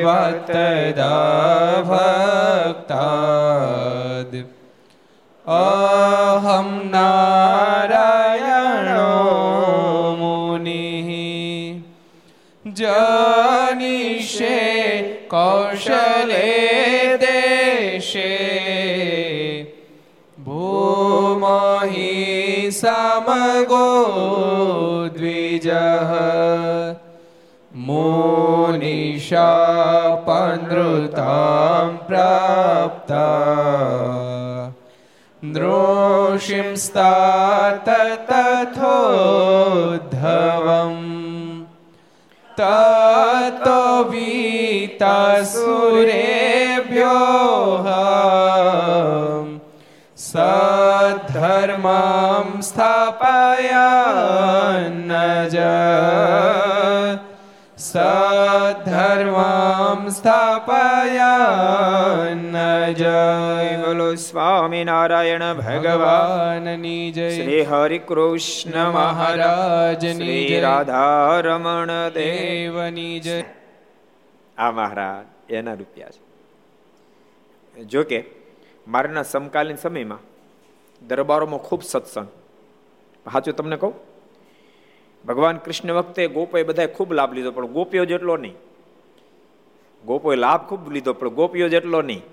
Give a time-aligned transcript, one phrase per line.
[0.00, 0.08] धर्मदेव
[0.48, 1.16] तदा
[1.88, 3.16] भक्ताद्
[5.56, 8.22] अहं नारायणो
[10.20, 11.10] मुनिः
[12.80, 14.58] जनिषे
[15.34, 16.48] कौशले
[17.24, 18.32] देशे
[20.46, 22.12] भूमहि
[22.80, 23.86] समगो
[25.18, 26.12] द्विजः
[28.80, 28.88] मोनिशापनृतां
[32.06, 33.26] प्राप्ता
[35.54, 37.88] नृषिंस्तात
[38.30, 38.94] तथोद्धवम्
[42.60, 45.06] ततो वीतासुरेभ्योः
[50.28, 53.16] सद्धर्मां स्थापयन्नज
[57.81, 59.29] સધર્મમ
[60.09, 73.43] સ્થાપયા જય બોલો સ્વામિનારાયણ ભગવાનની જય શ્રી હરિ કૃષ્ણ મહારાજની જય રાધારમણ દેવની જય
[74.57, 78.25] આ મહારાજ એના રૂપિયા છે। જોકે
[78.87, 80.19] મારાના સમકાલીન સમયમાં
[81.07, 82.27] દરબારોમાં ખૂબ સત્સંગ।
[83.25, 83.93] સાચું તમને કહું?
[85.25, 88.55] ભગવાન કૃષ્ણ વખતે ગોપોએ બધાએ ખૂબ લાભ લીધો, પણ ગોપીઓ જેટલો નહીં.
[90.05, 92.23] ગોપોએ લાભ ખૂબ લીધો, પણ ગોપીઓ જેટલો નહીં.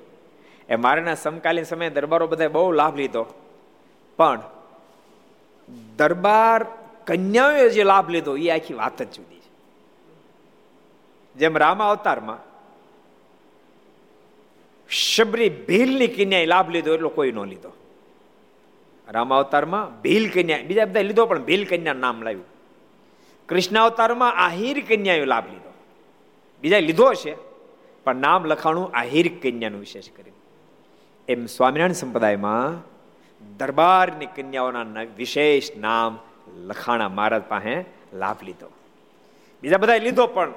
[0.69, 3.27] એ મારાના સમકાલીન સમયે દરબારો બધાએ બહુ લાભ લીધો.
[4.17, 4.41] પણ
[5.97, 6.67] દરબાર
[7.07, 9.51] કન્યાઓએ જે લાભ લીધો એ આખી વાત જ જુદી છે.
[11.39, 12.39] જેમ રામા અવતારમાં
[14.91, 17.73] શબરી ભીલની કન્યાએ લાભ લીધો એટલો કોઈ ન લીધો.
[19.09, 22.58] રામા અવતારમાં ભીલ કન્યા, બીજા બધા લીધો પણ ભીલ કન્યા નામ લાવ્યું.
[23.49, 25.73] કૃષ્ણ અવતારમાં આહિર કન્યાએ લાભ લીધો.
[26.63, 27.35] બીજા લીધો છે,
[28.05, 30.33] પણ નામ લખાણું આહિર કન્યાનું વિશેષ કરી
[31.29, 32.77] એમ સ્વામિનારાયણ સંપ્રદાયમાં
[33.57, 36.19] દરબારની કન્યાઓના વિશેષ નામ
[36.57, 38.69] લખાણા મહારાજ પાસે લાભ લીધો.
[39.63, 40.53] બીજા બધા લીધો પણ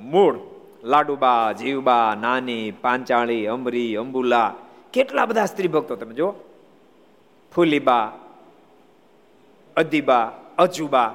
[0.00, 0.36] મૂળ,
[0.84, 4.54] લાડુબા, જીવબા, નાની, પાંચાળી અંબરી અંબુલા,
[4.92, 6.34] કેટલા બધા સ્ત્રી ભક્તો તમે જો
[7.54, 8.12] ફૂલીબા,
[9.76, 11.14] અદીબા, અજુબા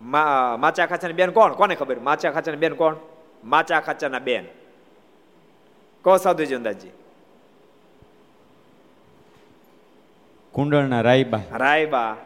[0.00, 1.52] માચા ખાચાની બેન કોણ?
[1.52, 1.98] કોને ખબર?
[1.98, 2.96] માચા ખાચાની બેન કોણ?
[3.44, 4.44] માચા ખાચાના બેન.
[6.04, 6.90] કહો સાધુજી અંદાજી.
[10.52, 11.40] કુંડળના રાયબા.
[11.52, 12.16] રાયબા.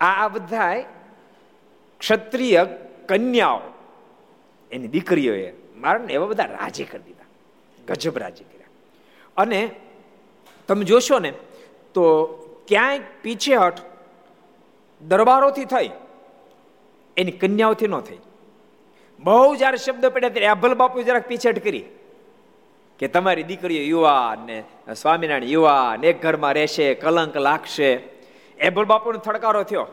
[0.00, 0.84] આ બધા
[1.98, 2.66] ક્ષત્રિય
[3.08, 3.60] કન્યાઓ.
[4.72, 7.24] એની દીકરીઓએ મારા એવા બધા રાજી કરી દીધા.
[7.88, 8.66] ગજબ રાજી કર્યા.
[9.36, 9.70] અને
[10.68, 11.30] તમે જોશો ને
[11.94, 12.24] તો
[12.68, 13.87] ક્યાંય પીછેહટ
[15.02, 15.90] દરબારોથી થઈ.
[17.16, 18.18] એની કન્યાઓથી ન થઈ.
[19.18, 21.84] બહુ જ્યારે શબ્દ પડ્યા ત્યારે આભલ બાપુ જરાક પીછેટ કરી
[22.98, 24.64] કે તમારી દીકરીઓ યુવા ને,
[24.96, 27.92] સ્વામિનારાયણ યુવા ને એક ઘરમાં રહેશે, કલંક લાગશે.
[28.58, 29.86] એભલ બાપુનો થડકારો થયો.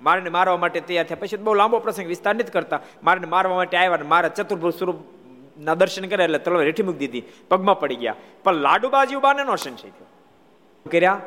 [0.00, 1.16] મારને મારવા માટે તૈયાર થયા.
[1.20, 2.80] પછી બહુ લાંબો પ્રસંગ વિસ્તાર નથી કરતા.
[3.02, 4.96] મારને મારવા માટે આવ્યા ને મારા ચતુર્ભુજ સ્વરૂપ
[5.58, 7.22] ના દર્શન કર્યા એટલે તલવાર રેઠી મૂકી દીધી.
[7.48, 8.14] પગમાં પડી ગયા.
[8.44, 10.06] પણ લાડુબાજી બાને નો સંશય થયો.
[10.92, 11.20] કર્યા?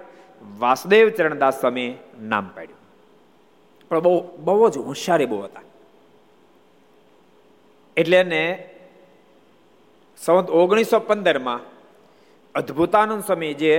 [0.60, 2.79] વાસુદેવ ચરણદાસ સ્વામી નામ પાડ્યું.
[3.90, 5.66] પણ બહુ બહુ જ હોશિયારી બહુ હતા.
[7.98, 8.70] એટલે એને
[10.18, 11.60] સંવત ઓગણીસો પંદરમાં
[12.56, 13.74] અદ્ભુતાનંદ સ્વામી જે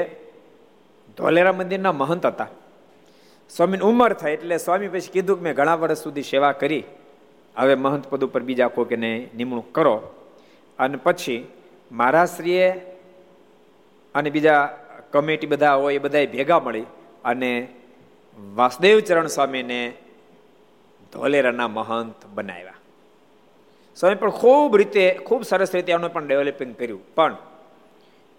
[1.17, 2.51] ધોલેરા મંદિરના મહંત હતા,
[3.51, 6.85] સ્વામીની ઉંમર થાય એટલે સ્વામી પછી કીધું કે મેં ઘણા વર્ષ સુધી સેવા કરી,
[7.57, 9.97] હવે મહંત પદ ઉપર બીજા કોઈકને નિમણૂક કરો.
[10.79, 11.47] અને પછી
[11.93, 12.69] મહારાશ્રીએ
[14.15, 14.61] અને બીજા
[15.13, 16.87] કમિટી બધા હોય એ બધા ભેગા મળી
[17.25, 17.51] અને
[18.55, 19.81] વાસુદેવ ચરણ સ્વામીને
[21.13, 22.75] ધોલેરાના મહંત બનાવ્યા.
[23.97, 27.15] સ્વામી પણ ખૂબ રીતે, ખૂબ સરસ રીતે એનું પણ ડેવલપિંગ કર્યું.
[27.15, 27.37] પણ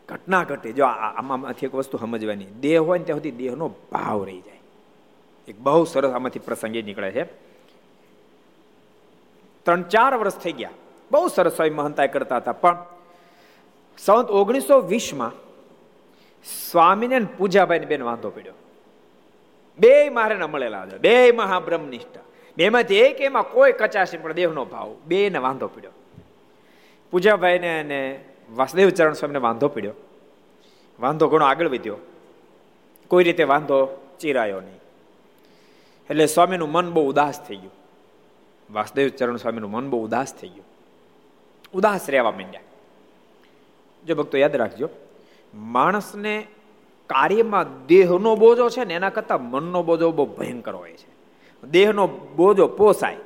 [0.08, 4.42] ઘટના ઘટે, જો આમાંથી એક વસ્તુ સમજવાની, દેહ હોય ને ત્યાં સુધી દેહનો ભાવ રહી
[4.42, 4.60] જાય.
[5.48, 7.24] એક બહુ સરસ આમાંથી પ્રસંગે નીકળે છે.
[9.64, 10.70] ત્રણ ચાર વર્ષ થઈ ગયા.
[11.12, 12.52] બહુ સરસ સ્વામી મહંતા કરતા હતા.
[12.52, 12.86] પણ
[13.98, 15.32] સંત ઓગણીસો વીસમાં
[16.72, 18.54] સ્વામીને પૂજાભાઈ બેન વાંધો પડ્યો.
[19.80, 20.98] બે મારે ન મળેલા હતા.
[20.98, 22.20] બે મહાબ્રહ્મનિષ્ઠા.
[22.58, 24.96] બેમાંથી એક એમાં કોઈ કચાશ પણ દેહનો ભાવ.
[25.06, 25.92] બે ને વાંધો પડ્યો.
[27.12, 28.26] પૂજાભાઈને અને
[28.56, 29.94] વાસુદેવ ચરણ સ્વામીને વાંધો પડ્યો.
[31.00, 31.98] વાંધો ઘણો આગળ વધ્યો.
[33.08, 34.80] કોઈ રીતે વાંધો ચીરાયો નહીં.
[36.10, 37.72] એટલે સ્વામીનું મન બહુ ઉદાસ થઈ ગયું.
[38.74, 40.66] વાસુદેવ ચરણ સ્વામીનું મન બહુ ઉદાસ થઈ ગયું.
[41.74, 42.62] ઉદાસ રહેવા માંડ્યા.
[44.06, 44.90] જો ભક્તો યાદ રાખજો,
[45.54, 46.48] માણસને
[47.08, 51.11] કાર્યમાં દેહનો બોજો છે ને એના કરતાં મનનો બોજો બહુ ભયંકર હોય છે.
[51.70, 53.18] દેહનો બોજો પોસાય,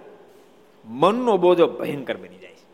[0.86, 2.66] મનનો બોજો ભયંકર બની જાય છે.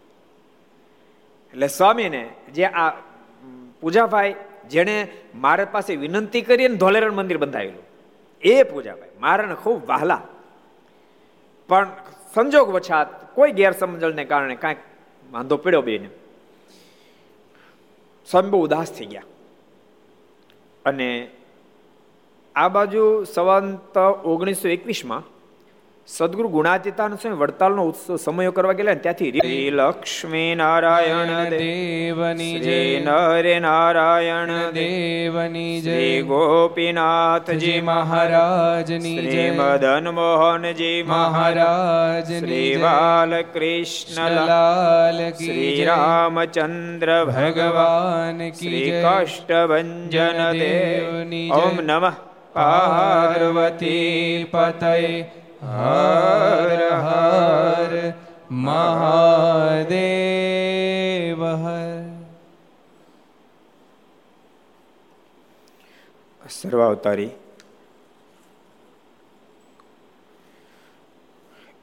[1.49, 2.89] એટલે સ્વામીને જે આ
[3.81, 4.35] પૂજાભાઈ,
[4.69, 7.83] જેણે મારા પાસે વિનંતી કરી અને ધોલેરણ મંદિર બંધાવેલું,
[8.41, 10.21] એ પૂજાભાઈ, મારાને ખૂબ વહાલા.
[11.67, 11.91] પણ
[12.33, 14.77] સંજોગ વછાત કોઈ ગેરસમજણને કારણે કાંઈક
[15.31, 16.09] વાંધો પડ્યો બેને.
[18.31, 19.23] સ્વામી બહુ ઉદાસ થઈ ગયા.
[20.85, 21.31] અને
[22.55, 25.23] આ બાજુ સવંત ઓગણીસો એકવીસમાં
[26.07, 32.99] સદગુરુ ગુણાતીતાન સ્વામી વડતાલનો ઉત્સવ સમયો કરવા ગયેલા ત્યાંથી લક્ષ્મી નારાયણ દેવની જય.
[32.99, 36.21] નરે નારાયણ દેવની જય.
[36.21, 39.51] ગોપીનાથજી મહારાજની જય.
[39.51, 52.11] મદન મોહનજી મહારાજ શ્રી બાલકૃષ્ણ લાલ શ્રી રામચંદ્ર ભગવાન શ્રી કષ્ટભંજન દેવની ઓમ નમઃ.
[52.53, 55.31] પાર્વતી પતય.
[55.61, 56.69] હર
[56.99, 57.93] હર
[58.49, 60.21] મહાદેવ
[66.41, 67.31] સર્વાવતારી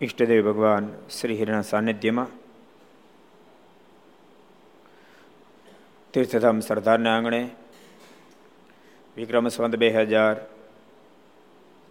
[0.00, 2.30] ઈષ્ટદેવ ભગવાન શ્રી હિરના સાનિધ્યમાં
[6.14, 7.42] તીર્થધામ સરદારના આંગણે
[9.16, 10.36] વિક્રમ સંવત બે હજાર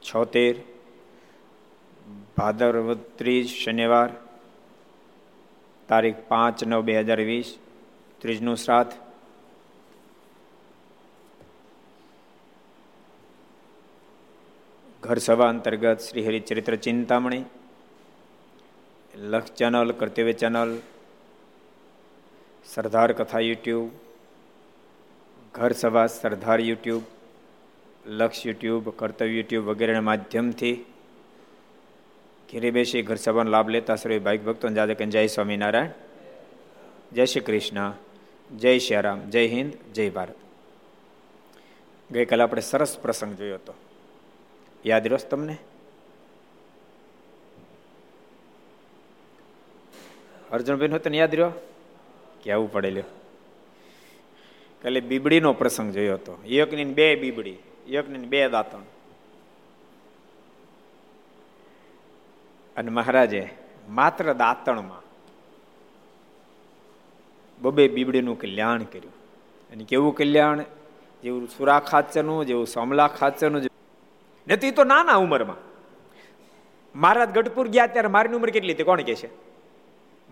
[0.03, 0.55] છોતેર
[2.37, 4.09] ભાદરવદ ત્રીજ શનિવાર,
[5.89, 7.49] તારીખ પાંચ નવ બે હજાર વીસ,
[8.21, 8.95] ત્રીજનું શ્રાદ્ધ.
[15.03, 17.45] ઘર સભા અંતર્ગત શ્રી હરિચરિત્ર ચિંતામણી
[19.13, 20.71] લક્ષ ચેનલ, કર્તવ્ય ચેનલ,
[22.65, 23.89] સરદાર કથા યુટ્યુબ,
[25.53, 27.03] ઘર સભા સરદાર યુટ્યુબ,
[28.19, 30.75] લક્ષ યુટ્યુબ, કર્તવ્ય યુટ્યુબ વગેરેના માધ્યમથી
[32.51, 35.89] ઘેરે બેસી ઘર સભાનો લાભ લેતા સર્વે ભાઈ ભક્તો જાદે કે જય સ્વામિનારાયણ.
[37.13, 37.93] જય શ્રી કૃષ્ણ.
[38.55, 39.29] જય શ્રી રામ.
[39.29, 39.73] જય હિન્દ.
[39.93, 40.35] જય ભારત.
[42.11, 43.73] ગઈકાલે આપણે સરસ પ્રસંગ જોયો હતો.
[44.85, 45.57] યાદ રહ્યો તમને?
[50.51, 51.51] અર્જુનભાઈ નો તને યાદ રહ્યો?
[52.43, 53.03] કેવું પડેલું.
[54.81, 56.43] કાલે બીબડીનો પ્રસંગ જોયો હતો.
[56.45, 57.55] એકની બે બીબડી
[57.87, 58.96] એકની બે દાંતણ.
[62.77, 63.49] અને મહારાજે
[63.89, 65.01] માત્ર દાંતણમાં
[67.61, 69.13] બબે બીબડીનું કલ્યાણ કર્યું.
[69.71, 70.63] અને કેવું કલ્યાણ?
[71.23, 73.61] જેવું સુરા ખાચરનું, જેવું સોમલા ખાચરનું
[74.47, 75.55] નથી તો નાના ઉંમરમાં.
[76.95, 78.83] મહારાજ ગઢપુર ગયા ત્યારે મારી ઉંમર કેટલી હતી?
[78.83, 79.29] કોણ કે છે?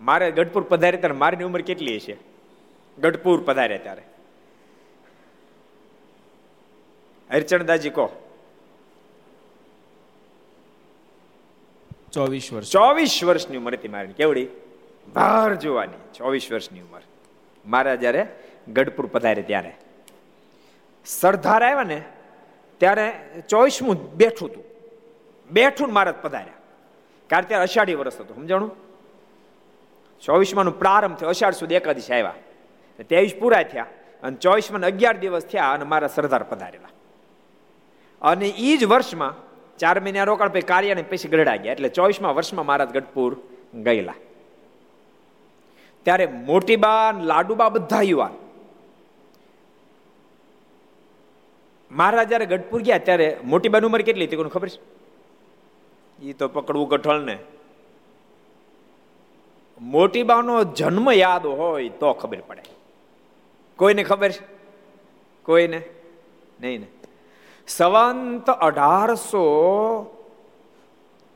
[0.00, 2.16] મારે ગઢપુર પધારે ત્યારે મારી ઉંમર કેટલી છે
[2.98, 4.02] ગઢપુર પધારે ત્યારે.
[7.30, 8.25] હરિચંદાજી કહો.
[12.16, 12.72] ચોવીસ વર્ષ.
[12.72, 14.12] ચોવીસ વર્ષની ઉંમર હતી મારી.
[14.12, 14.48] કેવડી?
[15.12, 16.12] બહાર જોવાની.
[16.14, 17.00] ચોવીસ વર્ષની ઉંમર.
[17.66, 18.28] મારા જ્યારે
[18.72, 19.76] ગઢપુર પધારે ત્યારે.
[21.06, 22.02] સરદાર આવ્યા ને,
[22.78, 24.64] ત્યારે ચોવીસમું બેઠું હતું.
[25.50, 26.52] બેઠું મહારાજ પધાર્યા.
[27.30, 28.76] કારણ ત્યારે અષાઢી વર્ષ હતું, સમજાણું?
[30.20, 32.34] ચોવીસમાં પ્રારંભ થયો, અષાઢ સુધી એકાદશી આવ્યા.
[33.02, 33.86] ત્રેવીસ પૂરા થયા.
[34.22, 36.88] અને ચોવીસમાં અગિયાર દિવસ થયા અને મારા સરદાર પધારેલા.
[38.22, 39.45] અને એ જ વર્ષમાં
[39.78, 41.72] ચાર મહિના રોકાણ પછી કાર્યને પછી ગઢડા ગયા.
[41.72, 43.36] એટલે ચોવીસમાં વર્ષમાં મહારાજ ગઢપુર
[43.82, 44.14] ગયેલા.
[46.02, 48.30] ત્યારે મોટીબા લાડુબા બધા યુવાન.
[51.90, 54.96] મહારાજ જયારે ગઢપુર ગયા ત્યારે મોટીબાની ઉંમર કેટલી હતી ખબર છે?
[56.26, 57.38] એ તો પકડવું કઠોળ ને.
[59.80, 62.62] મોટીબાનો જન્મ યાદ હોય તો ખબર પડે.
[63.76, 64.46] કોઈને ખબર છે?
[65.42, 65.82] કોઈને?
[66.60, 66.86] નહીં ને.
[67.68, 69.44] સંવંત અઢારસો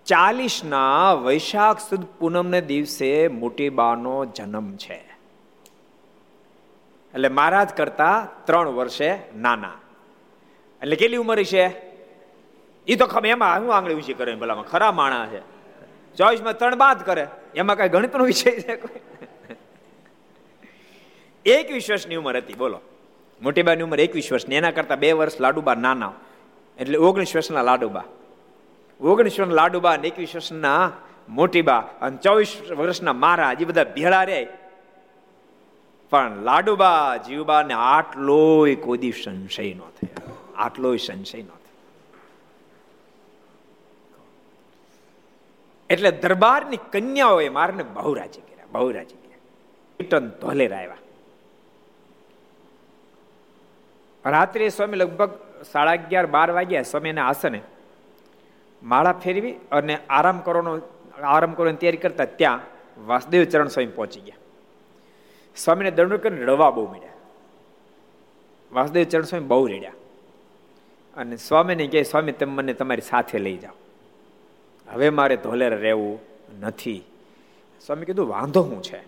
[0.07, 4.99] ચાલીસના વૈશાખ સુદ પૂનમને દિવસે મોટી બાનો જન્મ છે.
[7.15, 9.79] એટલે મહારાજ કરતા ત્રણ વર્ષે નાના.
[10.83, 11.65] એટલે કેટલી ઉંમર છે
[12.87, 15.43] એ તો ખબર, એમાં હું આંગળી ઊંચી કરે ભલામાં ખરા માણા છે.
[16.17, 19.03] ચોવીસમાં ત્રણ બાદ કરે, એમાં કઈ ગણિતનો વિષય છે કોઈ?
[21.47, 22.81] એકવીસ વર્ષની ઉંમર હતી, બોલો.
[23.43, 26.13] મોટીબાની ઉંમર એકવીસ વર્ષની એના કરતાં બે વર્ષ લાડુબા નાના.
[26.79, 28.05] એટલે ઓગણીસ વર્ષના લાડુબા.
[29.01, 30.93] ઓગણીસ વર્ષ લાડુબા અને એકવીસ વર્ષના
[31.29, 34.49] મોટીબા અને ચોવીસ વર્ષના મારા જે બધા ભેળા રે.
[36.11, 40.37] પણ લાડુબા જીવબા ને આટલોય કોદી સંશય નો થયો.
[40.57, 41.57] આટલોય સંશય નો
[45.91, 49.39] એટલે દરબારની કન્યાઓએ મારને બહુ રાજી કર્યા બહુ રાજી કર્યા.
[50.01, 51.00] રિટર્ન ધોલેરા આવ્યા
[54.27, 55.31] રાત્રે સ્વામી લગભગ
[55.73, 57.61] સાડા અગિયાર, બાર વાગ્યા સ્વામીના આસને
[58.83, 60.81] માળા ફેરવી અને આરામ કરવાનો,
[61.23, 62.61] આરામ કરવાની તૈયારી કરતા ત્યાં
[63.07, 64.37] વાસુદેવ ચરણ સ્વામી પહોંચી ગયા.
[65.57, 67.13] સ્વામીને દંડ કરીને રડવા બહુ મળ્યા.
[68.73, 69.93] વાસુદેવ ચરણ સ્વામી બહુ રેડ્યા.
[71.17, 73.73] અને સ્વામીને કહે, સ્વામી, તમે મને તમારી સાથે લઈ જાઓ.
[74.93, 76.21] હવે મારે ધોલેર રહેવું
[76.61, 77.05] નથી.
[77.87, 79.03] સ્વામી કીધું, વાંધો શું છે?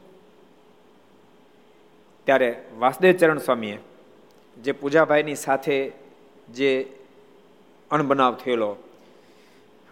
[2.25, 3.79] ત્યારે વાસુદેવ ચરણ સ્વામીએ
[4.63, 5.93] જે પૂજાભાઈની સાથે
[6.51, 6.99] જે
[7.91, 8.77] અણબનાવ થયેલો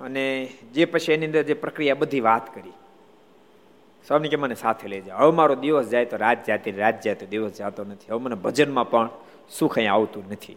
[0.01, 2.71] અને જે પછી એની અંદર જે પ્રક્રિયા બધી વાત કરી.
[4.07, 5.19] સ્વામી કે મને સાથે લઈ જાઓ.
[5.19, 8.13] હવે મારો દિવસ જાય તો રાત જાતી રાત જાય તો દિવસ જતો નથી.
[8.13, 9.09] હવે મને ભજનમાં પણ
[9.59, 10.57] સુખ અહીં આવતું નથી.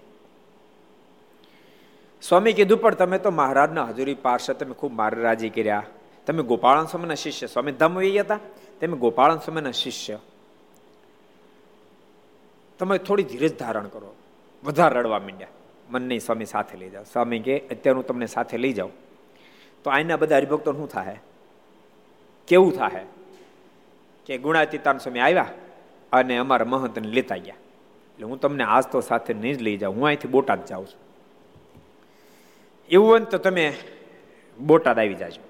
[2.21, 5.83] સ્વામી કીધું, પણ તમે તો મહારાજના હજુરી પાર્ષદ, તમે ખૂબ મારે રાજી કર્યા.
[6.27, 7.47] તમે ગોપાળન સ્વામીના શિષ્ય.
[7.47, 8.39] સ્વામી ધામ હતા.
[8.81, 10.19] તમે ગોપાળન સ્વામીના શિષ્ય.
[12.79, 14.15] તમે થોડી ધીરજ ધારણ કરો.
[14.63, 15.47] વધારે રડવા માંડ્યા.
[15.89, 17.03] મન નહીં, સ્વામી સાથે લઈ જાઓ.
[17.03, 18.91] સ્વામી કે અત્યારે હું તમને સાથે લઈ જાઉં.
[19.83, 21.19] તો આના બધા હરિભક્તો શું થાય
[22.47, 23.05] કેવું થાય
[24.25, 25.47] કે ગુણાતીતાન સ્વામી આવ્યા
[26.11, 27.55] અને અમારા મહંતને લેતા ગયા.
[28.13, 29.95] એટલે હું તમને આજ તો સાથે નહીં જ લઈ જાઉં.
[29.95, 31.01] હું અહીંથી બોટાદ જાઉં છું.
[32.89, 33.73] એવું હોય તો તમે
[34.59, 35.41] બોટાદ આવી જાજો.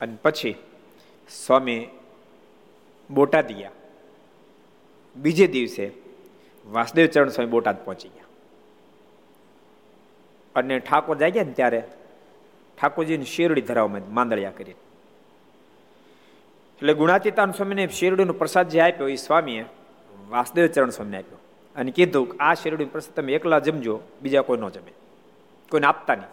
[0.00, 0.54] અને પછી
[1.46, 1.88] સ્વામી
[3.10, 3.70] બોટાદ ગયા.
[5.16, 5.92] બીજે દિવસે
[6.66, 8.24] વાસુદેવ ચરણ સ્વામી બોટાદ પહોંચી ગયા.
[10.56, 11.82] અને ઠાકોર જાય ગયા ને ત્યારે
[12.80, 19.66] ઠાકોરજીની શેરડી ધરાવમાં માંદળિયા કરી એટલે ગુણાતીતાન સ્વામીને શેરડીનો પ્રસાદ જે આપ્યો એ સ્વામીએ
[20.28, 21.38] વાસુદેવ ચરણ સ્વામીને આપ્યો
[21.76, 24.92] અને કીધું કે આ શેરડીનો પ્રસાદ તમે એકલા જમજો, બીજા કોઈ ન જમે.
[25.70, 26.28] કોઈને આપતા નહીં.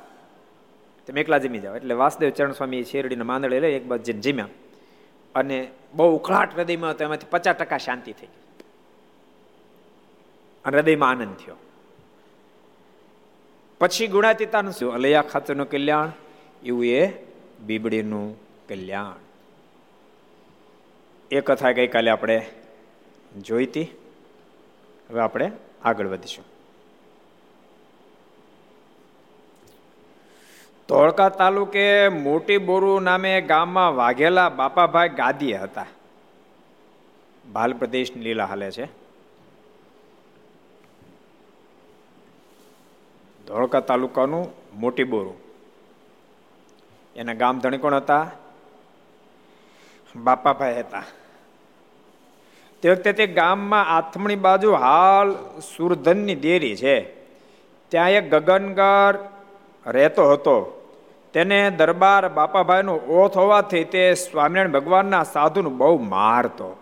[1.08, 1.76] તમે એકલા જમી જાઓ.
[1.76, 4.48] એટલે વાસુદેવ ચરણ સ્વામી શેરડીના માંદળે લઈ એક બાજુ જમ્યા.
[5.36, 8.41] અને બહુ ઉખળાટ હૃદયમાં તો એમાંથી પચાસ ટકા શાંતિ થઈ ગઈ.
[10.65, 11.56] અને હૃદયમાં આનંદ થયો.
[13.80, 14.94] પછી ગુણાતીતાનું શું?
[14.94, 16.12] અલૈયા ખાતરનું કલ્યાણ,
[16.63, 17.13] એવું એ
[17.60, 18.39] બીબડીનું
[18.70, 19.13] કલ્યાણ.
[21.32, 22.50] એ કથા ગઈકાલે આપણે
[23.41, 23.88] જોઈતી
[25.10, 25.51] હવે આપણે
[25.84, 26.46] આગળ વધીશું.
[30.89, 35.86] ધોળકા તાલુકે મોટી બોરુ નામે ગામમાં વાઘેલા બાપાભાઈ ગાદીએ હતા.
[37.53, 39.00] ભાલ પ્રદેશની લીલા હાલે છે.
[43.48, 45.34] ધોળકા તાલુકાનું મોટી બોરું.
[47.16, 48.32] એના ગામ ધણી કોણ હતા?
[50.16, 51.04] બાપાભાઈ હતા.
[52.82, 57.02] તે વખતે તે ગામમાં આથમણી બાજુ હાલ સુરધનની દેરી છે.
[57.90, 59.30] ત્યાં એક ગગનગર
[59.88, 60.78] રહેતો હતો.
[61.34, 66.78] તેને દરબાર બાપાભાઈનો ઓથ હોવાથી તે સ્વામિનારાયણ ભગવાનના સાધુનું બહુ મારતો.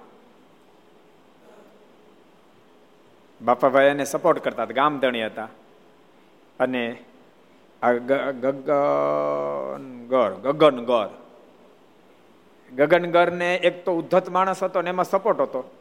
[3.42, 5.48] બાપાભાઈ એને સપોર્ટ કરતા હતા, ગામધણી હતા.
[6.60, 7.04] અને
[7.82, 11.10] આ ગગનગર ગગનગર
[12.76, 15.76] ગગનગરને એક તો ઉદ્ધત માણસ હતો ને એમાં સપોર્ટ હતો.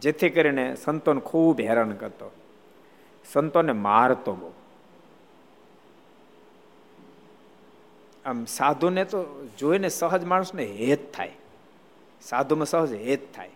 [0.00, 2.30] જેથી કરીને સંતોને ખૂબ હેરાન કરતો.
[3.32, 4.52] સંતોને મારતો બહુ.
[8.24, 11.30] આમ સાધુને તો જોઈને સહજ માણસને હેત થાય.
[12.22, 13.50] સાધુમાં સહજ હેત થાય.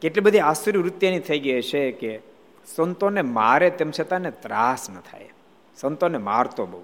[0.00, 2.20] કેટલી બધી આશ્ચર્ય વૃત્તિની થઈ ગઈ છે કે
[2.66, 5.28] સંતોને મારે તેમ છતાં ને ત્રાસ ન થાય.
[5.76, 6.82] સંતોને મારતો બહુ.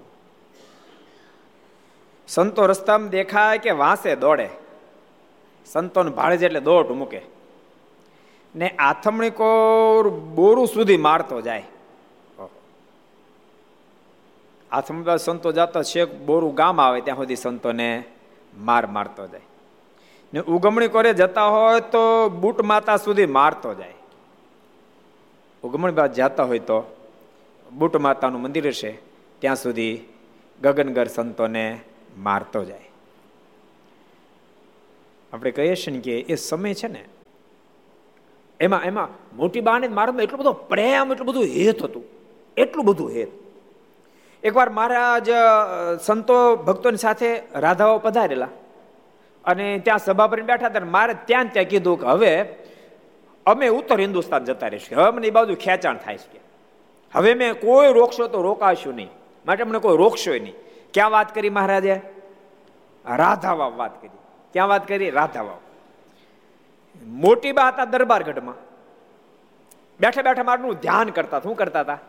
[2.27, 4.49] સંતો રસ્તામાં દેખાય કે વાંસે દોડે.
[5.65, 7.21] સંતોને ભાડે એટલે દોટ મૂકે.
[8.55, 11.63] ને આથમણી કોર બોરું સુધી મારતો જાય.
[14.71, 18.03] આથમણી સંતો જતા છેક બોરું ગામ આવે ત્યાં સુધી સંતોને
[18.57, 19.41] માર મારતો જાય.
[20.33, 23.93] ને ઉગમણી કોરે જતા હોય તો બૂટ માતા સુધી મારતો જાય.
[25.63, 26.77] ઉગમણી બાદ જતા હોય તો
[27.71, 28.91] બુટ માતાનું મંદિર હશે.
[29.39, 29.91] ત્યાં સુધી
[30.61, 31.79] ગગનગર સંતોને
[32.17, 32.89] મારતો જાય.
[35.33, 37.03] આપણે કહીએ છીએ કે એ સમય છે ને,
[38.59, 42.03] એમાં એમાં મોટી બાને મારામાં એટલો બધો પ્રેમ, એટલું બધું હેત હતું.
[42.57, 43.31] એટલું બધું હેત.
[44.43, 45.29] એકવાર મહારાજ
[46.01, 48.49] સંતો ભક્તોની સાથે રાધાઓ પધારેલા.
[49.45, 52.33] અને ત્યાં સભા પર બેઠા હતા મારે ત્યાં ત્યાં કીધું કે હવે
[53.45, 55.01] અમે ઉત્તર હિન્દુસ્તાન જતા રહીશું.
[55.01, 56.41] હવે મને એ બાજુ ખેંચાણ થાય છે.
[57.15, 59.09] હવે મેં કોઈ રોકશો તો રોકાશું નહીં.
[59.45, 60.53] માટે અમને કોઈ રોકશો નહીં.
[60.93, 62.01] ક્યાં વાત કરી મહારાજે?
[63.05, 64.17] રાધાવાવ વાત કરી.
[64.53, 65.09] ક્યાં વાત કરી?
[65.09, 65.57] રાધાવાવ
[67.05, 68.55] મોટી બા હતા દરબારગઢમાં.
[69.99, 71.99] બેઠા બેઠા મારનું ધ્યાન કરતા શું કરતા હતા?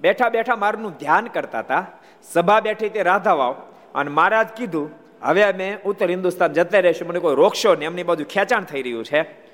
[0.00, 1.86] બેઠા બેઠા મારનું ધ્યાન કરતા હતા.
[2.32, 3.52] સભા બેઠી તે રાધાવાવ
[3.94, 4.90] અને મહારાજ કીધું,
[5.22, 7.08] હવે અમે ઉત્તર હિન્દુસ્તાન જતા રહેશું.
[7.08, 9.51] મને કોઈ રોકશો ને એમની બાજુ ખેંચાણ થઈ રહ્યું છે.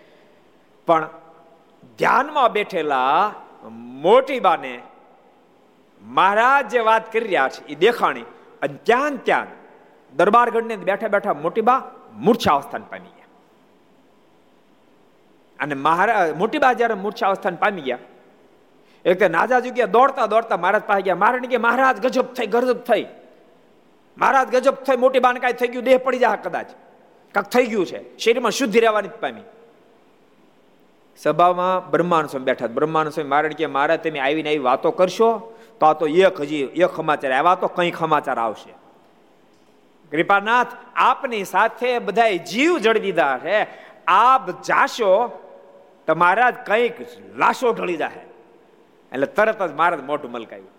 [0.88, 1.08] પણ
[1.98, 3.32] ધ્યાનમાં બેઠેલા
[4.02, 4.74] મોટી બાને
[6.02, 8.26] મહારાજ જે વાત કરી રહ્યા છે, એ દેખાણી.
[8.62, 9.46] અને ત્યાં ત્યાં
[10.16, 11.80] દરબારગઢને બેઠા બેઠા મોટી બા
[12.16, 13.28] મૂર્છા અવસ્થાન પામી ગયા.
[15.58, 17.98] અને મહારાજ મોટી બા જયારે મૂર્છા અવસ્થાન પામી ગયા,
[19.04, 23.04] એક નાજા જુગ્યા દોડતા દોડતા મહારાજ પાસે ગયા મહારાજ કે મહારાજ ગજબ થઈ ગજબ થઈ.
[24.16, 26.68] મહારાજ ગજબ થઈ, મોટી બાને કાંઈ થઈ ગયું, દેહ પડી જાય કદાચ.
[27.34, 28.00] કાંક થઈ ગયું છે.
[28.18, 29.44] શરીરમાં શુદ્ધિ રહેવાની પામી.
[31.22, 35.30] સભામાં બ્રહ્માનુ સ્વામી બેઠા બ્રહ્માનુ સ્વામી, મારણ કે મહારાજ તમે આવીને આવી વાતો કરશો?
[35.80, 38.72] તો આ તો એક હજી, એક સમાચાર આવ્યા તો કંઈ સમાચાર આવશે.
[40.12, 43.58] કૃપાનાથ, આપની સાથે બધા જીવ જડી દીધા છે.
[44.08, 45.12] આપ જાશો,
[46.06, 46.96] તો મહારાજ કંઈક
[47.36, 48.24] લાશો ઢળી જાય
[49.12, 50.72] એટલે તરત જ મહારાજ મોઢું મલકાયું.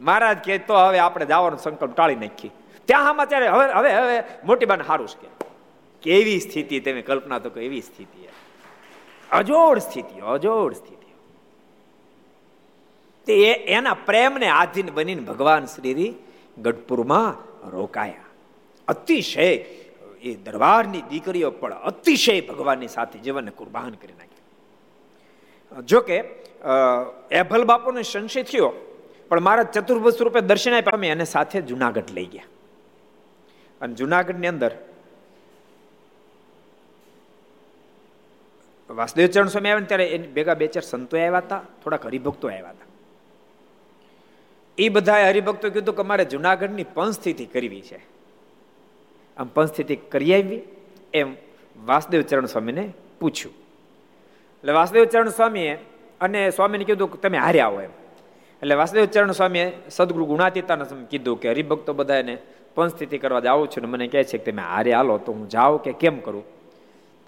[0.00, 2.52] મહારાજ કે તો હવે આપણે જવાનો સંકલ્પ ટાળી નાખીએ.
[2.88, 5.28] ત્યાં સમાચાર હવે હવે હવે મોટી બાને સારું છે
[6.02, 8.18] કેવી સ્થિતિ, તમે કલ્પના તો એવી સ્થિતિ
[9.32, 11.10] અજોડ સ્થિતિ અજોડ સ્થિતિ.
[13.26, 13.36] તે
[13.76, 16.08] એના પ્રેમને આધીન બનીને ભગવાન શ્રી
[16.58, 17.32] ગઢપુરમાં
[17.70, 18.28] રોકાયા.
[18.88, 19.48] અતિશય,
[20.22, 25.82] એ દરબારની દીકરીઓ પણ અતિશય ભગવાનની સાથે જીવનને કુરબાન કરી નાખ્યા.
[25.82, 26.16] જોકે
[27.30, 28.70] એભલ બાપુને સંશય થયો,
[29.28, 32.48] પણ મારા ચતુર્ભુજ સ્વરૂપે દર્શન આપ્યા એને સાથે જુનાગઢ લઈ ગયા.
[33.80, 34.72] અને જુનાગઢની અંદર
[38.96, 42.70] વાસુદેવ ચરણ સ્વામી આવ્યા ત્યારે એની ભેગા બે ચાર સંતો આવ્યા હતા, થોડાક હરિભક્તો આવ્યા
[42.70, 42.86] હતા.
[44.78, 48.00] એ બધાએ હરિભક્તો કીધું કે મારે જુનાગઢની પંચસ્થિતિ કરવી છે.
[49.36, 50.62] આમ પંચસ્થિતિ કરી આવી
[51.14, 51.36] એમ
[51.86, 53.54] વાસુદેવ ચરણ સ્વામીને પૂછ્યું.
[54.64, 55.78] એટલે વાસુદેવ ચરણ સ્વામીએ
[56.20, 57.90] અને સ્વામીને કીધું કે તમે હારે આવો એમ.
[58.62, 62.38] એટલે વાસુદેવ ચરણ સ્વામીએ સદગુરુ ગુણાતીતાને કીધું કે હરિભક્તો બધાને
[62.74, 65.82] પંચસ્થિતિ કરવા જાઉં છું ને મને કહે છે કે તમે હારે હાલો તો હું જાઉં
[65.82, 66.59] કે કેમ કરું?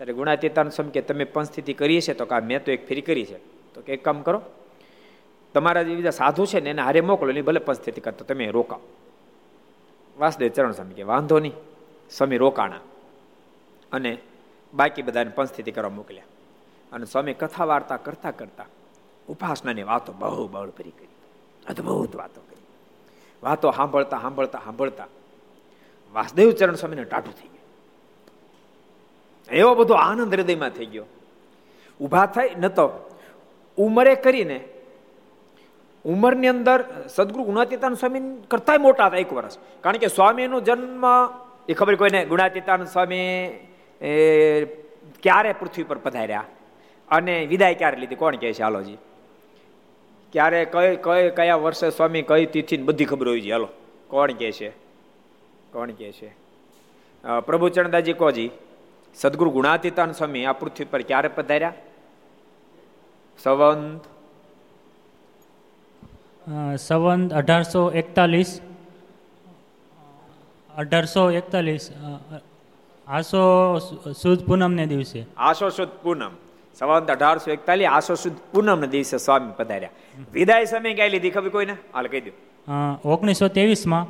[0.03, 3.25] ત્યારે ગુણાતીતાન સમ કે તમે પંચસ્થિતિ કરી છે તો કા મેં તો એક ફેરી કરી
[3.25, 3.39] છે.
[3.75, 4.43] તો કે એક કામ કરો,
[5.55, 8.81] તમારા જે બીજા સાધુ છે ને, એને હારે મોકલો ને ભલે પંચસ્થિતિ કરતો તમે રોકાઓ.
[10.19, 11.53] વાસદેવ ચરણ સ્વામી કે વાંધો નહીં,
[12.11, 12.81] સ્વામી રોકાણા.
[13.93, 14.19] અને
[14.75, 16.25] બાકી બધાને પંચસ્થિતિ કરવા મોકલ્યા.
[16.93, 18.67] અને સ્વામી કથા વાર્તા કરતા કરતા
[19.29, 21.09] ઉપાસનાની વાતો બહુ બળ ભરી કરી.
[21.69, 22.63] અદભુત વાતો કરી.
[23.43, 25.07] વાતો સાંભળતા સાંભળતા સાંભળતા
[26.13, 27.62] વાસદેવ ચરણ સ્વામીને ટાઢું થઈ ગયું.
[29.53, 31.07] એવો બધો આનંદ હૃદયમાં થઈ ગયો.
[32.01, 32.87] ઊભા થાય ન તો
[33.79, 34.59] ઉંમરે કરીને
[36.05, 39.59] ઉંમરની અંદર સદગુરુ ગુણાતીતાન સ્વામી કરતા મોટા હતા એક વર્ષ.
[39.81, 41.05] કારણ કે સ્વામીનો જન્મ,
[41.69, 42.25] એ ખબર કોઈને?
[42.25, 43.29] ગુણાતીતાન સ્વામી
[45.23, 46.45] ક્યારે પૃથ્વી પર પધાર્યા?
[47.11, 48.15] અને વિદાય ક્યારે લીધી?
[48.15, 48.63] કોણ કહે છે?
[48.63, 48.99] હાલોજી
[50.33, 53.51] ક્યારે કઈ કઈ, કયા વર્ષે સ્વામી કઈ તિથિ બધી ખબર હોય છે?
[53.51, 53.69] હાલો.
[54.09, 54.71] કોણ કહે છે?
[55.73, 56.31] કોણ કહે છે?
[57.47, 58.51] પ્રભુ ચરણદાસજી કોજી
[59.17, 61.75] સદગુરુ ગુણાતીતાન સ્વામી આ પૃથ્વી પર ક્યારે પધાર્યા
[63.39, 64.05] સંવંત
[66.79, 68.53] સંવંત અઢારસો એકતાલીસ
[70.75, 71.91] અઢારસો એકતાલીસ
[73.07, 73.43] આસો
[74.15, 76.39] સુદ પૂનમને દિવસે આસો સુદ પૂનમ
[76.77, 81.77] સંવંત અઢારસો એકતાલીસ આસો સુદ પૂનમ દિવસે સ્વામી પધાર્યા વિદાય સમય ક્યાં લીધી ખબર કોઈને
[81.93, 82.35] હાલ કહી દઉં
[83.07, 84.07] ઓગણીસો ત્રેવીસમાં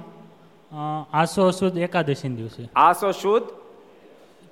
[1.15, 3.51] આસો સુદ એકાદશી દિવસે આસો સુદ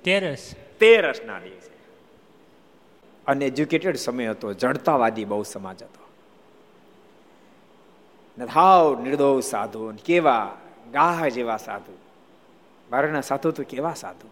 [0.03, 1.71] તેરસ તેરસ ના દિવસે
[3.27, 6.01] અનએજ્યુકેટેડ સમય હતો જડતાવાદી બહુ સમાજ હતો.
[8.45, 10.57] હાવ નિર્દોષ સાધુ કેવા
[10.93, 11.97] ગાહ જેવા સાધુ.
[12.91, 14.29] મારાના સાધુ તો કેવા સાધુ?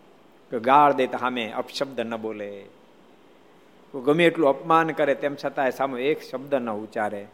[0.52, 2.66] કે ગાળ દે સામે અપશબ્દ ન બોલે.
[4.06, 7.28] ગમે એટલું અપમાન કરે તેમ છતાં સામે એક શબ્દ ન ઉચ્ચારે.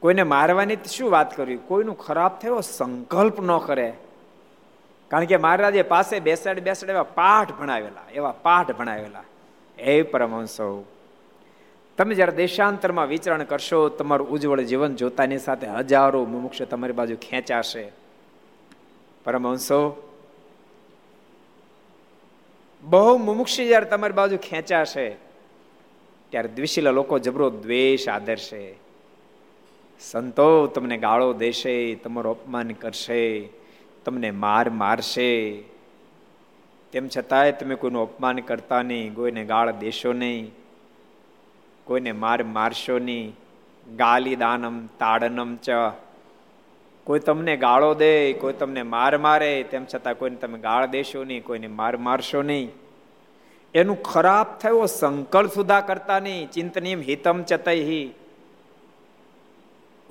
[0.00, 1.56] કોઈને મારવાની શું વાત કરવી?
[1.56, 3.92] કોઈનું ખરાબ થયો સંકલ્પ ન કરે.
[5.12, 9.24] કારણ કે મહારાજે પાસે બેસાડ બેસાડ એવા પાઠ ભણાવેલા, એવા પાઠ ભણાવેલા.
[9.78, 10.84] એ પરમહંસો,
[11.98, 17.92] તમે જ્યારે દેશાંતરમાં વિચરણ કરશો, તમારું ઉજ્જવળ જીવન જોતાની સાથે હજારો મુમુક્ષ તમારી બાજુ ખેંચાશે.
[19.24, 19.80] પરમહંસો,
[22.82, 25.10] બહુ મુમુક્ષી જ્યારે તમારી બાજુ ખેંચાશે,
[26.30, 28.74] ત્યારે દ્વિશીલા લોકો જબરો દ્વેષ આદરશે.
[30.00, 33.61] સંતો તમને ગાળો દેશે, તમારું અપમાન કરશે.
[34.04, 35.62] તમને માર મારશે.
[36.92, 40.54] તેમ છતાંય તમે કોઈનું અપમાન કરતા નહીં, કોઈને ગાળ દેશો નહીં,
[41.84, 43.36] કોઈને માર મારશો નહીં.
[43.96, 45.70] ગાલી દાનમ તાડનમ ચ.
[47.04, 51.44] કોઈ તમને ગાળો દે, કોઈ તમને માર મારે, તેમ છતાં કોઈને તમે ગાળ દેશો નહીં,
[51.44, 52.70] કોઈને માર મારશો નહીં.
[53.74, 56.50] એનું ખરાબ થયો સંકલ્પ સુધા કરતા નહીં.
[56.50, 57.82] ચિંતનીમ હિતમ ચતઈ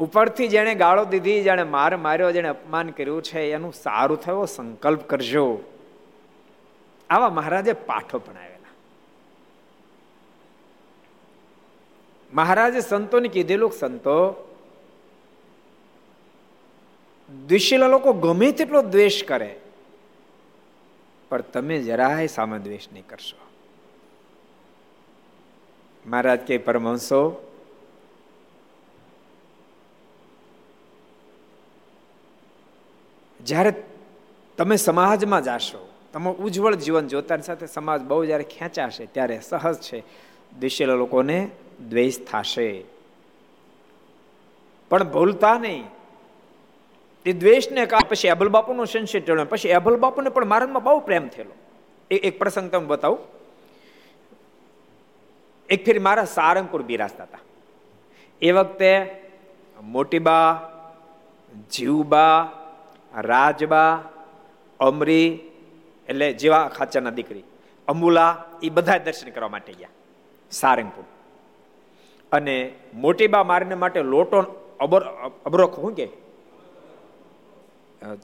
[0.01, 5.01] ઉપરથી જેણે ગાળો દીધી, જેણે માર માર્યો, જેણે અપમાન કર્યું છે, એનું સારું થયો, સંકલ્પ
[5.01, 5.59] કરજો.
[7.09, 8.73] આવા મહારાજે પાઠો ભણાવેલા.
[12.33, 14.47] મહારાજે સંતોને કીધેલું, સંતો
[17.47, 19.59] દ્વેષીલા લોકો ગમે તેટલો દ્વેષ કરે,
[21.29, 23.37] પણ તમે જરાય સામે દ્વેષ નહીં કરશો.
[26.05, 27.47] મહારાજ કે પરમહંસો
[33.45, 33.73] જ્યારે
[34.57, 39.99] તમે સમાજમાં જાશો, તમે ઉજ્જવળ જીવન જોતાની સાથે સમાજ બહુ જ્યારે ખેંચાશે, ત્યારે સહજ છે
[40.59, 41.49] દ્વેષેલા લોકોને
[41.89, 42.83] દ્વેષ થશે.
[44.89, 45.83] પણ ભૂલતા નહીં.
[47.23, 51.27] તે દ્વેષને કા, પછી અભલ બાપુનો સંશય ટળ્યો પછી અભલ બાપુને પણ મારામાં બહુ પ્રેમ
[51.27, 51.53] થયેલો.
[52.11, 53.19] એક પ્રસંગ તમે બતાવું.
[55.69, 57.39] એક ફેર મારા સારંગપુર બિરાજતા હતા.
[58.41, 59.21] એ વખતે
[59.81, 60.69] મોટીબા
[61.71, 62.51] જીવબા
[63.13, 64.03] રાજબા,
[64.79, 65.39] અમરી,
[66.09, 67.43] એટલે જેવા ખાચાના દીકરી
[67.87, 69.89] અમુલા એ બધા દર્શન કરવા માટે ગયા,
[70.51, 71.05] સારંગપુર.
[72.31, 72.55] અને
[72.93, 74.39] મોટી બા મારને માટે લોટો
[74.79, 75.01] અબર,
[75.45, 76.07] અબરોખ શું કે?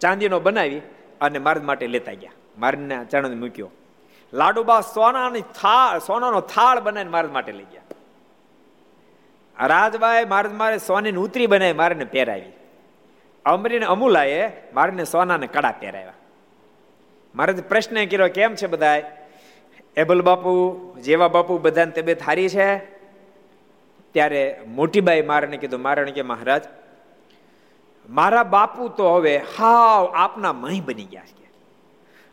[0.01, 0.81] ચાંદીનો બનાવી
[1.21, 2.31] અને માર્ગ માટે લેતા ગયા.
[2.57, 3.69] મારને ચરણ મૂક્યો.
[4.33, 7.85] લાડુબા સોનાની થાળ, સોનાનો થાળ બનાવીને માર્ગ માટે લઈ ગયા.
[9.67, 12.53] રાજબાએ માર્ગ મારે સોનીની ઉતરી બનાવી, મારને પહેરાવી.
[13.53, 14.39] અમરીને અમુલાએ
[14.73, 16.13] મારને સોનાને કડા પહેરાવ્યા.
[17.35, 19.01] મારે પ્રશ્ન કર્યો, કેમ છે બધા
[19.97, 20.51] એબલ બાપુ,
[21.01, 22.69] જેવા બાપુ બધાની તબિયત હારી છે?
[24.13, 26.63] ત્યારે મોટીબાઈ મારને કીધું મારણ કે મહારાજ,
[28.09, 31.47] મારા બાપુ તો હવે હાવ આપના મહી બની ગયા છે.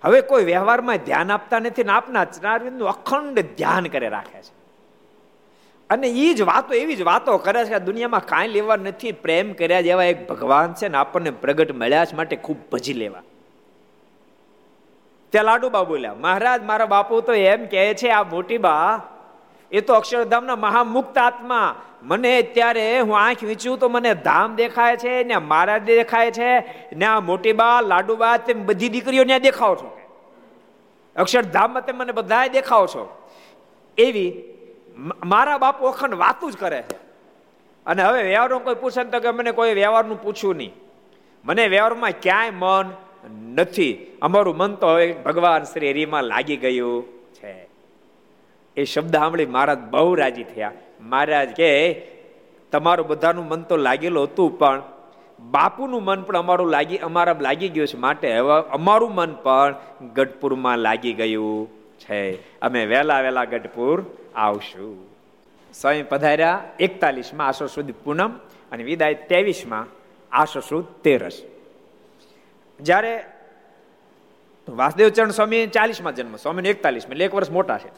[0.05, 4.54] હવે કોઈ વ્યવહારમાં ધ્યાન આપતા નથી ને આપના ચનારવિંદનું અખંડ ધ્યાન કરે રાખે છે.
[5.95, 9.13] અને એ જ વાતો, એવી જ વાતો કરે છે દુનિયામાં કાંઈ લેવા નથી.
[9.13, 13.23] પ્રેમ કર્યા જેવા એક ભગવાન છે ને આપણને પ્રગટ મળ્યા છે માટે ખૂબ ભજી લેવા.
[15.33, 19.03] ત્યાં લાડુબા બોલ્યા, મહારાજ, મારા બાપુ તો એમ કહે છે, આ મોટી બા
[19.73, 21.75] એ તો અક્ષરધામના મહામુક્ત આત્મા.
[22.03, 26.51] મને ત્યારે હું આંખ વીંચું તો મને ધામ દેખાય છે, ને મારા દેખાય છે,
[26.95, 29.91] ને આ મોટી બા લાડુબા, તેમ બધી દીકરીઓ ત્યાં દેખાવ છો.
[31.17, 33.05] અક્ષરધામમાં તમે મને બધા દેખાવ છો.
[33.99, 34.31] એવી
[35.25, 36.85] મારા બાપ ઓખંડ વાતું જ કરે
[37.87, 40.73] અને હવે વ્યવહારનું કોઈ પૂછે તો કે મને કોઈ વ્યવહારનું પૂછ્યું નહીં.
[41.45, 42.87] મને વ્યવહારમાં ક્યાંય મન
[43.55, 44.19] નથી.
[44.23, 47.69] અમારું મન તો હવે ભગવાન શ્રી હરિમાં લાગી ગયું છે.
[48.77, 50.73] એ શબ્દ સાંભળી મહારાજ બહુ રાજી થયા.
[51.01, 51.71] મહારાજ કે,
[52.73, 54.83] તમારું બધાનું મન તો લાગેલું હતું, પણ
[55.51, 59.75] બાપુનું મન પણ અમારું લાગી અમારા લાગી ગયું છે માટે હવે અમારું મન પણ
[60.15, 62.21] ગઢપુરમાં લાગી ગયું છે.
[62.61, 64.05] અમે વહેલા વહેલા ગઢપુર
[64.35, 65.15] આવશું.
[65.75, 68.33] સ્વયં પધાર્યા, એકતાલીસમાં આસો સુદ પૂનમ
[68.73, 69.87] અને વિદાય ત્રેવીસમાં
[70.33, 71.43] આસો સુદ તેરસ.
[72.81, 73.15] જ્યારે
[74.69, 77.91] વાસુદેવચરણ સ્વામી ચાલીસમાં જન્મ, સ્વામીને એકતાલીસમાં એટલે એક વર્ષ મોટા છે.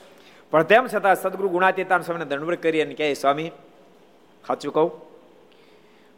[0.50, 3.50] પણ તેમ છતાં સદગુરુ ગુણાતીતાન સ્વામીને દંડવડ કરી અને કહે, સ્વામી,
[4.46, 4.90] સાચું કહું?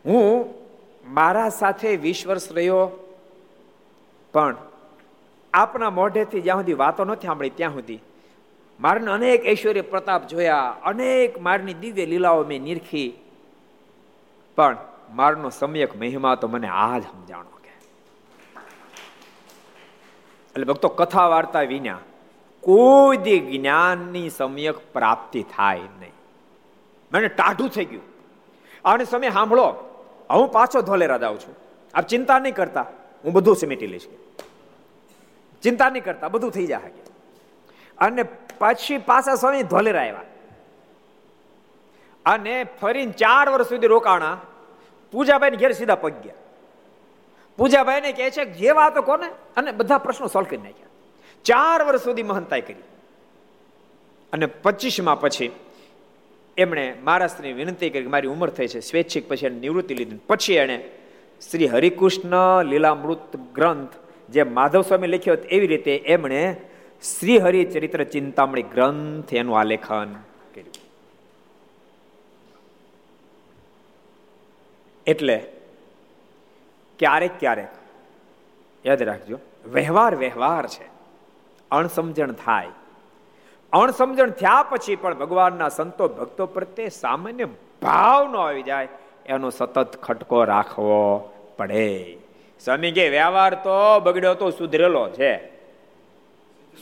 [0.05, 0.55] હું
[1.05, 2.83] મારા સાથે વીસ વર્ષ રહ્યો,
[4.35, 4.57] પણ
[5.53, 8.01] આપના મોઢેથી જ્યાં સુધી વાતો નથી સાંભળી, ત્યાં સુધી
[8.81, 13.13] મારને અનેક ઐશ્વર્ય પ્રતાપ જોયા, અનેક મારની દિવ્ય લીલાઓ મેં નિરખી.
[14.57, 14.77] પણ
[15.11, 17.71] મારનો સમ્યક મહિમા તો મને આ જ સમજાણો કે.
[20.51, 21.99] એટલે ભક્તો કથા વાર્તા વિના
[22.61, 26.13] કોઈ દી જ્ઞાનની સમ્યક પ્રાપ્તિ થાય નહીં.
[27.15, 28.03] મને ટાઢું થઈ ગયું.
[28.85, 29.67] અને સમય સાંભળો.
[30.31, 31.57] હું પાછો ધોલેરા જાઉં છું.
[31.95, 32.87] આપ ચિંતા નહીં કરતા.
[33.25, 34.07] હું બધું સમેટી લઈશ.
[35.63, 36.29] ચિંતા નહીં કરતા.
[36.29, 37.08] બધું થઈ જાય
[37.99, 38.23] અને
[38.59, 40.23] પછી પાછા સ્વામી ધોલેરા આવ્યા.
[42.27, 44.41] અને ફરીને ચાર વર્ષ સુધી રોકાણા.
[45.13, 46.35] પૂજાભાઈ ઘેર સીધા પગ ગયા.
[47.57, 49.27] પૂજાભાઈ ને કહે છે જે વાતો કોને?
[49.57, 50.87] અને બધા પ્રશ્નો સોલ્વ કરી નાખ્યા.
[51.45, 52.83] ચાર વર્ષ સુધી મહંતાઈ કરી.
[54.33, 55.53] અને પચીસમાં પછી
[56.57, 60.17] એમણે મહારાષ્ટ્રની વિનંતી કરી મારી ઉંમર થઈ છે, સ્વૈચ્છિક પછી નિવૃત્તિ લીધી.
[60.17, 60.91] પછી એણે
[61.51, 63.91] શ્રી હરિકૃષ્ણ લીલામૃત ગ્રંથ
[64.31, 66.57] જે માધવ સ્વામી લખ્યો એવી રીતે એમણે
[67.03, 70.15] શ્રી હરિચરિત્ર ચિંતામણી ગ્રંથ એનું આલેખન
[70.55, 70.73] કર્યું.
[75.07, 75.53] એટલે
[76.99, 77.69] ક્યારેક ક્યારેક,
[78.87, 80.89] યાદ રાખજો, વ્યવહાર વ્યવહાર છે.
[81.71, 82.69] અણસમજણ થાય.
[83.73, 87.45] અણસમજણ થયા પછી પણ ભગવાનના સંતો ભક્તો પ્રત્યે સામાન્ય
[87.83, 88.89] ભાવ ન આવી જાય,
[89.27, 92.19] એનો સતત ખટકો રાખવો પડે.
[92.65, 95.58] સ્વામી કે વ્યવહાર તો બગડ્યો તો સુધરેલો છે.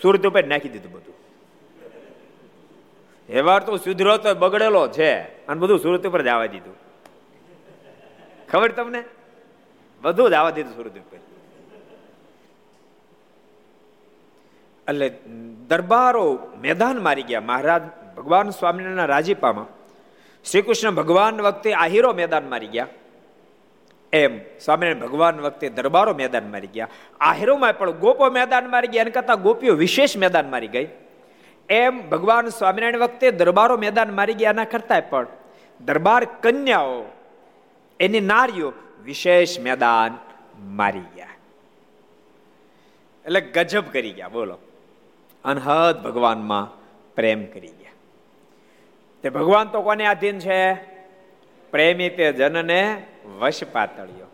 [0.02, 1.14] સુરત ઉપર નાખી દીધું બધું.
[3.28, 6.74] વ્યવહાર તો સુધરો તો બગડેલો છે, અને બધું સુરત ઉપર જ આવવા દીધું.
[8.48, 9.04] ખબર તમને?
[10.02, 11.18] બધું જ આવવા દીધું સુરત ઉપર.
[14.88, 15.08] એટલે
[15.68, 17.40] દરબારો મેદાન મારી ગયા.
[17.40, 17.82] મહારાજ
[18.16, 19.66] ભગવાન સ્વામિનારાયણના રાજીપામાં.
[20.44, 22.86] શ્રી કૃષ્ણ ભગવાન વખતે આહીરો મેદાન મારી ગયા.
[24.22, 24.38] એમ.
[24.64, 26.88] સ્વામિનારાયણ ભગવાન વખતે દરબારો મેદાન મારી ગયા.
[27.20, 30.88] આહિરોમાં પણ ગોપો મેદાન મારી ગયા, એને કરતા ગોપીઓ વિશેષ મેદાન મારી ગઈ.
[31.68, 35.26] એમ ભગવાન સ્વામિનારાયણ વખતે દરબારો મેદાન મારી ગયા, એના કરતા પણ
[35.80, 37.04] દરબાર કન્યાઓ,
[38.00, 38.72] એની નારીઓ
[39.04, 40.18] વિશેષ મેદાન
[40.60, 41.26] મારી ગયા.
[43.24, 44.58] એટલે ગજબ કરી ગયા, બોલો.
[45.44, 46.64] અનહદ ભગવાનમાં
[47.14, 47.92] પ્રેમ કરી ગયા.
[49.22, 50.74] તે ભગવાન તો કોને આધીન છે?
[51.70, 53.06] પ્રેમી તે જનને
[53.38, 54.26] વશ પાતળ્યો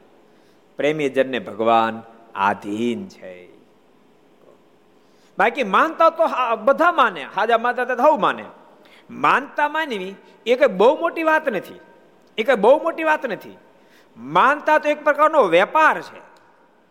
[0.76, 2.02] પ્રેમી જનને ભગવાન
[2.34, 3.52] આધીન છે.
[5.38, 6.24] બાકી માનતા તો
[6.56, 7.28] બધા માને.
[7.36, 8.44] હાજા માનતા તો હવ માને.
[9.10, 10.14] માનતા માનવી
[10.46, 11.80] એ કઈ બહુ મોટી વાત નથી.
[12.38, 13.58] એ કઈ બહુ મોટી વાત નથી.
[14.16, 16.20] માનતા તો એક પ્રકારનો વેપાર છે.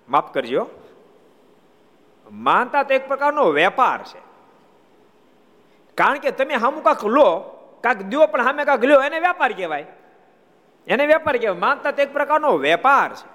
[0.10, 0.68] માફ કરજો.
[2.32, 4.22] માનતા તો એક પ્રકારનો વેપાર છે.
[5.96, 7.40] કારણ કે તમે હામું કાંક લો,
[7.84, 9.86] કાંક દો પણ સામે કાંક લ્યો, એને વેપાર કહેવાય.
[10.88, 11.60] એને વેપાર કહેવાય.
[11.60, 13.30] માનતા એક પ્રકારનો વેપાર છે.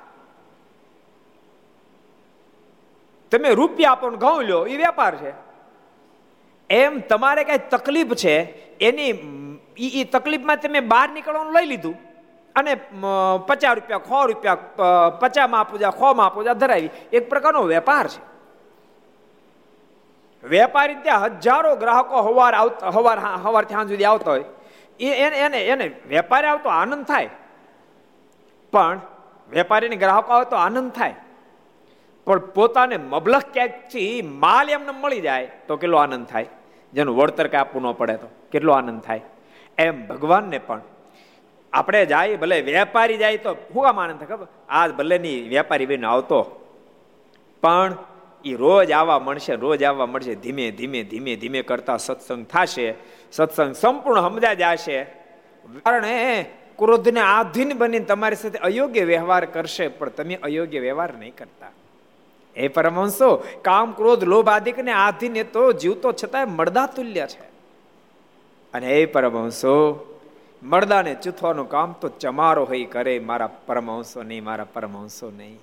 [3.33, 5.33] તમે રૂપિયા આપો ને ઘઉં લો એ વેપાર છે.
[6.71, 8.37] એમ તમારે કઈ તકલીફ છે,
[8.79, 9.11] એની
[10.01, 11.97] એ તકલીફમાં તમે બહાર નીકળવાનું લઈ લીધું.
[12.57, 12.75] અને
[13.47, 14.57] પચાસ રૂપિયા ખો રૂપિયા
[15.21, 16.91] પચાસમાં આપું જા ખોમાં આપું જા ધરાવી.
[17.13, 18.23] એક પ્રકારનો વેપાર છે.
[20.49, 24.45] વેપારી ત્યાં હજારો ગ્રાહકો હવાર આવતા હવાર હવારથી સાંજ સુધી આવતા હોય.
[25.05, 27.29] એને એને એને વેપારી આવતો આનંદ થાય.
[28.73, 29.01] પણ
[29.51, 31.15] વેપારીને ગ્રાહકો આવે તો આનંદ થાય.
[32.25, 36.47] પણ પોતાને મબલખ ક્યાંકથી માલ એમને મળી જાય તો કેટલો આનંદ થાય?
[36.93, 39.21] જેનું વળતર કે આપવું ન પડે તો કેટલો આનંદ થાય?
[39.79, 40.81] એમ ભગવાનને પણ
[41.73, 44.47] આપણે જાય, ભલે વેપારી જાય તો શું આમ આનંદ થાય ખબર?
[44.69, 46.63] આજ ભલે ની વેપારી બેન આવતો.
[47.63, 47.97] પણ
[48.45, 52.95] એ રોજ આવવા મળશે, રોજ આવવા મળશે, ધીમે ધીમે ધીમે ધીમે કરતા સત્સંગ થશે.
[53.33, 55.05] સત્સંગ સંપૂર્ણ સમજા જશે.
[55.85, 56.05] કારણ
[56.77, 61.67] ક્રોધને આધીન બનીને તમારી સાથે અયોગ્ય વ્યવહાર કરશે, પણ તમે અયોગ્ય વ્યવહાર નહીં કરતા.
[62.57, 67.45] એ પરમહંસો, કામ, ક્રોધ, લોભ આદિકને આધીન તો જીવતો છતાંય મળદા તુલ્ય છે.
[68.75, 70.07] અને એ પરમહંસો,
[70.63, 75.57] મળદાને ચૂથવાનું કામ તો ચમારો હોય કરે, મારા પરમહંસો નહીં, મારા પરમહંસો નહીં.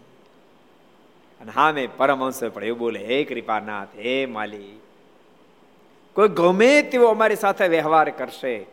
[1.41, 4.79] અને હા, મેં પરમહંસો પણ એવું બોલે, હે કૃપાનાથ, હે માલી
[6.13, 8.65] કોઈ ગમે તેવો અમારી સાથે વ્યવહાર કરશે.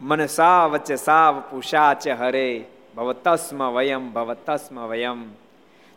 [0.00, 2.64] મને સા વચ્ચે સાવ પુષા છે હરે
[2.96, 5.30] ભવતસ્મ વયમ ભવતસ્મ વયમ.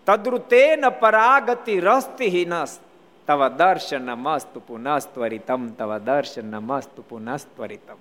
[0.05, 2.79] તદ્રુતે ન પરાગતિ રસ્તિહીનસ
[3.27, 7.97] તવ દર્શન મસ્ત પુનસ્ત્વરિતમ, તવ દર્શન મસ્ત પુનસ્ત્વરિતમ.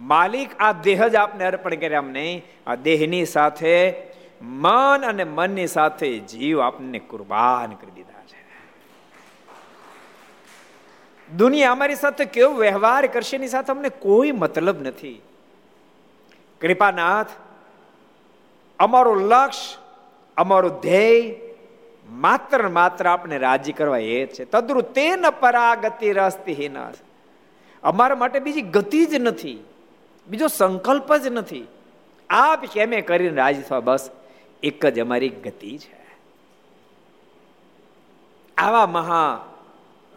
[0.00, 3.94] માલિક, આ દેહ જ આપને અર્પણ કર્યા એમ નહીં આ દેહની સાથે
[4.42, 8.40] મન અને મનની સાથે જીવ આપને કુરબાન કરી દીધા છે
[11.36, 15.22] દુનિયા અમારી સાથે કેવો વ્યવહાર કરશે એની સાથે અમને કોઈ મતલબ નથી.
[16.60, 17.26] કૃપાનાથ,
[18.78, 19.78] અમારું લક્ષ્ય
[20.36, 21.34] અમારું ધ્યેય
[22.10, 24.44] માત્ર માત્ર આપણે રાજી કરવા એ છે.
[24.44, 26.70] તદ્રુ તે પરાગતિ રસ્તી
[27.82, 29.64] અમારા માટે બીજી ગતિ જ નથી,
[30.28, 31.66] બીજો સંકલ્પ જ નથી.
[32.30, 33.80] આપ કેમે કરીને રાજી થવા?
[33.80, 34.10] બસ
[34.62, 36.00] એક જ અમારી ગતિ છે.
[38.58, 39.46] આવા મહા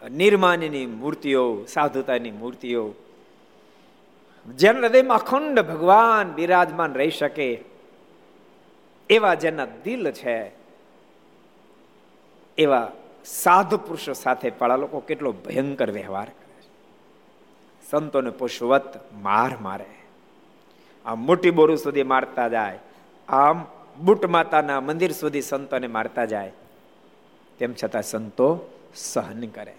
[0.08, 2.94] નિર્માણની મૂર્તિઓ, સાધુતાની મૂર્તિઓ.
[4.56, 7.64] જેના હૃદયમાં અખંડ ભગવાન બિરાજમાન રહી શકે,
[9.10, 10.52] એવા જેના દિલ છે,
[12.58, 12.92] એવા
[13.24, 16.70] સાધુ પુરુષો સાથે પાળા લોકો કેટલો ભયંકર વ્યવહાર કરે છે.
[17.90, 19.92] સંતોને પુષ્વત માર મારે.
[21.04, 22.78] આ મોટી બોરું સુધી મારતા જાય,
[23.28, 23.64] આમ
[23.98, 26.52] બુટ માતાના મંદિર સુધી સંતોને મારતા જાય,
[27.58, 29.74] તેમ છતાં સંતો સહન કરે.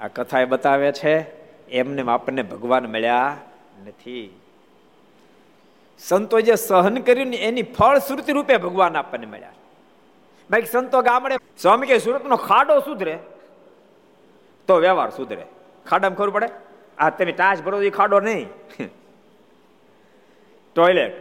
[0.00, 1.18] આ કથા એ બતાવે છે,
[1.68, 3.36] એમને આપણને ભગવાન મળ્યા
[3.86, 4.40] નથી.
[5.98, 9.52] સંતો જે સહન કર્યું ને એની ફળશ્રુતિ રૂપે ભગવાન આપણને મળ્યા.
[10.50, 13.18] બાકી સંતો ગામડે, સ્વામી કે સુરતનો ખાડો સુધરે.
[14.66, 15.46] તો વ્યવહાર સુધરે.
[15.86, 16.48] ખાડામાં ખબર પડે?
[16.98, 18.46] આ તમે ટાચ ભરો એ ખાડો નહીં.
[20.74, 21.12] ટોયલેટ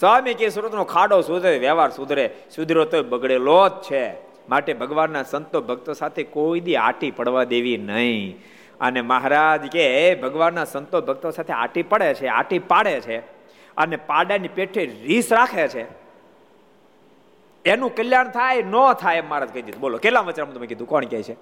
[0.00, 2.30] સ્વામી કે સુરતનો ખાડો સુધરે, વ્યવહાર સુધરે.
[2.54, 4.33] સુધરો તો બગડેલો જ છે.
[4.48, 8.38] માટે ભગવાનના સંતો ભક્તો સાથે કોઈ દી આટી પડવા દેવી નહીં.
[8.80, 13.18] અને મહારાજ કે ભગવાનના સંતો ભક્તો સાથે આટી પડે છે, આટી પાડે છે
[13.76, 15.86] અને પાડાની પેઠે રીસ રાખે છે.
[17.64, 19.80] એનું કલ્યાણ થાય, ન થાય એમ મહારાજ કહી દીધું.
[19.80, 20.88] બોલો, કેટલા વચરામ તમે કીધું?
[20.88, 21.36] કોણ કહે છે?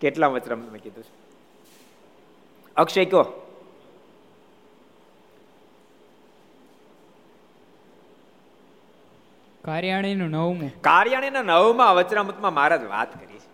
[0.00, 1.10] કેટલા વચરામ તમે કીધું છે?
[2.76, 3.45] અક્ષય કયો
[9.66, 10.80] કાર્યાણીનું નવમું.
[10.80, 13.48] કાર્યાણીના નવમાં વચરામૃતમાં મહારાજ વાત કરી છે.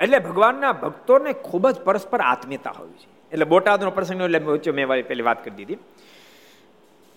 [0.00, 3.30] એટલે ભગવાનના ભક્તોને ખૂબ જ પરસ્પર આત્મીયતા હોવી છે.
[3.32, 5.78] એટલે બોટાદનો પ્રસંગ એટલે મેં પેલી વાત કરી દીધી.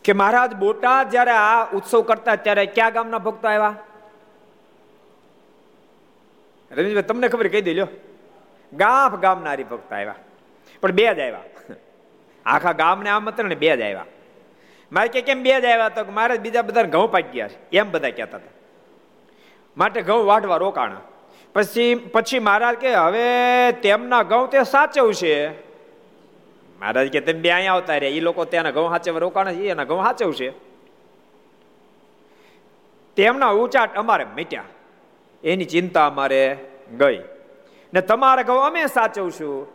[0.03, 3.75] કે મહારાજ બોટાદ જ્યારે આ ઉત્સવ કરતા ત્યારે ક્યાં ગામના ભક્તો આવ્યા?
[6.71, 7.87] રમેશભાઈ, તમને ખબર કહી દેજો.
[8.73, 10.15] ગામ ગામના હરિભક્ત આવ્યા.
[10.81, 11.39] પણ બે જ આવ્યા.
[12.45, 14.05] આખા ગામને આમંત્રણ બે જ આવ્યા.
[14.91, 17.77] મારે કે કેમ બે જ આવ્યા તો મારે બીજા બધા ઘઉં પાકી ગયા છે.
[17.77, 18.51] એમ બધા કહેતા હતા.
[19.77, 21.01] માટે ઘઉં વાઢવા રોકાણા.
[21.53, 25.49] પછી પછી મહારાજ કે, હવે તેમના ઘઉં તે સાચવશે
[26.81, 28.17] મહારાજ કે, તમે બે અહીંયા આવતા રહ્યા.
[28.17, 29.69] એ લોકો ત્યાંના ઘઉં સાચવવા રોકાણા છે.
[29.69, 30.53] એના ઘઉં સાચવશે
[33.15, 34.63] તેમના ઉચાટ અમારે મીટ્યા.
[35.43, 36.57] એની ચિંતા અમારે
[36.99, 37.19] ગઈ.
[37.93, 39.67] ને તમારા ઘઉં અમે સાચવશું.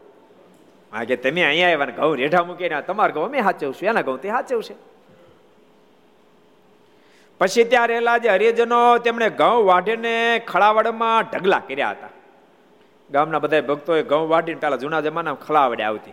[0.92, 3.88] હા કે, તમે અહીંયા આવ્યા ઘઉં રેઢા મૂકીને તમારા ઘઉં અમે સાચવશું.
[3.88, 4.93] એના ઘઉં તે સાચવશે
[7.38, 12.08] પછી ત્યાં રહેલા જે હરિજનો તેમણે ઘઉં વાઢીને ખળાવડમાં ઢગલા કર્યા હતા.
[13.10, 16.12] ગામના બધા ભક્તોએ ઘઉં વાઢીને પેલા જૂના જમાના ખળાવડે આવતી.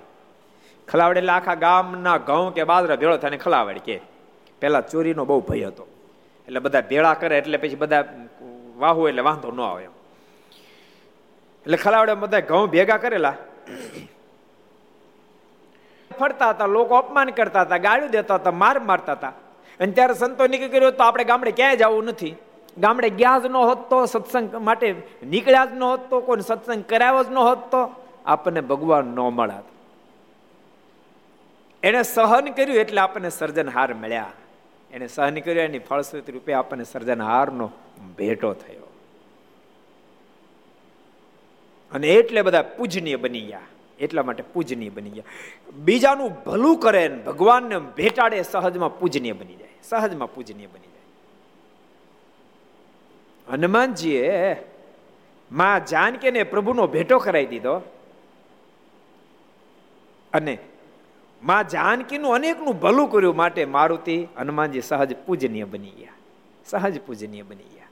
[0.87, 4.01] ખલાવડ એટલે આખા ગામના ઘઉં કે બાજરા ભેળો થાય ખલાવડ કે.
[4.59, 5.87] પેલા ચોરીનો બહુ ભય હતો.
[6.47, 8.03] એટલે બધા ભેળા કરે એટલે પછી બધા
[8.77, 9.91] વાહુ એટલે વાંધો ન આવે એમ.
[11.61, 13.33] એટલે ખલાવડે બધા ઘઉં ભેગા કરેલા.
[16.19, 19.33] ફરતા હતા, લોકો અપમાન કરતા હતા, ગાળ્યું દેતા હતા, માર મારતા હતા.
[19.81, 22.35] અને ત્યારે સંતો નીકળી કર્યો તો આપણે ગામડે ક્યાંય જવું નથી.
[22.77, 26.83] ગામડે ગયા જ ન હોત તો સત્સંગ માટે નીકળ્યા જ ન હોત તો કોઈ સત્સંગ
[26.83, 29.61] કરાવ્યો જ ન હોત તો આપણને ભગવાન ન મળ્યા
[31.83, 34.31] એને સહન કર્યું એટલે આપણને સર્જનહાર મળ્યા.
[34.91, 37.71] એને સહન કર્યું, એની ફળશ્રુતિ રૂપે આપણને સર્જનહારનો
[38.17, 38.93] ભેટો થયો.
[41.91, 43.59] અને એટલે બધા પૂજનીય બની ગયા.
[43.99, 45.23] એટલા માટે પૂજનીય બની ગયા.
[45.73, 49.70] બીજાનું ભલું કરે ભગવાનને ભેટાડે સહજમાં પૂજનીય બની જાય.
[49.83, 51.01] સહજમાં પૂજનીય બની જાય.
[53.51, 54.55] હનુમાનજીએ
[55.51, 57.81] માં જાનકીને પ્રભુનો ભેટો કરાવી દીધો
[60.33, 60.57] અને
[61.43, 66.13] માં જાનકીનું અનેકનું ભલું કર્યું માટે મારુતિ, હનુમાનજી સહજ પૂજનીય બની ગયા.
[66.65, 67.87] સહજ પૂજનીય બની ગયા.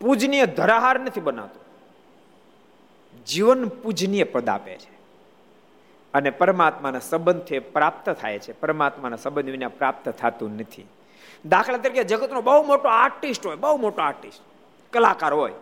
[0.00, 1.60] પૂજનીય ધરાહાર નથી બનાતો.
[3.26, 4.97] જીવન પૂજનીય પદ આપે છે.
[6.14, 8.60] અને પરમાત્માના સંબંધથી પ્રાપ્ત થાય છે.
[8.60, 10.86] પરમાત્માના સંબંધ વિના પ્રાપ્ત થતું નથી.
[11.46, 14.40] દાખલા તરીકે જગતનો બહુ મોટો આર્ટિસ્ટ હોય, બહુ મોટો આર્ટિસ્ટ
[14.92, 15.52] કલાકાર હોય.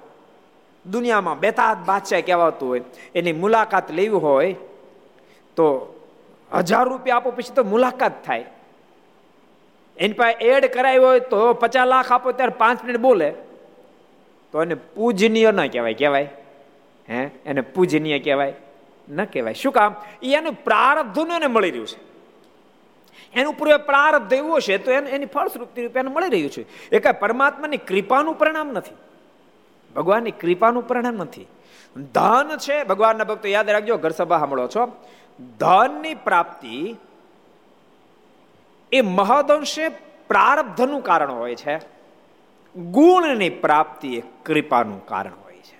[0.90, 2.82] દુનિયામાં બેતાદ બાદશાહ કહેવાતું હોય,
[3.14, 4.52] એની મુલાકાત લેવી હોય,
[5.56, 5.94] તો
[6.54, 8.44] હજાર રૂપિયા આપો પછી તો મુલાકાત થાય.
[9.96, 13.30] એની પાસે એડ કરાવી હોય તો પચાસ લાખ આપો ત્યારે પાંચ મિનિટ બોલે.
[14.52, 16.30] તો એને પૂજનીય ના કહેવાય કહેવાય?
[17.10, 17.30] હે?
[17.46, 18.54] એને પૂજનીય કહેવાય?
[19.08, 19.54] ન કહેવાય.
[19.54, 19.94] શું કામ?
[20.22, 22.06] એ એનું પ્રારબ્ધનું એને મળી રહ્યું છે.
[23.34, 26.90] એનું પૂર્વે પ્રારબ્ધ એવું છે, તો એને, એની ફળશ્રુતિ રૂપે એને મળી રહ્યું છે.
[26.90, 28.94] એ કાંઈ પરમાત્માની કૃપાનું પરિણામ નથી.
[29.96, 31.46] ભગવાનની કૃપાનું પરિણામ નથી.
[31.96, 35.04] ધન છે, ભગવાનના ભક્તો યાદ રાખજો ઘર સભા સાંભળો છો.
[35.58, 36.96] ધનની પ્રાપ્તિ
[38.92, 39.88] એ મહદઅંશે
[40.28, 41.80] પ્રારબ્ધનું કારણ હોય છે.
[42.76, 45.76] ગુણની પ્રાપ્તિ એ કૃપાનું કારણ હોય છે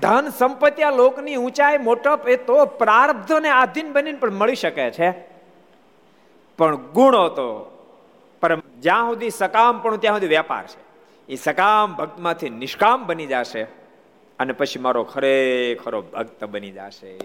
[0.00, 5.10] ધન સંપત્તિ આ લોકની ઊંચાઈ મોટપ એ તો પ્રારબ્ધને આધીન બનીને પણ મળી શકે છે.
[6.58, 7.76] પણ ગુણો તો
[8.40, 10.90] પરમ જ્યાં સુધી સકામ પણ ત્યાં સુધી વેપાર છે.
[11.28, 13.62] એ સકામ ભક્તમાંથી નિષ્કામ બની જશે
[14.38, 17.18] અને પછી મારો ખરેખરો ભક્ત બની જશે.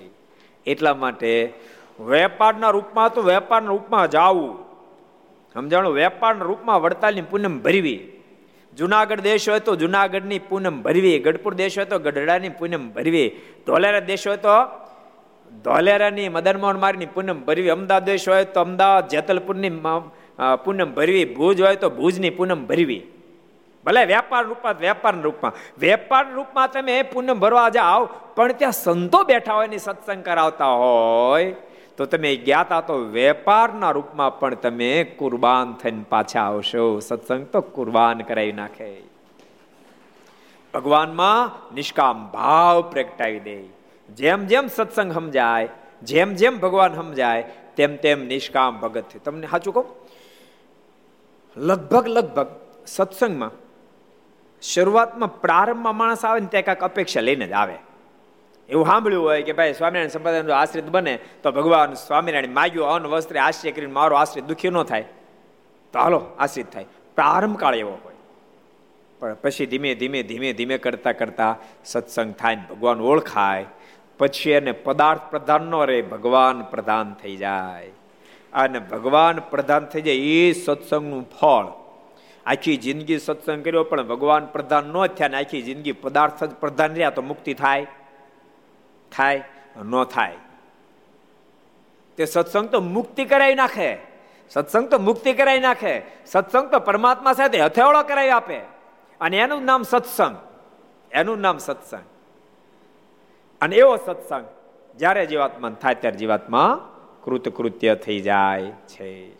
[0.65, 1.53] એટલા માટે
[1.99, 4.65] વેપારના રૂપમાં તો વેપારના રૂપમાં જાવું.
[5.53, 5.93] સમજાણું?
[5.93, 8.14] વેપારના રૂપમાં વડતાલની પૂનમ ભરવી.
[8.77, 11.19] જુનાગઢ દેશ હોય તો જુનાગઢની પૂનમ ભરવી.
[11.25, 13.29] ગઢપુર દેશ હોય તો ગઢડાની પૂનમ ભરવી.
[13.67, 14.55] ધોલેરા દેશ હોય તો
[15.65, 17.73] ધોલેરાની મદનમોહન મારની પૂનમ ભરવી.
[17.77, 19.73] અમદાવાદ દેશ હોય તો અમદાવાદ, જેતલપુરની
[20.65, 21.25] પૂનમ ભરવી.
[21.37, 23.03] ભુજ હોય તો ભુજની પૂનમ ભરવી.
[23.85, 25.53] ભલે વેપાર રૂપમાં વેપાર રૂપમાં.
[25.79, 28.01] વેપાર રૂપમાં તમે પૂનમ ભરવા જાઓ,
[28.35, 31.51] પણ ત્યાં સંતો બેઠા હોય ને સત્સંગ કરાવતા હોય.
[31.97, 36.99] તો તમે ગયા તા તો વેપારના રૂપમાં પણ તમે કુરબાન થઈને પાછા આવશો.
[36.99, 39.01] સત્સંગ તો કુરબાન કરાવી નાખે.
[40.73, 43.63] ભગવાનમાં નિષ્કામ ભાવ પ્રગટાવી દે.
[44.15, 45.69] જેમ જેમ સત્સંગ સમજાય,
[46.03, 47.41] જેમ જેમ ભગવાન સમજાય,
[47.75, 49.85] તેમ તેમ નિષ્કામ ભગત તમને સાચું કહું?
[51.57, 52.47] લગભગ લગભગ
[52.87, 53.51] સત્સંગમાં
[54.61, 57.77] શરૂઆતમાં પ્રારંભમાં માણસ આવે ને ત્યાં કાંઈક અપેક્ષા લઈને જ આવે.
[58.69, 63.39] એવું સાંભળ્યું હોય કે ભાઈ સ્વામિનારાયણ સંપ્રદાય આશ્રિત બને, તો ભગવાન સ્વામિનારાયણ માગ્યું અન વસ્ત્રે
[63.39, 65.01] આશ્રય કરીને મારો આશ્રિત દુઃખી ન થાય.
[65.93, 66.83] તો હાલો, આશ્રિત થાય.
[67.15, 68.13] પ્રારંભ કાળ એવો હોય.
[69.19, 73.65] પણ પછી ધીમે ધીમે ધીમે ધીમે કરતા કરતા સત્સંગ થાય ભગવાન ઓળખાય.
[74.17, 77.91] પછી એને પદાર્થ પ્રધાન નો રહે, ભગવાન પ્રધાન થઈ જાય.
[78.53, 81.65] અને ભગવાન પ્રધાન થઈ જાય એ સત્સંગનું ફળ.
[82.45, 86.91] આખી જિંદગી સત્સંગ કર્યો, પણ ભગવાન પ્રધાન ન થયા ને આખી જિંદગી પદાર્થ જ પ્રધાન
[86.91, 87.87] રહ્યા તો મુક્તિ થાય.
[89.15, 89.43] થાય
[89.83, 90.35] ન થાય.
[92.17, 93.97] તે સત્સંગ તો મુક્તિ કરાવી નાખે.
[94.49, 96.01] સત્સંગ તો મુક્તિ કરાવી નાખે.
[96.25, 98.57] સત્સંગ તો પરમાત્મા સાથે હથેળો કરાવી આપે.
[99.21, 100.37] અને એનું નામ સત્સંગ.
[101.11, 102.03] એનું નામ સત્સંગ.
[103.61, 104.45] અને એવો સત્સંગ
[104.97, 106.91] જ્યારે જીવાત્મા થાય ત્યારે જીવાત્મા
[107.23, 109.31] કૃતકૃત્ય થઈ જાય છે.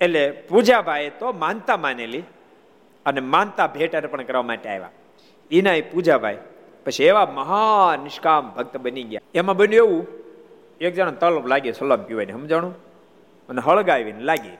[0.00, 2.22] એટલે પૂજાભાઈ તો માનતા માનેલી
[3.06, 4.90] અને માનતા ભેટ અર્પણ કરવા માટે આવ્યા.
[5.50, 6.38] એના પૂજાભાઈ
[6.88, 9.20] પછી એવા મહાન નિષ્કામ ભક્ત બની ગયા.
[9.34, 10.06] એમાં બન્યું એવું,
[10.80, 12.74] એક જણા તલબ લાગે, સલામ પીવાની સમજાણું?
[13.48, 14.58] અને હળગાવીને લાગી.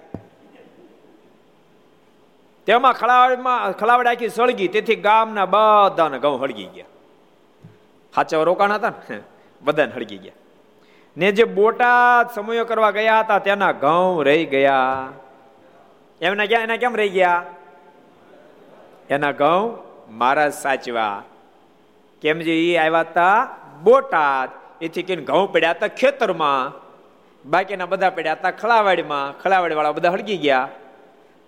[2.66, 6.84] તેમાં ખલાવડમાં ખલાવડ આખી સળગી, તેથી ગામના બધાને ઘઉં હળગી ગયા.
[8.14, 9.20] સાચા રોકાણ હતા ને,
[9.62, 10.32] બધાને હળગી ગયા.
[11.16, 15.08] ને જે બોટાદ સમયો કરવા ગયા હતા, તેના ઘઉં રહી ગયા.
[16.20, 17.46] એમના ક્યાં, એના કેમ રહી ગયા?
[19.10, 19.78] એના ઘઉં
[20.10, 21.22] મારા સાચવા.
[22.22, 24.48] કેમ જે એ આવ્યા હતા બોટાદ.
[24.84, 26.88] એથી કહીને ઘઉં પડ્યા હતા ખેતરમાં.
[27.50, 29.42] બાકીના બધા પડ્યા હતા ખળાવાડીમાં.
[29.42, 30.68] ખળાવાડી વાળા બધા હળગી ગયા.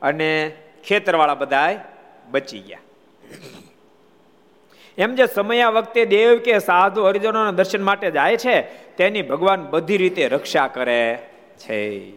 [0.03, 0.53] અને
[0.85, 1.85] ખેતરવાળા બધા
[2.31, 2.79] બચી ગયા.
[4.99, 8.63] એમ જે સમયા વખતે દેવ કે સાધુ હરિજનોના દર્શન માટે જાય છે,
[8.97, 12.13] તેની ભગવાન બધી રીતે રક્ષા કરે છે.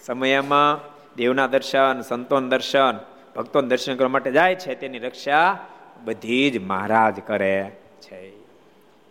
[0.00, 0.80] સમયમાં
[1.16, 2.98] દેવના દર્શન, સંતોન દર્શન,
[3.36, 5.58] ભક્તોના દર્શન કરવા માટે જાય છે, તેની રક્ષા
[6.04, 8.32] બધી જ મહારાજ કરે છે.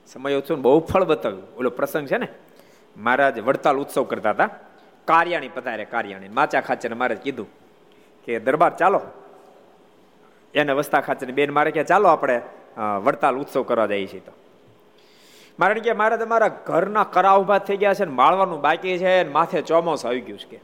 [0.07, 1.55] સમય ઉત્સવ બહુ ફળ બતાવ્યું.
[1.55, 2.27] ઓલો પ્રસંગ છે ને?
[2.97, 4.49] મહારાજ વડતાલ ઉત્સવ કરતા હતા.
[5.05, 6.29] કાર્યાણી પધારે, કાર્યાણી.
[6.29, 7.47] માચા ખાચર મહારાજ કીધું
[8.25, 9.01] કે, દરબાર ચાલો.
[10.53, 12.41] એને વસ્તા ખાચર બેન મારે કે ચાલો આપણે
[13.03, 14.31] વડતાલ ઉત્સવ કરવા જઈએ છીએ તો.
[15.59, 19.29] મારે કે મારે તમારા ઘરના કરા ઊભા થઈ ગયા છે ને, માળવાનું બાકી છે ને,
[19.29, 20.55] માથે ચોમાસ આવી ગયું છે.
[20.55, 20.59] કે,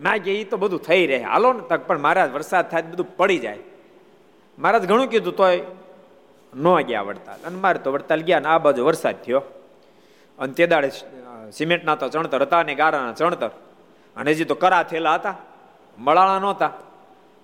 [0.00, 1.18] ના, કે એ તો બધું થઈ રહે.
[1.18, 3.58] હાલો ને, તક પણ મારા વરસાદ થાય બધું પડી જાય.
[4.58, 5.62] મહારાજ ઘણું કીધું તોય
[6.54, 7.46] ન ગયા વડતાલ.
[7.46, 9.42] અને મારે તો વડતાલ ગયા ને આ બાજુ વરસાદ થયો.
[10.38, 10.90] અને તે દાડે
[11.52, 13.48] સિમેન્ટના તો ચણતર હતા ને ગારાના ચણતર.
[14.16, 15.34] અને હજી તો કરા થયેલા હતા.
[15.98, 16.66] મળાણા નહોતા.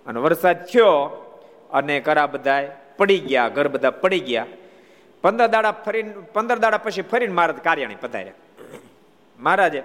[0.07, 0.93] અને વરસાદ થયો
[1.73, 4.47] અને કરા બધા પડી ગયા, ઘર બધા પડી ગયા.
[5.23, 8.33] પંદર દાડા ફરીને, પંદર દાડા પછી ફરીને મહારાજ કાર્યાણી પધાર્યા.
[9.41, 9.83] મહારાજે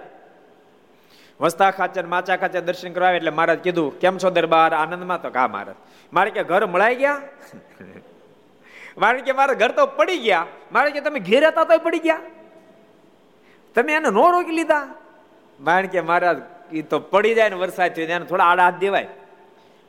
[1.40, 4.74] વસ્તા ખાચર, માચા ખાચર દર્શન કરવા એટલે મહારાજ કીધું, કેમ છો દરબાર?
[4.74, 5.30] આનંદમાં તો.
[5.30, 5.76] કા મહારાજ.
[6.12, 7.22] મારે કે ઘર મળાઈ ગયા?
[8.98, 10.46] મારે કે મારા ઘર તો પડી ગયા.
[10.72, 12.20] મારે કે તમે ઘેર હતા તો પડી ગયા?
[13.74, 14.94] તમે એને નો રોકી લીધા?
[15.60, 16.36] મારે કે મહારાજ
[16.72, 19.08] એ તો પડી જાય ને વરસાદ થયો, એને થોડા આડા હાથ દેવાય.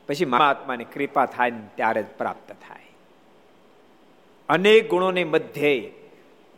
[0.08, 2.96] પછી મહાત્માની કૃપા થાય ને ત્યારે જ પ્રાપ્ત થાય.
[4.48, 5.92] અનેક ગુણોની મધ્યે,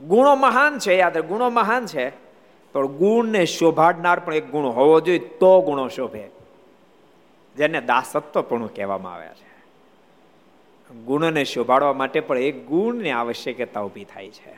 [0.01, 2.30] ગુણો મહાન છે, યાદ ગુણો મહાન છે
[2.73, 6.29] પણ ગુણને શોભાડનાર પણ એક ગુણ હોવો જોઈએ, તો ગુણો શોભે.
[7.57, 9.51] જેને દાસત્વપણું કહેવામાં આવ્યા છે.
[10.95, 14.55] ગુણને શોભાડવા માટે પણ એક ગુણની આવશ્યકતા ઊભી થાય છે.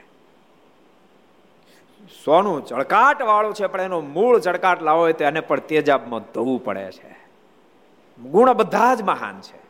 [2.25, 6.65] સોનું ચળકાટ વાળું છે, પણ એનો મૂળ ચળકાટ લાવો હોય તો એને પણ તેજાબમાં ધોવું
[6.65, 7.17] પડે છે.
[8.23, 9.63] ગુણ બધા જ મહાન છે.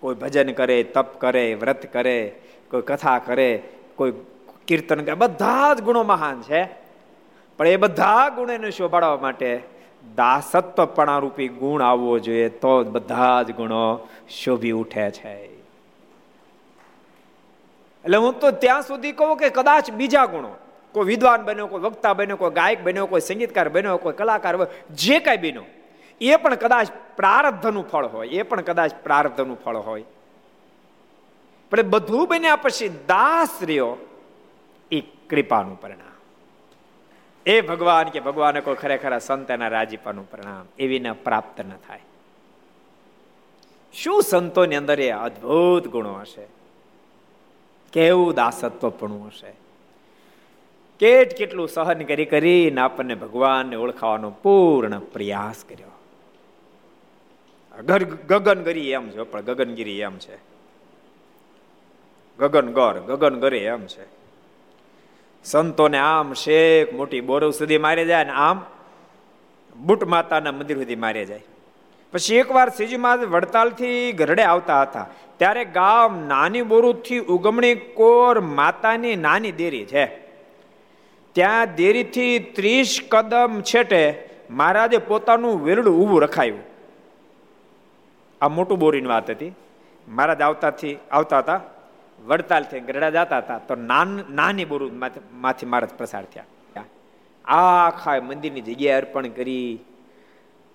[0.00, 2.40] કોઈ ભજન કરે, તપ કરે, વ્રત કરે,
[2.70, 3.62] કોઈ કથા કરે,
[3.94, 4.12] કોઈ
[4.66, 6.85] કીર્તન કરે, બધા જ ગુણો મહાન છે.
[7.56, 9.62] પણ એ બધા ગુણોને શોભાડવા માટે
[10.14, 15.34] દાસત્વપણા રૂપી ગુણ આવવો જોઈએ, તો બધા જ ગુણો શોભી ઉઠે છે.
[18.04, 20.52] એટલે હું તો ત્યાં સુધી કહું કે કદાચ બીજા ગુણો,
[20.92, 24.56] કોઈ વિદ્વાન બન્યો, કોઈ વક્તા બન્યો, કોઈ ગાયક બન્યો, કોઈ સંગીતકાર બન્યો, કોઈ કલાકાર
[24.94, 25.64] જે કાંઈ બન્યો,
[26.20, 30.04] એ પણ કદાચ પ્રારબ્ધનું ફળ હોય, એ પણ કદાચ પ્રારબ્ધનું ફળ હોય.
[31.70, 33.96] પણ બધું બન્યા પછી દાસ રહ્યો
[34.92, 36.15] એ કૃપાનું પરિણામ.
[37.46, 42.00] એ ભગવાન કે ભગવાન કોઈ ખરેખર સંત એના રાજીપાનું પરિણામ એવીને પ્રાપ્ત ન થાય.
[43.92, 46.46] શું સંતોની અંદર એ અદ્ભુત ગુણો હશે?
[47.92, 49.52] કેવું દાસત્વપણું હશે?
[50.98, 55.92] કેટ કેટલું સહન કરી કરીને આપણને ભગવાનને ઓળખાવાનો પૂર્ણ પ્રયાસ કર્યો.
[58.26, 60.36] ગગનગરી એમ છે, પણ ગગનગીરી એમ છે.
[62.38, 64.25] ગગન ગર ગગન ગરે એમ છે.
[65.50, 68.64] સંતોને આમ શેખ મોટી બોરવ સુધી મારે જાય ને આમ
[69.76, 71.44] બુટ માતાના મંદિર સુધી મારે જાય.
[72.12, 75.06] પછી એકવાર શ્રીજી મહારાજ વડતાલથી ગરડે આવતા હતા.
[75.36, 80.06] ત્યારે ગામ નાની બોરુથી ઉગમણી કોર માતાની નાની દેરી છે.
[81.32, 86.58] ત્યાં દેરીથી ત્રીસ કદમ છેટે મહારાજે પોતાનું વેરડું ઊભું રખાયું.
[88.40, 89.52] આ મોટું બોરીની વાત હતી.
[90.08, 91.60] મહારાજ આવતાથી આવતા હતા.
[92.26, 94.90] વડતાલથી ગરડા જતા હતા, તો નાન બોરુ
[95.32, 96.44] માંથી મહારાજ પ્રસાર થયા.
[97.44, 99.78] આખા મંદિરની જગ્યાએ અર્પણ કરી.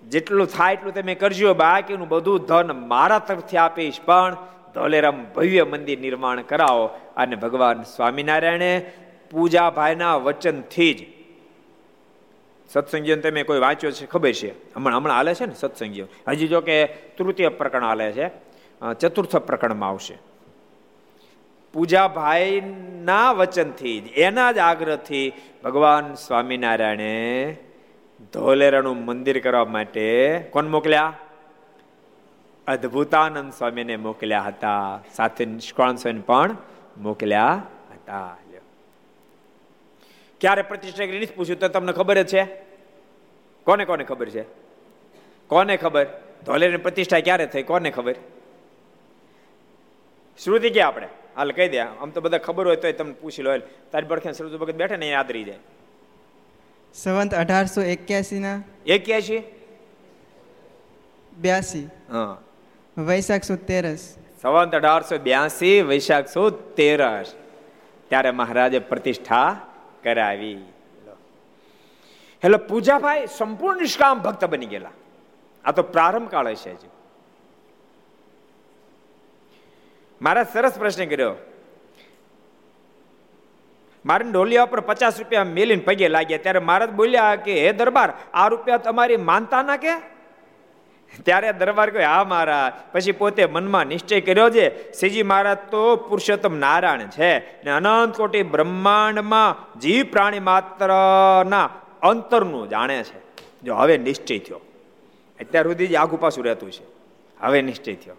[0.07, 4.37] જેટલું થાય એટલું તમે કરજો, બાકીનું બધું ધન મારા તરફથી આપીશ, પણ
[4.73, 6.85] ધોલેરામ ભવ્ય મંદિર નિર્માણ કરાવો
[7.17, 8.91] અને ભગવાન સ્વામિનારાયણે
[9.31, 10.99] પૂજાભાઈના વચનથી જ
[12.69, 14.05] સત્સંગીઓ તમે કોઈ વાંચ્યો છે?
[14.05, 14.73] ખબર છે.
[14.73, 16.07] હમણાં હમણાં હાલે છે ને સત્સંગીઓ?
[16.27, 16.85] હજી જો કે
[17.17, 18.27] તૃતીય પ્રકરણ હાલે છે.
[18.99, 20.15] ચતુર્થ પ્રકરણમાં આવશે.
[21.73, 27.57] પૂજાભાઈના વચનથી જ, એના જ આગ્રહથી ભગવાન સ્વામિનારાયણે
[28.33, 31.13] ધોલેરાનું મંદિર કરવા માટે કોણ મોકલ્યા?
[32.67, 35.03] અદ્ભુતાનંદ સ્વામીને મોકલ્યા હતા.
[35.13, 36.57] સાથે નિષ્કાળ સ્વામી પણ
[36.97, 38.37] મોકલ્યા હતા.
[40.41, 42.43] ક્યારે પ્રતિષ્ઠા કરી નથી પૂછ્યું તો તમને ખબર જ છે?
[43.63, 44.41] કોને કોને ખબર છે?
[45.47, 46.07] કોને ખબર?
[46.45, 47.63] ધોલેરની પ્રતિષ્ઠા ક્યારે થઈ?
[47.63, 48.15] કોને ખબર?
[50.43, 51.07] શ્રુતિ કે આપણે?
[51.35, 53.57] હાલ કહી દે આમ તો બધા ખબર હોય તો તમને પૂછી લો
[53.91, 55.59] તારી પડખે શ્રુતિ ભગત બેઠે ને યાદ રહી જાય.
[56.93, 59.43] સંવંત અઢારસો એક્યાસી ના એક્યાસી?
[61.41, 61.89] બ્યાસી.
[62.09, 62.37] હા.
[62.97, 64.17] વૈશાખ સુદ તેરસ.
[64.41, 67.35] સંવંત અઢારસો બ્યાસી વૈશાખ સુદ તેરસ.
[68.09, 69.67] ત્યારે મહારાજે પ્રતિષ્ઠા
[70.03, 70.57] કરાવી.
[72.43, 74.89] એટલે પૂજાભાઈ સંપૂર્ણ નિષ્કામ ભક્ત બની ગયેલા.
[75.65, 76.87] આ તો પ્રારંભ કાળ છે હજી.
[80.21, 81.35] મારા સરસ પ્રશ્ન કર્યો.
[84.05, 86.37] મારે ઢોલિયા ઉપર પચાસ રૂપિયા મેલીને પગે લાગ્યા.
[86.37, 90.21] ત્યારે મહારાજ બોલ્યા કે, હે દરબાર, આ રૂપિયા તમારી માનતા ના કે?
[91.23, 92.73] ત્યારે દરબાર કહે હા, મહારાજ.
[92.91, 98.43] પછી પોતે મનમાં નિશ્ચય કર્યો છે શ્રીજી મહારાજ તો પુરુષોત્તમ નારાયણ છે ને અનંત કોટી
[98.43, 101.69] બ્રહ્માંડમાં જીવ પ્રાણી માત્રના
[102.01, 103.19] અંતરનું જાણે છે.
[103.63, 104.57] જો હવે નિશ્ચય થયો.
[105.39, 106.83] અત્યાર સુધી જ આગુ પાછું રહેતું છે.
[107.39, 108.15] હવે નિશ્ચય થયો.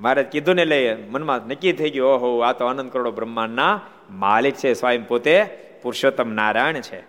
[0.00, 3.80] મારે કીધું ને લઈએ મનમાં નક્કી થઈ ગયું, ઓહો, આ તો અનંત કરોડો બ્રહ્માંડના
[4.10, 5.44] માલિક છે, સ્વયં પોતે
[5.82, 7.00] પુરુષોત્તમ નારાયણ છે.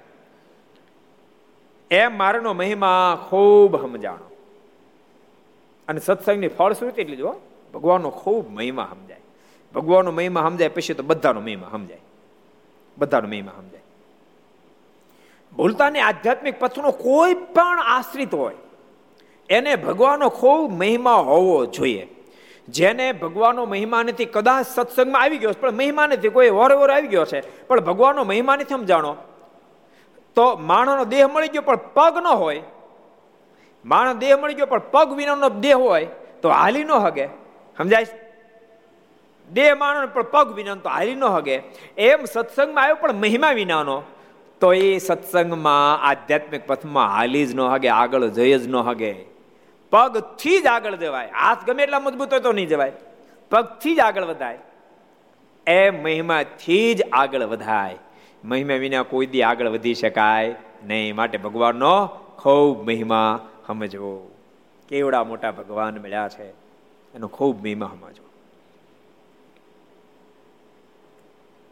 [1.92, 4.28] એમ મારનો મહિમા ખૂબ સમજાણો.
[5.88, 7.36] અને સત્સંગની ફળશ્રુતિ એટલી જો
[7.74, 9.22] ભગવાનનો ખૂબ મહિમા સમજાય.
[9.76, 12.02] ભગવાનનો મહિમા સમજાય પછી તો બધાનો મહિમા સમજાય.
[12.98, 13.82] બધાનો મહિમા સમજાય.
[15.58, 18.56] ભૂલતાની આધ્યાત્મિક પથનો કોઈ પણ આશ્રિત હોય,
[19.50, 22.08] એને ભગવાનનો ખૂબ મહિમા હોવો જોઈએ.
[22.72, 27.08] જેને ભગવાનનો મહિમા નથી, કદાચ સત્સંગમાં આવી ગયો પણ મહિમા નથી, કોઈ વર વર આવી
[27.08, 29.16] ગયો છે, પણ ભગવાનનો મહિમા નથી સમજાણો.
[30.36, 32.62] તો માણસનો દેહ મળી ગયો, પણ પગ ન હોય.
[33.86, 36.06] માણસ દેહ મળી ગયો, પણ પગ વિનાનો દેહ હોય,
[36.42, 37.26] તો હાલી ન હગે.
[37.78, 38.06] સમજાય
[39.52, 41.62] દેહ માણસ પણ પગ વિનાનો, તો હાલી ન હગે.
[41.98, 44.04] એમ સત્સંગમાં આવ્યો, પણ મહિમા વિનાનો.
[44.60, 49.29] તો એ સત્સંગમાં આધ્યાત્મિક પથમાં હાલી જ ન હગે, આગળ જઈ જ ન હગે.
[49.90, 51.28] પગથી જ આગળ જવાય.
[51.28, 52.92] હાથ ગમે એટલા મજબૂત હોય તો નહીં જવાય.
[53.50, 54.60] પગથી જ આગળ વધાય.
[55.68, 57.98] એ મહિમાથી જ આગળ વધાય.
[58.44, 61.16] મહિમા વિના કોઈ દી આગળ વધી શકાય નહીં.
[61.16, 64.32] માટે ભગવાનનો ખૂબ મહિમા સમજવો
[64.90, 66.50] કેવડા મોટા ભગવાન મળ્યા છે.
[67.16, 68.26] એનો ખૂબ મહિમા સમજવો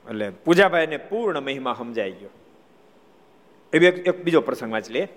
[0.10, 2.30] એટલે પૂજાભાઈને પૂર્ણ મહિમા સમજાઈ ગયો.
[3.74, 5.08] એ એક બીજો પ્રસંગ વાંચ લે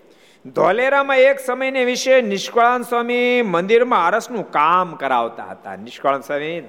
[0.47, 5.77] ધોલેરામાં એક સમયને વિશે નિષ્કળાન સ્વામી મંદિરમાં આરસનું કામ કરાવતા હતા.
[5.77, 6.61] નિષ્કળાન સ્વામી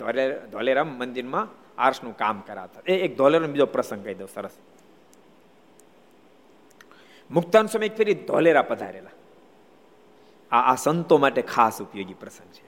[0.51, 1.47] ધોલેરામ મંદિરમાં
[1.77, 4.51] આરસનું કામ કરાવતા એ એક ધોલેરામ બીજો પ્રસંગ કહી દઉં, સરસ.
[7.31, 9.15] મુક્તાન સ્વામી ફેરી ધોલેરા પધારેલા.
[10.51, 12.67] આ આ સંતો માટે ખાસ ઉપયોગી પ્રસંગ છે.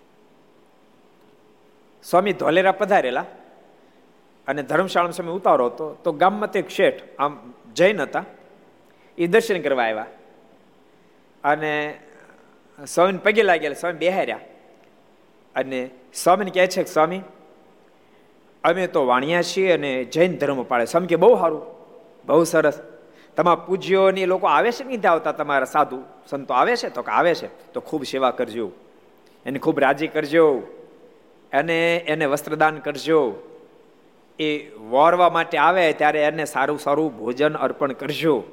[2.03, 3.25] સ્વામી ધોલેરા પધારેલા
[4.47, 8.25] અને ધર્મશાળા સમય ઉતારો હતો, તો ગામમાં તે શેઠ, આમ જૈન હતા,
[9.17, 10.05] એ દર્શન કરવા આવ્યા.
[11.43, 11.99] અને
[12.87, 14.39] સ્વામીને પગે લાગેલા, સ્વામી બેહાર્યા.
[15.55, 17.21] અને સ્વામીને કહે છે કે, સ્વામી,
[18.63, 21.61] અમે તો વાણિયા છીએ અને જૈન ધર્મ પાળે સ્વામી કે, બહુ સારું,
[22.25, 22.81] બહુ સરસ.
[23.35, 25.31] તમારા પૂજ્યોની લોકો આવે છે નહીં આવતા?
[25.31, 26.89] તમારા સાધુ સંતો આવે છે?
[26.89, 27.73] તો કે આવે છે.
[27.73, 28.71] તો ખૂબ સેવા કરજો.
[29.45, 30.57] એને ખૂબ રાજી કરજો
[31.53, 33.35] અને એને વસ્ત્રદાન કરજો.
[34.39, 38.43] એ વોરવા માટે આવે ત્યારે એને સારું સારું ભોજન અર્પણ કરજો.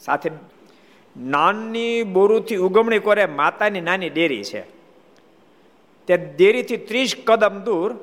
[0.00, 0.30] સાથે
[1.16, 4.60] નાની બોરુથી ઉગમણી કરે માતાની નાની ડેરી છે.
[6.06, 7.96] તે ડેરીથી ત્રીસ કદમ દૂર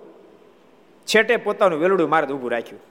[1.05, 2.81] છેટે પોતાનું વેલડું મારે ઊભું રાખ્યું.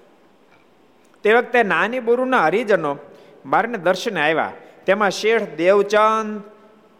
[1.22, 2.98] તે વખતે નાની બોરુના હરિજનો
[3.46, 4.52] મારને દર્શને આવ્યા.
[4.86, 6.42] તેમાં શેઠ દેવચંદ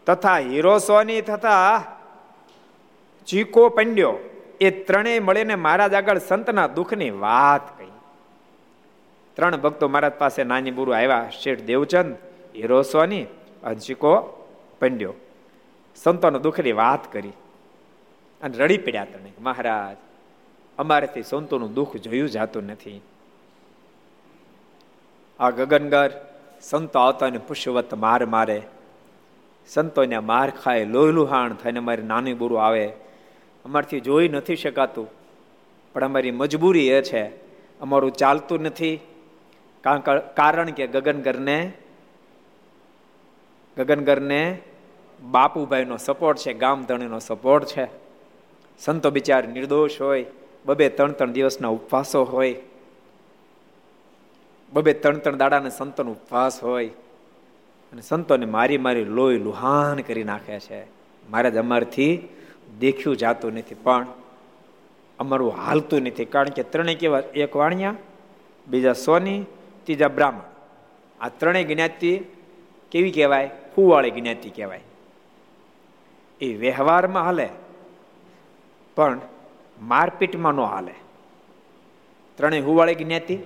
[0.06, 1.84] તથા હીરો સોની તથા
[3.26, 4.16] ચીકો પંડ્યો.
[4.60, 7.86] એ ત્રણેય મળીને મહારાજ આગળ સંતના દુઃખની વાત કહી.
[9.34, 11.30] ત્રણ ભક્તો મહારાજ પાસે નાની બુરુ આવ્યા.
[11.42, 12.16] શેઠ દેવચંદ
[12.56, 13.24] હીરો સોની
[13.62, 14.12] અને ચીકો
[14.80, 15.14] પંડ્યો.
[15.96, 17.34] સંતોના દુઃખની વાત કરી
[18.40, 19.96] અને રડી પડ્યા તને મહારાજ,
[20.78, 23.00] અમારેથી સંતોનું દુઃખ જોયું જાતું નથી.
[25.40, 26.10] આ ગગનગર
[26.60, 28.60] સંતો આવતાને પુષ્યવત માર મારે.
[29.68, 32.86] સંતોને માર ખાય, લોહલુહાણ થઈને અમારી નાની બુરું આવે.
[33.64, 35.08] અમારથી જોઈ નથી શકાતું,
[35.94, 37.22] પણ અમારી મજબૂરી એ છે,
[37.80, 38.96] અમારું ચાલતું નથી.
[40.36, 41.58] કારણ કે ગગનગરને
[43.76, 44.58] ગગનગરને
[45.22, 47.86] બાપુભાઈનો સપોર્ટ છે, ગામધણીનો સપોર્ટ છે.
[48.78, 50.26] સંતો બિચાર નિર્દોષ હોય,
[50.66, 52.54] બબે ત્રણ ત્રણ દિવસના ઉપવાસો હોય.
[54.72, 56.88] બબે ત્રણ ત્રણ દાડાને સંતોનો ઉપવાસ હોય.
[57.92, 60.84] અને સંતોને મારી મારી લોહી લુહાન કરી નાખે છે.
[61.30, 62.28] મારે જ અમારથી
[62.80, 64.06] દેખ્યું જાતું નથી, પણ
[65.18, 66.24] અમારું હાલતું નથી.
[66.24, 67.94] કારણ કે ત્રણેય કેવા, એક વાણિયા,
[68.68, 69.44] બીજા સોની,
[69.84, 70.40] ત્રીજા બ્રાહ્મણ.
[71.20, 72.20] આ ત્રણેય જ્ઞાતિ
[72.90, 73.50] કેવી કહેવાય?
[73.76, 74.80] ફુવાળી જ્ઞાતિ કહેવાય.
[76.40, 77.48] એ વ્યવહારમાં હાલે,
[78.96, 79.20] પણ
[79.82, 80.94] મારપીટમાં ન હાલે.
[82.36, 83.38] ત્રણેય હુવાળી જ્ઞાતિ,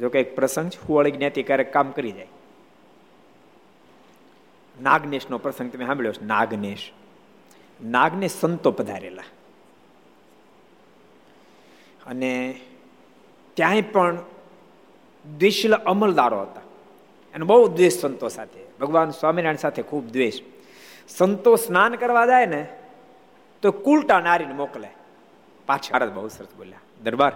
[0.00, 2.28] જો કે એક પ્રસંગ છે, હુવાળી જ્ઞાતિ ક્યારેક કામ કરી જાય.
[4.82, 6.92] નાગનેશનો પ્રસંગ તમે સાંભળ્યો નાગનેશ.
[7.84, 9.22] નાગને સંતો પધારેલા.
[12.06, 12.60] અને
[13.54, 14.18] ત્યાંય પણ
[15.38, 16.63] દ્વેષીલ અમલદારો હતા.
[17.34, 18.60] અને બહુ દ્વેષ સંતો સાથે.
[18.80, 20.40] ભગવાન સ્વામિનારાયણ સાથે ખૂબ દ્વેષ.
[21.08, 22.66] સંતો સ્નાન કરવા જાય ને,
[23.62, 24.88] તો કુલટા નારીને મોકલે.
[25.66, 26.78] પાછા બહુ સરસ બોલ્યા.
[27.02, 27.32] દરબાર,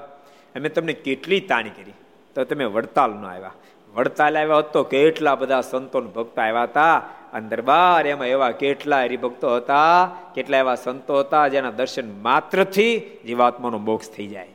[0.57, 1.93] અમે તમને કેટલી તાણી કરી.
[2.35, 3.53] તો તમે વડતાલ ન આવ્યા.
[3.95, 7.09] વડતાલ આવ્યા તો કેટલા બધા સંતો ભક્તો આવ્યા હતા.
[7.33, 13.79] અને દરબાર એમાં એવા કેટલા હરિભક્તો હતા, કેટલા એવા સંતો હતા જેના દર્શન માત્રથી જીવાત્માનો
[13.79, 14.49] મોક્ષ થઈ જાય.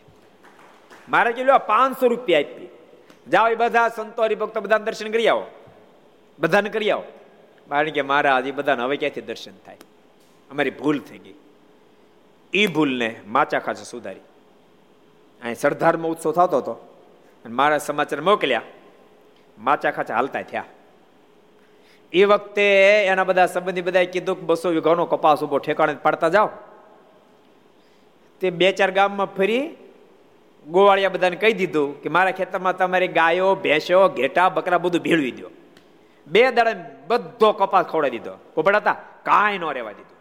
[1.09, 2.69] મારે કેટલું પાંચસો રૂપિયા આપી.
[3.31, 5.45] જાઓ એ બધા સંતો હરિભક્તો બધાને દર્શન કરી આવો.
[6.39, 7.03] બધાને કરી આવો.
[7.69, 9.77] કારણ કે મારા એ બધાને હવે ક્યાંથી દર્શન થાય?
[10.51, 11.33] અમારી ભૂલ થઈ ગઈ.
[12.53, 14.19] એ ભૂલને માચા ખાચા સુધારી.
[15.43, 16.73] અહીં સરદારમાં ઉત્સવ થતો હતો.
[17.45, 18.61] અને મારા સમાચાર મોકલ્યા.
[19.59, 20.65] માચા ખાચા હાલતા થયા.
[22.13, 26.49] એ વખતે એના બધા સંબંધી બધાએ કીધું કે બસો વીઘાનો કપાસ ઊભો ઠેકાણે પાડતા જાઓ.
[28.41, 29.75] તે બે ચાર ગામમાં ફરી
[30.67, 35.49] ગોવાળિયા બધાને કહી દીધું કે મારા ખેતરમાં તમારી ગાયો, ભેંસો, ઘેટા, બકરા બધું ભેળવી દો.
[36.27, 36.75] બે દાડે
[37.07, 38.37] બધો કપાસ ખવડાવી દીધો.
[38.55, 38.93] પોપડાતા
[39.23, 40.13] કાંઈ ન રહેવા દીધું.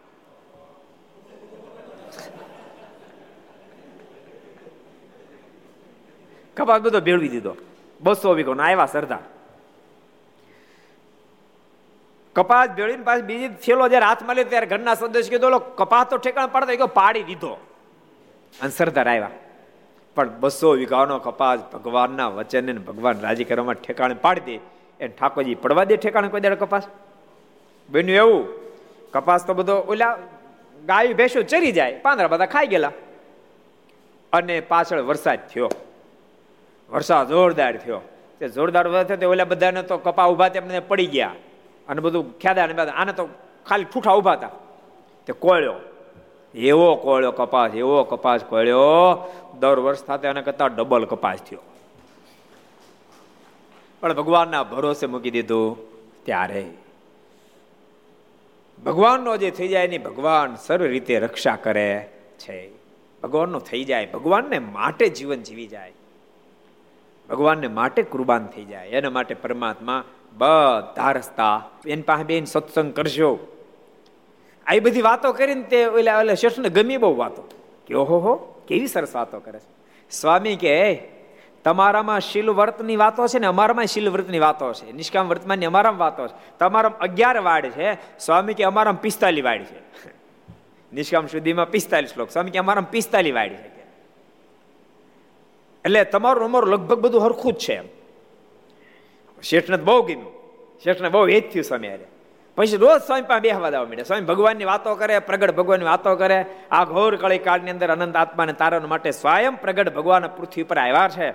[6.56, 7.56] કપાસ બધો ભેળવી દીધો.
[8.00, 9.18] બસો વીઘો આવ્યા સરદાર.
[12.36, 16.46] કપાસ ભેળવીને પાછી બીજી થેલો જયારે હાથમાં લે ત્યારે ઘરના સદસ્ય કીધો કપાસ તો ઠેકાણ
[16.46, 17.52] પડતો પાડી દીધો.
[18.60, 19.30] અને સરદાર આવ્યા.
[20.16, 24.54] પણ બસો વીઘાનો કપાસ ભગવાનના વચનને ભગવાન રાજી કરવામાં ઠેકાણે પાડી દે,
[25.00, 26.84] એને ઠાકોરજી પડવા દે ઠેકાણે કોઈ દે કપાસ?
[27.88, 28.42] બન્યું એવું,
[29.12, 30.18] કપાસ તો બધો ઓલા
[30.84, 32.94] ગાય ભેંસો ચરી જાય, પાંદડા બધા ખાઈ ગયેલા.
[34.32, 35.68] અને પાછળ વરસાદ થયો,
[36.90, 38.00] વરસાદ જોરદાર થયો.
[38.40, 41.34] તે જોરદાર વરસાદ થયો ઓલા બધાને તો કપા ઊભા તેમને પડી ગયા.
[41.88, 43.24] અને બધું ખ્યાદા ને આને તો
[43.66, 44.52] ખાલી ઠૂઠા ઊભા હતા.
[45.26, 45.78] તે કોળ્યો,
[46.54, 48.88] એવો કોળ્યો કપાસ, એવો કપાસ કોળ્યો
[49.62, 51.60] દર વર્ષ સાથે આને કરતા ડબલ કપાસ થયો.
[54.00, 55.76] પણ ભગવાનના ભરોસે મૂકી દીધું
[56.24, 56.70] ત્યારે.
[58.84, 62.70] ભગવાનનો જે થઈ જાય એની ભગવાન સર્વ રીતે રક્ષા કરે છે.
[63.22, 65.92] ભગવાનનો થઈ જાય, ભગવાનને માટે જીવન જીવી જાય.
[67.30, 73.56] ભગવાનને માટે કુરબાન થઈ જાય, એના માટે પરમાત્મા બધા રસ્તા એની પાસે બેન સત્સંગ કરશો
[74.66, 77.42] આ બધી વાતો કરીને તે ઓલા ઓલા શેઠને ગમી બહુ વાતો.
[77.86, 79.74] કે ઓહો કેવી સરસ વાતો કરે છે.
[80.10, 81.02] સ્વામી કે
[81.64, 84.92] તમારામાં શીલ વર્તની વાતો છે ને અમારામાં શીલ વ્રતની વાતો છે.
[84.92, 86.58] નિષ્કામ વર્તમાનની અમારામાં વાતો છે.
[86.58, 88.18] તમારામાં અગિયાર વાડ છે.
[88.18, 90.08] સ્વામી કે, અમારામાં પિસ્તાલી વાડ છે.
[90.92, 92.30] નિષ્કામ સુધીમાં પિસ્તાલીસ શ્લોક.
[92.30, 93.82] સ્વામી કે, અમારામાં પિસ્તાલી વાડ છે.
[95.84, 97.84] એટલે તમારું અમારું લગભગ બધું હરખું જ છે એમ.
[99.42, 100.32] શેઠને બહુ ગમ્યું
[100.84, 102.11] શેઠને બહુ હેત થયું સ્વામી અરે
[102.56, 106.46] પછી રોજ સ્વામી પાસે બેહવા દેવા માંડે સ્વામી ભગવાનની વાતો કરે, પ્રગટ ભગવાનની વાતો કરે.
[106.70, 111.08] આ ઘોર કળી કાળની અંદર અનંત આત્માને તારણ માટે સ્વયં પ્રગટ ભગવાન પૃથ્વી પર આવ્યા
[111.08, 111.28] છે.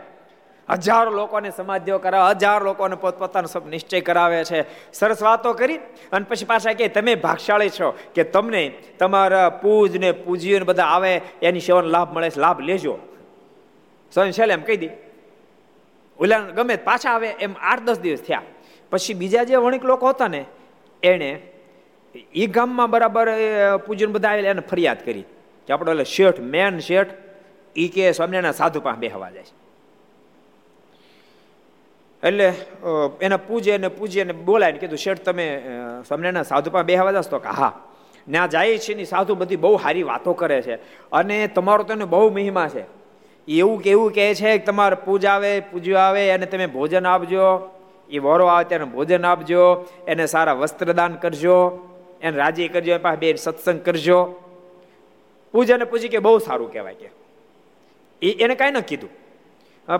[0.69, 4.59] હજારો લોકોને સમાધિઓ કરાવે હજારો લોકોને પોતપોતાનો સબ નિશ્ચય કરાવે છે.
[4.93, 5.79] સરસ વાતો કરી
[6.11, 8.63] અને પછી પાછા કે તમે ભાગશાળી છો કે તમને
[8.99, 12.99] તમારા પૂજ ને પૂજીઓ બધા આવે, એની સેવાનો લાભ મળે છે, લાભ લેજો.
[14.13, 14.93] સ્વયં છેલ્લે એમ કહી દી
[16.19, 18.41] ઓલા ગમે પાછા આવે, એમ આઠ દસ દિવસ થયા.
[18.91, 20.45] પછી બીજા જે વણિક લોકો હતા ને
[21.07, 21.39] એણે
[22.35, 23.27] એ ગામમાં બરાબર
[23.87, 25.23] પૂજન બધા આવેલા, એને ફરિયાદ કરી.
[25.67, 27.07] કે આપણે એટલે શેઠ, મેન શેઠ
[27.75, 29.43] એ કે સ્વામિનારાયણ સાધુ પાસે બેહવા જાય
[32.23, 32.53] એટલે
[33.21, 35.47] એના પૂજે અને પૂજે અને બોલાય ને કીધું, શેઠ, તમે
[36.07, 37.29] સ્વામિનારાયણ સાધુ પાસે બેહવા જશો?
[37.29, 37.83] તો કે, હા.
[38.31, 40.75] ત્યાં જાય છે ની સાધુ બધી બહુ સારી વાતો કરે છે.
[41.11, 42.83] અને તમારો તો બહુ મહિમા છે.
[43.47, 47.43] એવું કેવું કહે છે કે તમારે પૂજા આવે, પૂજ્યું આવે, અને તમે ભોજન આપજો.
[48.09, 51.57] એ વરો આવે ત્યારે ભોજન આપજો, એને સારા વસ્ત્રદાન કરજો,
[52.21, 54.35] એને રાજી કરજો એ પાસે બે સત્સંગ કરજો.
[55.51, 57.09] પૂજાને પૂછી કે બહુ સારું કહેવાય કે.
[58.21, 59.09] એ એને કાંઈ ન કીધું.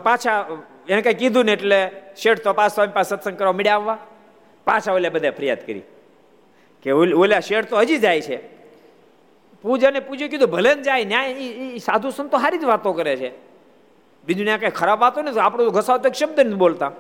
[0.03, 0.45] પાછા
[0.89, 3.97] એને કાંઈ કીધું ને એટલે શેઠ તો પાછો એમ પાસે સત્સંગ કરવા મળ્યા આવવા.
[4.65, 5.81] પાછા ઓલે બધા ફરિયાદ કરી.
[6.83, 8.37] કે ઓલા શેઠ તો હજી જાય છે.
[9.61, 13.29] પૂજાને પૂજ્યું કીધું, ભલે ને જાય, ન્યાય એ સાધુ સંતો સારી જ વાતો કરે છે.
[14.25, 16.91] બીજું ત્યાં કઈ ખરાબ વાતો ને આપણું ઘસાવ તો શબ્દ નથી બોલતા.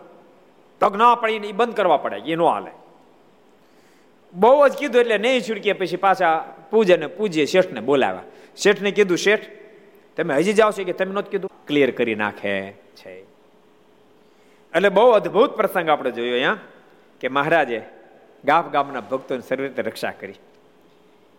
[0.81, 2.71] તક ના પડે એ બંધ કરવા પડે એ નો હાલે.
[4.33, 8.23] બહુ જ કીધું એટલે નહીં છૂટકે પછી પાછા પૂજે પૂજ્ય શેઠને બોલાવ્યા.
[8.57, 9.41] શેઠને કીધું, શેઠ,
[10.17, 11.51] તમે હજી જાઓ છો કે તમે નહોતું કીધું?
[11.67, 13.21] ક્લિયર કરી નાખે છે.
[14.75, 16.57] એટલે બહુ અદભુત પ્રસંગ આપણે જોયો અહીંયા,
[17.21, 17.81] કે મહારાજે
[18.45, 20.33] ગામ ગામના ભક્તોની સર્વ રીતે રક્ષા કરી.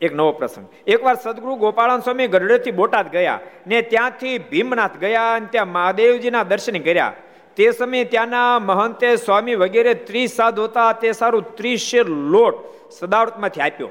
[0.00, 0.66] એક નવો પ્રસંગ.
[0.86, 6.78] એકવાર સદગુરુ ગોપાળન સ્વામી ગઢડેથી બોટાદ ગયા ને ત્યાંથી ભીમનાથ ગયા અને ત્યાં મહાદેવજીના દર્શન
[6.78, 7.12] કર્યા.
[7.58, 12.54] તે સમયે ત્યાંના મહંતે સ્વામી વગેરે ત્રીસ સાધુ હતા, તે સારું ત્રીસ શેર લોટ
[12.92, 13.88] સદાવતમાંથી આપ્યો.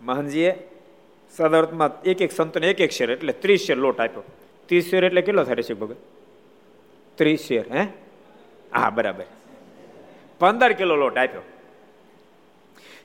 [0.00, 0.68] મહંતજીએ
[1.36, 4.22] સદાવતમાં એક એક સંતોને એક એક શેર, એટલે ત્રીસ શેર લોટ આપ્યો.
[4.66, 5.96] ત્રીસ શેર એટલે કેટલો થાય છે ભગત?
[7.14, 7.82] ત્રીસ શેર, હે?
[8.74, 9.24] હા, બરાબર.
[10.38, 11.40] પંદર કિલો લોટ આપ્યો.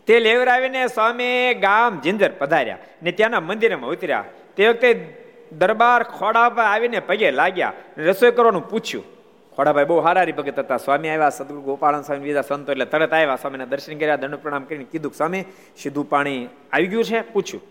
[0.07, 4.25] તે લેવરાવીને સ્વામી ગામ જિંદર પધાર્યા ને ત્યાંના મંદિરમાં ઉતર્યા.
[4.57, 5.17] તે વખતે
[5.51, 9.22] દરબાર ખોડા પર આવીને પગે લાગ્યા રસોઈ કરવાનું પૂછ્યું.
[9.55, 10.77] ખોડાભાઈ બહુ હારારી ભગત હતા.
[10.77, 13.35] સ્વામી આવ્યા, સદગુરુ ગોપાળન સ્વામી, બીજા સંતો એટલે તરત આવ્યા.
[13.35, 15.43] સ્વામીના દર્શન કર્યા, દંડ પ્રણામ કરીને કીધું સ્વામી,
[15.77, 17.21] સીધું પાણી આવી ગયું છે?
[17.21, 17.63] પૂછ્યું.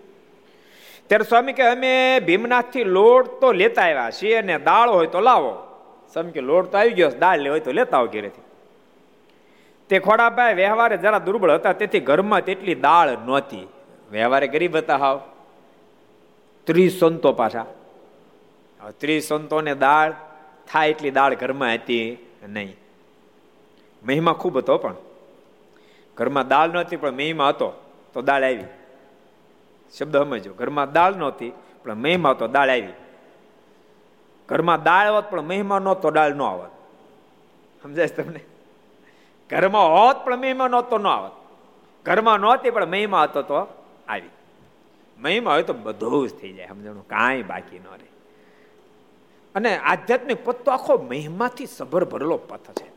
[1.06, 5.52] ત્યારે સ્વામી કે, અમે ભીમનાથથી લોટ તો લેતા આવ્યા છીએ અને દાળ હોય તો લાવો.
[6.12, 8.42] સ્વામી કે, લોટ તો આવી ગયો દાળ લે, હોય તો લેતા આવો ઘેરેથી.
[9.88, 13.68] તે ખોડાભાઈ વ્યવહારે જરા દુર્બળ હતા, તેથી ઘરમાં તેટલી દાળ નહોતી.
[14.10, 15.20] વ્યવહારે ગરીબ હતા હાવ.
[16.64, 17.66] ત્રીસ સંતો પાછા.
[18.98, 20.14] ત્રીસ સંતોને દાળ
[20.72, 22.76] થાય એટલી દાળ ઘરમાં હતી નહીં.
[24.04, 24.94] મહિમા ખૂબ હતો પણ.
[26.14, 27.72] ઘરમાં દાળ નહોતી, પણ મહિમા હતો
[28.12, 28.64] તો દાળ આવી.
[29.98, 31.52] શબ્દ સમજો ઘરમાં દાળ નહોતી,
[31.84, 32.92] પણ મહિમા હતો, દાળ આવી.
[34.48, 36.70] ઘરમાં દાળ હોત, પણ મહિમા નહોતો, દાળ ન આવત
[37.82, 38.40] સમજાય તમને?
[39.50, 41.32] ઘરમાં હોત, પણ મહિમા નહોતો, ન આવત
[42.04, 43.54] ઘરમાં નહોતી, પણ મહિમા હતો તો
[44.08, 44.30] આવી.
[45.18, 46.66] મહિમા હોય તો બધું જ થઈ જાય.
[46.66, 47.08] સમજણું?
[47.08, 48.11] કાંઈ બાકી ન રહે.
[49.54, 52.92] અને આધ્યાત્મિક પથ તો આખો મહિમાથી સભર ભરેલો પથ છે.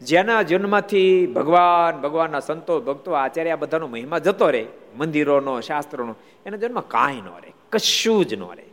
[0.00, 4.66] જેના જન્મથી ભગવાન, ભગવાનના સંતો, ભક્તો આચાર્ય બધાનો મહિમા જતો રહે.
[4.96, 6.14] મંદિરોનો, શાસ્ત્રોનો,
[6.46, 8.64] એના જન્મ કાંઈ ન રહે, કશું જ ન રહે.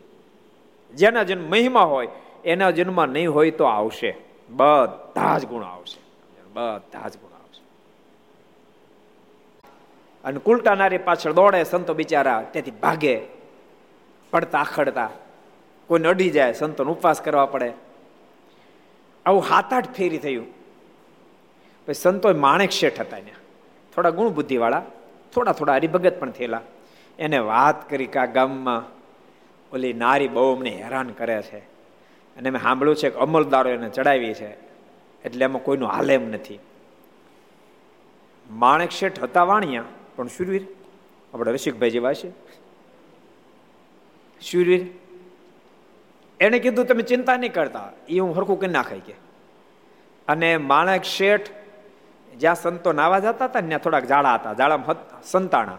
[0.93, 2.07] જેના જન્મ મહિમા હોય,
[2.45, 4.17] એના જન્મ નહીં હોય તો આવશે.
[4.49, 6.01] બધા જ ગુણો આવશે.
[6.53, 7.61] બધા જ ગુણ આવશે.
[10.23, 13.21] અને કુલટાનારી પાછળ દોડે, સંતો બિચારા તેથી ભાગે,
[14.31, 15.09] પડતા આખડતા
[15.91, 17.73] કોઈને અડી જાય, સંતોનો ઉપવાસ કરવા પડે.
[19.25, 20.45] આવું હાથ આઠ ફેરી થયું.
[21.85, 23.39] પછી સંતો માણેક શેઠ હતા ત્યાં.
[23.95, 24.83] થોડા ગુણ બુદ્ધિવાળા,
[25.33, 26.61] થોડા થોડા હરિભગત પણ થયેલા.
[27.19, 28.83] એને વાત કરી કે આ ગામમાં
[29.73, 31.57] ઓલી નારી બહુ અમને હેરાન કરે છે.
[32.37, 34.49] અને મેં સાંભળ્યું છે કે અમલદારો એને ચડાવી છે.
[35.25, 36.59] એટલે એમાં કોઈનું હાલે એમ નથી.
[38.51, 39.83] માણેક શેઠ હતા વાણિયા,
[40.15, 40.67] પણ શુરવીર,
[41.33, 42.31] આપણે રસિકભાઈ જેવા છે.
[44.41, 44.87] શુરવીર
[46.41, 49.13] એને કીધું, તમે ચિંતા નહીં કરતા એ હું હરખું કરી નાખાય કે.
[50.27, 51.49] અને માણેક શેઠ
[52.37, 55.77] જ્યાં સંતો નાવા જતા હતા ત્યાં થોડાક જાડા હતા જાડામાં સંતાણા.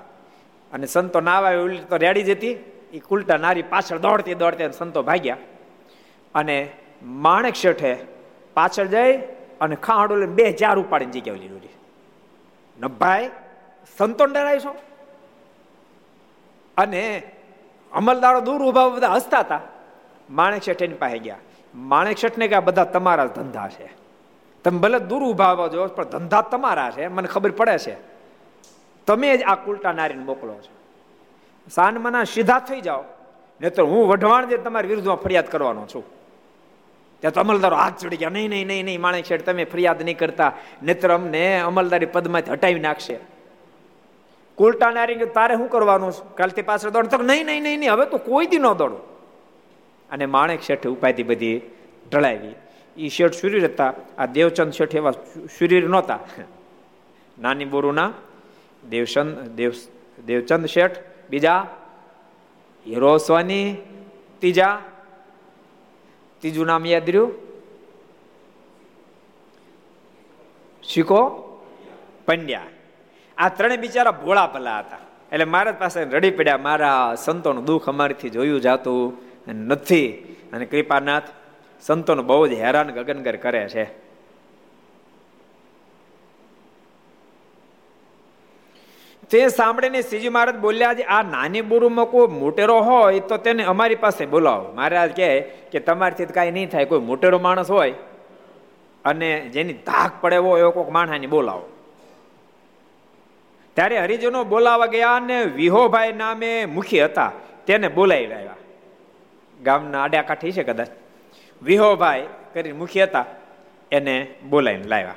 [0.72, 2.52] અને સંતો નાવા ઉલટી તો રેડી જતી
[2.92, 5.36] એ કુલટા નારી પાછળ દોડતી દોડતી સંતો ભાગ્યા.
[6.34, 6.56] અને
[7.02, 7.96] માણેક શેઠે
[8.54, 9.12] પાછળ જઈ
[9.60, 11.74] અને ખાડો લઈને બે ચાર ઉપાડીને જગ્યા લીધી
[12.80, 13.30] નભાઈ
[13.98, 14.60] સંતો ડરાય
[16.76, 17.02] અને
[17.92, 19.60] અમલદારો દૂર ઊભા બધા હસતા હતા.
[20.32, 21.36] માણેક શેઠ એની પાસે ગયા.
[21.74, 23.90] માણેક શેઠને કે બધા તમારા ધંધા છે.
[24.64, 27.96] તમે ભલે દૂર ઊભા આવો છો પણ ધંધા તમારા છે, મને ખબર પડે છે.
[29.06, 30.76] તમે જ આ કુલટા નારીને મોકલો છો.
[31.70, 33.04] સાનમાના સીધા થઈ જાઓ.
[33.60, 36.04] ને તો હું વઢવાણ જે તમારી વિરુદ્ધમાં ફરિયાદ કરવાનો છું.
[37.20, 40.18] ત્યાં તો અમલદારો હાથ ચડી ગયા, નહીં નહીં નહીં નહીં, માણેક શેઠ, તમે ફરિયાદ નહીં
[40.18, 40.52] કરતા.
[40.82, 43.18] નેત્ર અમને અમલદારી પદમાંથી હટાવી નાખશે.
[44.54, 46.34] કુલટા નારી તારે શું કરવાનું?
[46.34, 47.06] કાલથી પાછળ દોડ.
[47.06, 49.11] તો નહીં નહીં નહીં નહીં, હવે તો કોઈ દી ન દોડો.
[50.12, 51.60] અને માણેક શેઠે ઉપાયથી બધી
[52.10, 52.54] ટળાવી.
[52.96, 53.94] એ શેઠ શરીર હતા.
[54.18, 55.12] આ દેવચંદ શેઠ એવા
[55.58, 56.18] શરીર નહોતા.
[57.40, 58.12] નાની બોરુના
[58.88, 59.72] દેવચંદ દેવ,
[60.26, 60.96] દેવચંદ શેઠ,
[61.30, 61.66] બીજા
[62.86, 63.76] હીરો સ્વાની
[64.38, 64.82] ત્રીજા,
[66.40, 67.34] ત્રીજું નામ યાદ રહ્યું?
[70.82, 71.20] શીખો?
[72.26, 72.62] પંડ્યા.
[73.38, 74.98] આ ત્રણે બિચારા ભોળા ભલા હતા.
[75.32, 79.31] એટલે મહારાજ પાસે રડી પડ્યા, મારા સંતોનું દુઃખ અમારીથી જોયું જાતું.
[79.50, 80.36] નથી.
[80.52, 81.22] અને કૃપાનાથ
[81.82, 84.02] સંતોનું બહુ જ હેરાન ગગનગર કરે છે.
[89.30, 93.94] તે સાંભળીને શ્રીજી મહારાજ બોલ્યા છે, આ નાની બુરુમાં કોઈ મોટેરો હોય તો તેને અમારી
[93.94, 94.72] પાસે બોલાવો.
[94.72, 97.94] મહારાજ કહે કે, તમારીથી કાંઈ નહીં થાય, કોઈ મોટેરો માણસ હોય
[99.04, 101.68] અને જેની ધાક પડે હોય એવો કોઈક માણસાની બોલાવો.
[103.74, 107.32] ત્યારે હરિજનો બોલાવા ગયા અને વિહોભાઈ નામે મુખી હતા,
[107.66, 108.56] તેને બોલાવી લાવ્યા.
[109.62, 110.88] ગામના આડ્યા કાઠી છે કદાચ.
[111.62, 113.24] વિહોભાઈ કરીને મુખ્ય હતા,
[113.92, 115.14] એને બોલાવીને લાવ્યા.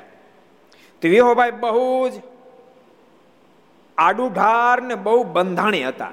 [1.01, 2.13] તો વિહોભાઈ બહુ જ
[3.97, 6.11] આડુઢાર ને બહુ બંધાણી હતા.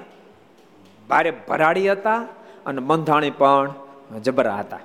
[1.09, 2.27] ભારે ભરાડી હતા
[2.65, 3.73] અને બંધાણી પણ
[4.21, 4.79] જબરા હતા.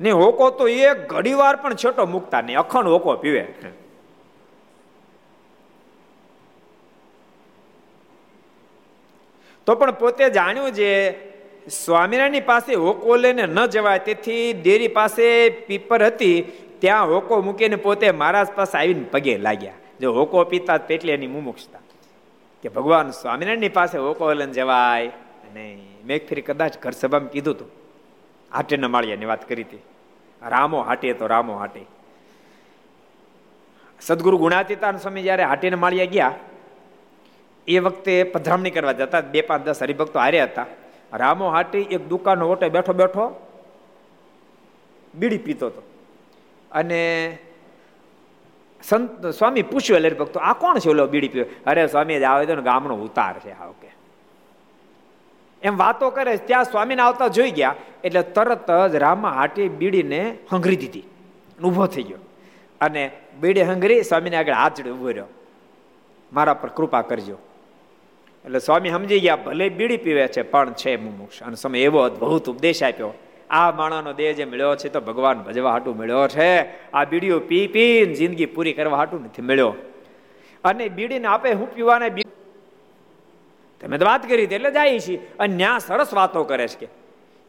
[0.00, 3.46] ને હોકો તો એક ઘડી વાર પણ છેટો મૂકતા નહીં, અખંડ હોકો પીવે.
[9.66, 11.31] તો પણ પોતે જાણ્યું છે
[11.68, 16.42] સ્વામિનારાયણની પાસે હોકો લઈને ન જવાય, તેથી દેરી પાસે પીપર હતી,
[16.80, 19.78] ત્યાં હોકો મૂકીને પોતે મહારાજ પાસે આવીને પગે લાગ્યા.
[20.00, 21.80] જો હોકો પીતા પેટલી એની મુમુક્ષતા
[22.64, 25.12] કે ભગવાન, સ્વામિનારાયણની પાસે હોકો લઈને જવાય?
[25.54, 27.70] નહીં મેં ફરી કદાચ ઘર સભામાં કીધું હતું
[28.50, 29.82] હાટે ન માળિયાની વાત કરી હતી.
[30.42, 31.86] રામો હાટે તો રામો હાટે.
[34.00, 36.34] સદગુરુ ગુણાતીતાન સ્વામી જયારે હાટીને માળિયા ગયા,
[37.68, 40.66] એ વખતે પધરામણી કરવા જતા, બે પાંચ દસ હરિભક્તો હાર્યા હતા.
[41.12, 43.48] રામો હાટી એક દુકાન ઓટે બેઠો બેઠો
[45.14, 45.82] બીડી પીતો હતો.
[46.72, 47.38] અને
[48.82, 51.46] સંત સ્વામી પૂછ્યું એટલે ભક્તો, આ કોણ છે ઓલો બીડી પીવો?
[51.66, 53.90] અરે સ્વામી આવે તો ગામનો ઉતાર છે હાવ કે
[55.62, 60.76] એમ વાતો કરે, ત્યાં સ્વામીને આવતા જોઈ ગયા, એટલે તરત જ રામા હાટી બીડીને હંગરી
[60.76, 61.04] દીધી
[61.64, 62.18] ઊભો થઈ ગયો.
[62.80, 63.10] અને
[63.40, 65.26] બીડી હંગરી, સ્વામીને આગળ હાથ ઊભો રહ્યો.
[66.32, 67.38] મારા પર કૃપા કરજો.
[68.44, 71.42] એટલે સ્વામી સમજી ગયા, ભલે બીડી પીવે છે, પણ છે મુમુક્ષ.
[71.42, 73.14] અને સમય એવો અદભુત ઉપદેશ આપ્યો.
[73.50, 76.58] આ માણાનો દેહ જે મળ્યો છે તો ભગવાન ભજવા હાટું મળ્યો છે.
[76.90, 79.74] આ બીડીઓ પી પીને જિંદગી પૂરી કરવા હાટું નથી મળ્યો.
[80.64, 82.10] અને બીડીને આપે હું પીવાને
[83.80, 85.38] તમે તો વાત કરી એટલે જાય છે.
[85.38, 86.92] અને ન્યા સરસ વાતો કરે છે કે.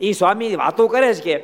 [0.02, 1.40] એ સ્વામી વાતો કરે છે કે,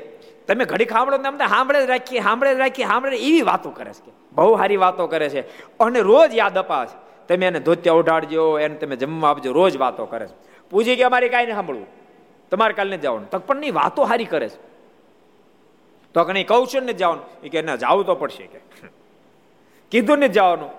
[0.48, 3.94] તમે ઘડી સાંભળો ને અમને સાંભળે જ રાખીએ સાંભળે જ રાખીએ સાંભળે એવી વાતો કરે
[3.94, 4.12] છે કે.
[4.32, 5.42] બહુ સારી વાતો કરે છે.
[5.78, 10.28] અને રોજ યાદ અપાશે તમે એને ધોતિયા ઉઢાડજો, એને તમે જમવા આપજો, રોજ વાતો કરે
[10.28, 10.34] છે.
[10.70, 11.88] પૂછી કે અમારે કાંઈ નહીં સાંભળવું.
[12.52, 13.30] તમારે કાલે નથી જવાનું.
[13.30, 14.56] તક પણ નહીં, વાતો સારી કરે છે.
[16.14, 17.42] તો કે નહીં, કહું છું ને જવાનું.
[17.44, 18.60] એ કે ના, જવું તો પડશે કે.
[19.92, 20.70] કીધું ને જવાનું.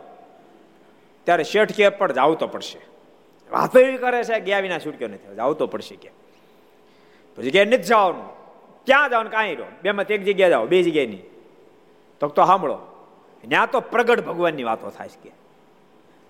[1.24, 2.78] ત્યારે શેઠ કે, પણ જવું તો પડશે.
[3.52, 5.34] વાતો એવી કરે છે ગયા વિના છૂટક્યો નથી.
[5.34, 6.10] જવું તો પડશે કે.
[7.36, 8.28] પછી કે નથી જવાનું.
[8.86, 9.32] ક્યાં જવાનું?
[9.32, 11.22] કાંઈ રહો બે માં એક જગ્યાએ જાઓ, બે જગ્યાએ નહીં.
[12.18, 12.78] તો સાંભળો.
[13.48, 15.39] ત્યાં તો પ્રગટ ભગવાનની વાતો થાય છે કે.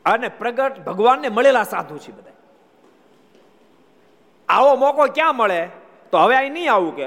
[0.05, 2.31] અને પ્રગટ ભગવાનને મળેલા સાધુ છે બધા
[4.49, 5.67] આવો મોકો ક્યાં મળે?
[6.13, 7.07] તો હવે અહીં નહીં આવું કે.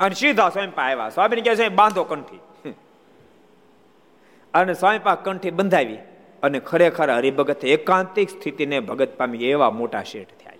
[0.00, 1.08] અને સીધા સ્વયંપા આવ્યા.
[1.08, 2.40] સ્વામી કહે છે, બાંધો કંઠી.
[4.54, 5.98] અને સ્વયંપા કંઠી બંધાવી
[6.42, 10.52] અને ખરેખર હરિભગત એકાંતિક સ્થિતિને ભગત પામી એવા મોટા શેઠ થયા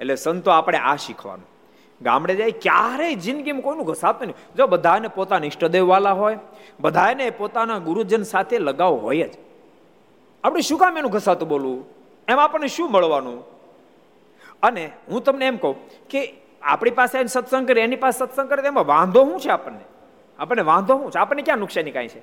[0.00, 1.55] એટલે સંતો આપણે આ શીખવાનું.
[2.02, 4.56] ગામડે જાય, ક્યારેય જિંદગીમાં કોઈનું ઘસાતું નહીં.
[4.56, 6.38] જો બધાને પોતાના ઈષ્ટદેવ વાલા હોય,
[6.80, 9.34] બધાને પોતાના ગુરુજન સાથે લગાવ હોય જ.
[10.44, 11.84] આપણે શું કામ એનું ઘસાતું બોલવું?
[12.28, 13.44] એમ આપણને શું મળવાનું?
[14.62, 18.86] અને હું તમને એમ કહું કે આપણી પાસે સત્સંગ કરે, એની પાસે સત્સંગ કરે એમાં
[18.86, 19.80] વાંધો શું છે આપણને?
[20.38, 21.18] આપણને વાંધો શું છે?
[21.18, 22.18] આપણને ક્યાં નુકસાની કાંઈ છે?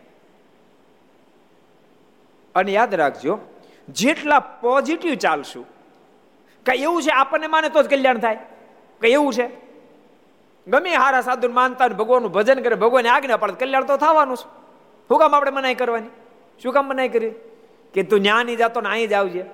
[2.55, 3.39] અને યાદ રાખજો,
[3.89, 5.65] જેટલા પોઝિટિવ ચાલશું,
[6.65, 8.37] કઈ એવું છે આપણને માને તો જ કલ્યાણ થાય.
[9.01, 9.62] કઈ એવું છે?
[10.67, 14.47] ગમે હારા સાધુ માનતા ભગવાનનું ભજન કરે ભગવાન આજ્ઞા પડે કલ્યાણ તો થવાનું છે.
[15.07, 16.07] શું કામ આપણે મનાઈ કરવાની?
[16.63, 17.31] શું કામ મનાઈ કરી
[17.93, 19.45] કે તું ન્યા નહીં જાતો ને અહીં જ આવજે.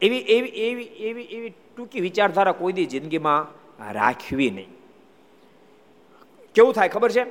[0.00, 3.60] એવી એવી એવી એવી એવી ટૂંકી વિચારધારા કોઈ દી જિંદગીમાં
[3.92, 4.68] રાખવી નહીં.
[6.54, 7.26] કેવું થાય ખબર છે?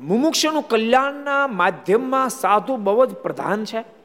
[0.00, 3.97] મુમુક્ષનું કલ્યાણના માધ્યમમાં સાધુ બહુ જ પ્રધાન છે.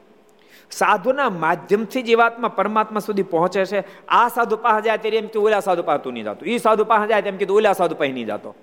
[0.70, 4.06] સાધુના માધ્યમથી જીવાત્મા પરમાત્મા સુધી પહોંચે છે.
[4.06, 6.44] આ સાધુ પાસે જાય ત્યારે એમ કે ઓલા સાધુ પાસે તું નહીં જતો.
[6.44, 8.54] એ સાધુ પાસે જાય તેમ કીધું, ઓલા સાધુ પાસે નહીં જતો.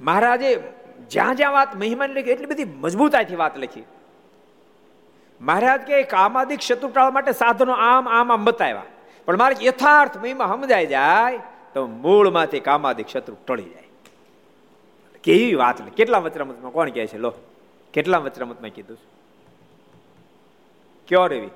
[0.00, 0.62] મહારાજે
[1.10, 3.84] જ્યાં જ્યાં વાત મહિમાની લખી, એટલી બધી મજબૂતાઈથી વાત લખી.
[5.40, 8.82] મહારાજ કે કામાદિક શત્રુ ટાળવા માટે સાધનો આમ આમ આમ બતાવ્યા.
[9.24, 11.38] પણ મારે યથાર્થ મહિમા સમજાઈ જાય,
[11.74, 13.88] તો મૂળમાંથી કામાદિક શત્રુ ટળી જાય.
[15.22, 17.18] કેવી વાત કેટલા વચરામતમાં કોણ કહે છે?
[17.18, 17.34] લો,
[17.92, 19.11] કેટલા વચરામતમાં કીધું છે?
[21.12, 21.50] કયો રેવી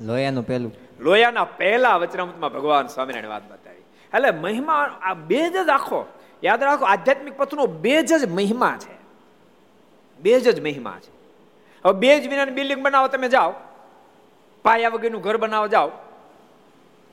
[0.00, 0.72] લોયાનું પહેલું.
[1.00, 3.78] લોયાના પહેલા વચનામૃતમાં ભગવાન સ્વામિનારાયણ વાત બતાવી.
[4.14, 6.06] એટલે મહિમા આ બેજ જ આખો.
[6.44, 8.94] યાદ રાખો આધ્યાત્મિક પથનો બેજ જ મહિમા છે.
[10.20, 11.10] બેજ જ મહિમા છે.
[11.84, 13.54] હવે બેજ વિનાની બિલ્ડિંગ બનાવો તમે જાઓ.
[14.62, 15.90] પાયા વગરનું ઘર બનાવો જાઓ.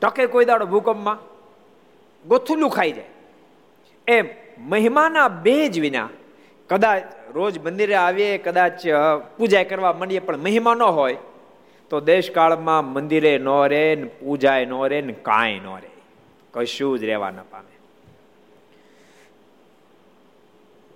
[0.02, 1.20] ટકે કોઈ દાડો ભૂકંપમાં.
[2.28, 3.10] ગોથુલું ખાઈ જાય.
[4.08, 6.10] એમ મહિમાના બેજ વિના
[6.70, 7.04] કદાચ
[7.36, 8.88] રોજ મંદિરે આવીએ, કદાચ
[9.38, 11.18] પૂજા કરવા માંડીએ, પણ મહિમા ન હોય,
[11.90, 15.92] તો દેશકાળમાં મંદિરે ન રહે ને પૂજાએ ન રહે ને કાંઈ ન રહે
[16.54, 17.76] કશું જ રહેવા ન પામે.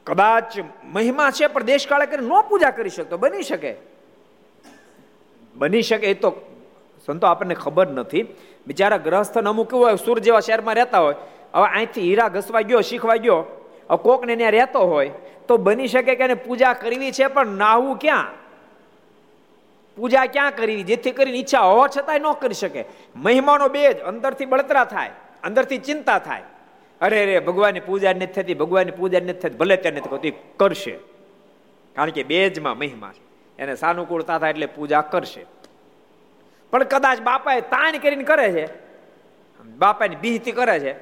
[0.04, 3.76] કદાચ મહિમા છે, પણ દેશકાળે કરી ન પૂજા કરી શકતો, બની શકે.
[5.56, 6.32] બની શકે એ તો,
[7.06, 8.24] સંતો આપણને ખબર નથી.
[8.68, 11.16] બિચારા ગ્રહસ્થ અમુક કેવું હોય, સુર જેવા શહેરમાં રહેતા હોય.
[11.54, 13.44] હવે અહીંથી હીરા ઘસવા ગયો, શીખવા ગયો.
[14.04, 15.12] કોકને ત્યાં રહેતો હોય.
[15.48, 18.28] તો બની શકે કે એને પૂજા કરવી છે, પણ નાહવું ક્યાં?
[19.96, 20.84] પૂજા ક્યાં કરવી?
[20.84, 22.86] જેથી કરીને ઈચ્છા હોવા છતાંય ન કરી શકે.
[23.16, 25.12] મહેમાનો બે જ અંદરથી બળતરા થાય,
[25.44, 26.42] અંદરથી ચિંતા થાય.
[27.02, 31.00] અરે અરે, ભગવાનની પૂજા નથી થતી, ભગવાનની પૂજા નથી થતી, ભલે ત્યાં નથી થતી, કરશે.
[31.96, 33.26] કારણ કે બેજમાં મહિમા છે.
[33.62, 35.46] એને સાનુકૂળતા થાય એટલે પૂજા કરશે.
[36.72, 38.68] પણ કદાચ બાપાએ તાણ કરીને કરે છે.
[39.64, 40.94] બાપાની બીહતી કરે છે.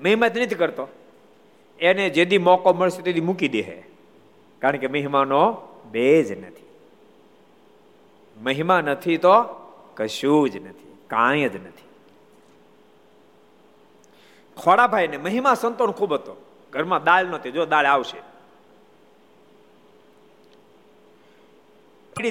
[0.00, 0.88] મહેમત નથી કરતો.
[1.80, 3.62] એને જેદી મોકો મળશે તેથી મૂકી દે
[4.58, 5.42] કારણ કે મહિમાનો
[5.90, 6.66] બેજ નથી.
[8.40, 9.42] મહિમા નથી તો
[9.96, 11.88] કશું જ નથી, કાંઈ જ નથી.
[14.56, 16.36] ખોડાભાઈ ને મહિમા સંતોન ખૂબ હતો.
[16.72, 18.28] ઘરમાં દાળ નહોતી, જો દાળ આવશે.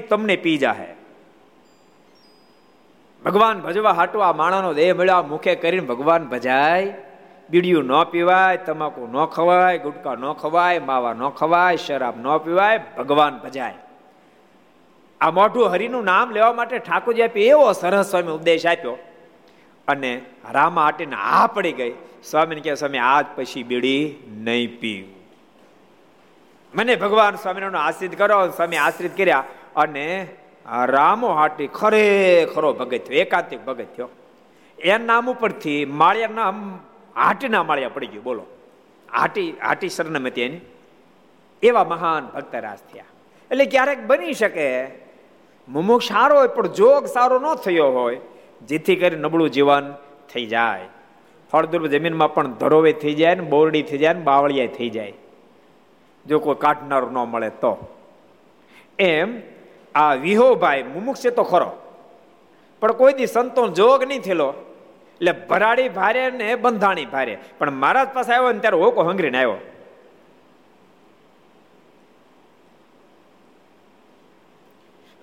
[0.09, 0.95] તમને પી જાહે
[3.25, 6.93] ભગવાન ભજવા હાટવા માણાનો દેહ મળ્યો મુખે કરીને ભગવાન ભજાય
[7.49, 12.79] બીડીયું ન પીવાય, તમાકુ ન ખવાય, ગુટકા ન ખવાય, માવા ન ખવાય, શરાબ ન પીવાય,
[12.97, 13.73] ભગવાન ભજાય.
[15.21, 18.97] આ મોઢું હરિનું નામ લેવા માટે ઠાકોરજી આપી એવો સરસ સ્વામી ઉપદેશ આપ્યો.
[19.87, 20.21] અને
[20.51, 21.93] રામા આટીને આ પડી ગઈ.
[22.23, 25.17] સ્વામીને કહે, સ્વામી, આજ પછી બીડી નહીં પીવું.
[26.75, 29.43] મને ભગવાન સ્વામિનારાયણ આશ્રિત કરો, સ્વામી આશ્રિત કર્યા.
[29.75, 30.27] અને
[30.85, 34.09] રામો હાટી ખરેખરો ભગત થયો, એકાંતિક ભગત થયો.
[34.79, 36.29] એ નામ ઉપરથી માળિયા
[37.17, 38.23] હાટીના માળિયા પડી ગયું.
[38.23, 38.43] બોલો.
[39.13, 40.61] હાટી હાટી સરનામ એની
[41.63, 43.03] એવા મહાન ભક્ત રાજ થયા.
[43.51, 44.87] એટલે ક્યારેક બની શકે
[45.69, 48.19] મુમુખ સારો હોય, પણ જોગ સારો ન થયો હોય,
[48.67, 49.95] જેથી કરી નબળું જીવન
[50.33, 50.85] થઈ જાય.
[51.51, 55.13] ફળદ્રુપ જમીનમાં પણ ધરોવે થઈ જાય ને, બોરડી થઈ જાય ને બાવળિયા થઈ જાય.
[56.25, 57.95] જો કોઈ કાઢનાર ન મળે તો.
[58.99, 59.41] એમ
[59.95, 61.71] આ વિહોભાઈ મુમુક્ષ છે તો ખરો.
[62.79, 64.53] પણ કોઈ દી સંતો જોગ નહીં થયેલો.
[65.17, 67.37] એટલે ભરાડી ભારે ને બંધાણી ભારે.
[67.57, 69.57] પણ મહારાજ પાસે આવ્યો ને ત્યારે હોકો હંગરીને આવ્યો.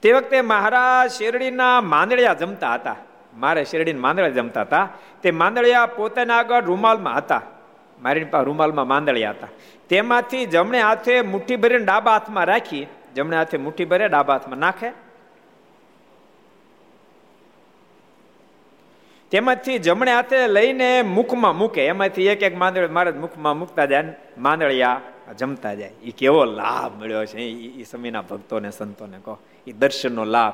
[0.03, 2.97] તે વખતે મહારાજ શેરડીના માંદળિયા જમતા હતા.
[3.36, 4.88] મારે શેરડીના માંદળિયા જમતા હતા.
[5.22, 7.40] તે માંદળિયા પોતાના આગળ રૂમાલમાં હતા.
[8.03, 9.49] મારી પાસે રૂમાલમાં માંદળિયા હતા.
[9.88, 12.86] તેમાંથી જમણે હાથે મુઠ્ઠી ભરીને ડાબા હાથમાં રાખી,
[13.16, 15.03] જમણે હાથે મુઠ્ઠી ભરે ડાબા હાથમાં નાખે.
[19.35, 21.87] તેમાંથી જમણે હાથે લઈને મુખમાં મૂકે.
[21.87, 25.01] એમાંથી એક એક માંદળ મારા મુખમાં મૂકતા જાય માંદળિયા
[25.39, 25.89] જમતા જાય.
[25.89, 27.39] એ કેવો લાભ મળ્યો છે.
[27.39, 29.39] એ સમયના ભક્તોને, સંતોને કહો.
[29.66, 30.53] એ દર્શનનો લાભ.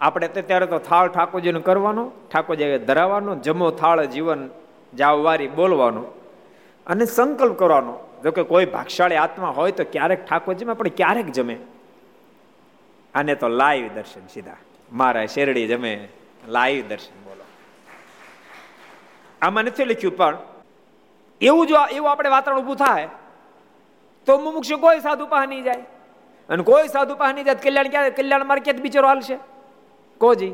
[0.00, 4.50] આપણે ત્યારે તો થાળ ઠાકોરજીનું કરવાનો ઠાકોરજી ધરાવવાનો, જમો થાળ જીવન
[4.98, 6.02] જાવવારી બોલવાનો
[6.86, 7.98] અને સંકલ્પ કરવાનો.
[8.22, 11.58] જો કે કોઈ ભાગશાળી આત્મા હોય તો ક્યારેક ઠાકોરજીમાં પણ ક્યારેક જમે.
[13.14, 14.56] આને તો લાઈવ દર્શન સીધા.
[14.92, 16.08] મારા શેરડી જમે.
[16.48, 17.21] લાઈવ દર્શન.
[19.42, 20.36] આમાં નથી લખ્યું, પણ
[21.40, 23.08] એવું જો એવું આપણે વાતાવરણ ઊભું થાય,
[24.26, 25.82] તો મુમુક્ષ કોઈ સાધુ પાસે નહીં જાય.
[26.48, 29.36] અને કોઈ સાધુ પાસે નહીં જાય કલ્યાણ ક્યાં કલ્યાણ માર્ગ ક્યાં બિચારો હાલશે.
[30.18, 30.52] કોજી?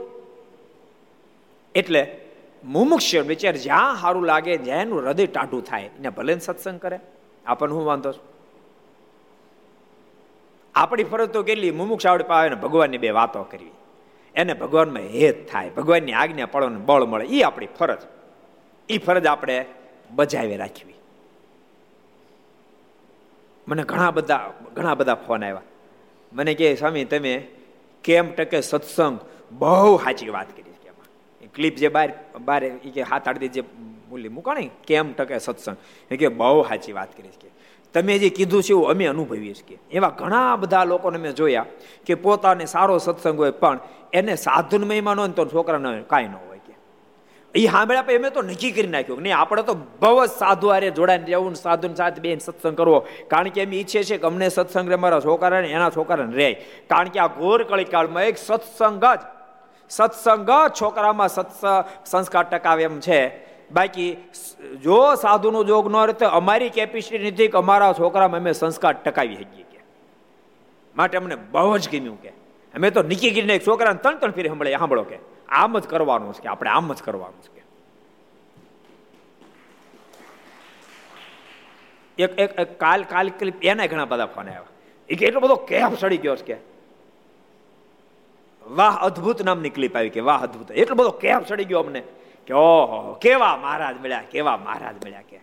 [1.75, 2.21] એટલે
[2.65, 7.01] મુમુક્ષ બિચાર જ્યાં સારું લાગે જ્યાં એનું હૃદય ટાઢું થાય, એને ભલે સત્સંગ કરે.
[7.47, 8.27] આપણને હું વાંધો છું?
[10.75, 11.71] આપણી ફરજ તો કેટલી?
[11.71, 13.71] મુમુક્ષ આવડે પાવે ને ભગવાનની બે વાતો કરવી.
[14.35, 17.25] એને ભગવાનમાં હેત થાય, ભગવાનની આજ્ઞા પડવાનું બળ મળે.
[17.25, 17.99] એ આપણી ફરજ.
[18.89, 19.65] એ ફરજ આપણે
[20.11, 20.95] બજાવી રાખવી.
[23.69, 25.63] મને ઘણા બધા ઘણા બધા ફોન આવ્યા.
[26.33, 27.47] મને કહે સ્વામી, તમે
[28.05, 29.19] કેમ ટકે સત્સંગ
[29.53, 31.53] બહુ સાચી વાત કરી કે એમાં.
[31.53, 33.63] ક્લિપ જે બહાર બહાર એ કે હાથ આડતી જે
[34.09, 34.55] બોલી મૂકો
[34.87, 35.77] કેમ ટકે સત્સંગ?
[36.11, 37.49] એ કે, બહુ સાચી વાત કરી કે
[37.93, 39.79] તમે જે કીધું છે એવું અમે અનુભવીએ છીએ.
[39.91, 41.67] એવા ઘણા બધા લોકોને મેં જોયા
[42.07, 43.79] કે પોતાને સારો સત્સંગ હોય, પણ
[44.13, 46.58] એને સાધુન મહિમા ન હોય તો છોકરાને કાંઈ ન હોય.
[47.55, 50.91] એ સાંભળ્યા પછી અમે તો નક્કી કરી નાખ્યું નહીં, આપણે તો બહુ જ સાધુ આરે
[50.91, 52.99] જોડાઈને રહેવું સાધુ સાથે બેન સત્સંગ કરવો.
[53.31, 56.51] કારણ કે એમ ઈચ્છે છે કે અમને સત્સંગ રે મારા છોકરાને એના છોકરાને રહે.
[56.91, 59.21] કારણ કે આ ઘોર કળીકાળમાં એક સત્સંગ જ
[59.91, 61.63] સત્સંગ જ છોકરામાં સત્સ,
[62.05, 63.21] સંસ્કાર ટકાવે એમ છે.
[63.73, 64.11] બાકી
[64.85, 69.41] જો સાધુનો જોગ ન રહે તો અમારી કેપેસિટી નથી કે અમારા છોકરામાં અમે સંસ્કાર ટકાવી
[69.41, 69.81] શકીએ કે.
[70.97, 72.31] માટે અમને બહુ જ ગમ્યું કે.
[72.75, 75.19] અમે તો નીકી ગીરીને એક છોકરાને ત્રણ ત્રણ ફેરી સાંભળે, સાંભળો કે.
[75.49, 77.59] આમ જ કરવાનું છે કે આપણે આમ જ કરવાનું છે.
[82.23, 83.31] એક એક કાલ કાલ
[83.63, 84.63] એના ઘણા બધા ફોન આવ્યા.
[85.09, 86.57] એ કે એટલો બધો કેફ સડી ગયો છે કે?
[88.67, 90.73] વાહ અદ્ભુત નામની ક્લિપ આવી કે વાહ અદ્ભુત.
[90.73, 92.03] એટલો બધો કેફ સડી ગયો અમને?
[92.47, 95.37] કે ઓહો, કેવા મહારાજ મળ્યા, કેવા મહારાજ મળ્યા કે.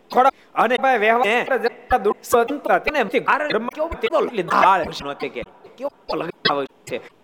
[0.55, 1.57] અને ભાઈ વ્યવહાર
[6.89, 7.14] કે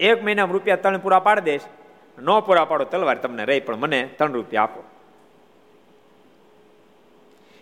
[0.00, 1.68] એક મહિના રૂપિયા ત્રણ પૂરા પાડી દેશ
[2.22, 4.84] નો પૂરા પાડો તલવાર તમને રહી, પણ મને ત્રણ રૂપિયા આપો.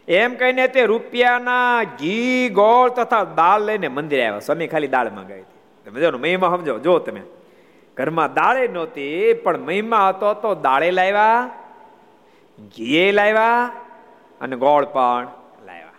[0.09, 4.41] એમ કહીને તે રૂપિયાના ઘી, ગોળ તથા દાળ લઈને મંદિરે આવ્યા.
[4.41, 5.91] સ્વામી ખાલી દાળ મંગાવી હતી.
[5.91, 6.79] તમે જો મહિમા સમજો.
[6.79, 7.23] જો તમે,
[7.97, 11.51] ઘરમાં દાળે નહોતી, પણ મહિમા હતો તો દાળે લાવ્યા,
[12.77, 13.71] ઘીએ લાવ્યા
[14.41, 15.29] અને ગોળ પણ
[15.67, 15.93] લાવ્યા.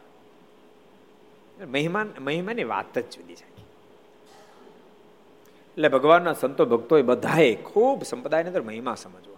[1.67, 3.46] મહિમા, મહિમાની વાત જ જુદી છે.
[5.77, 9.37] એટલે ભગવાનના સંતો ભક્તો એ બધાએ ખૂબ સંપ્રદાયની અંદર મહિમા સમજવો.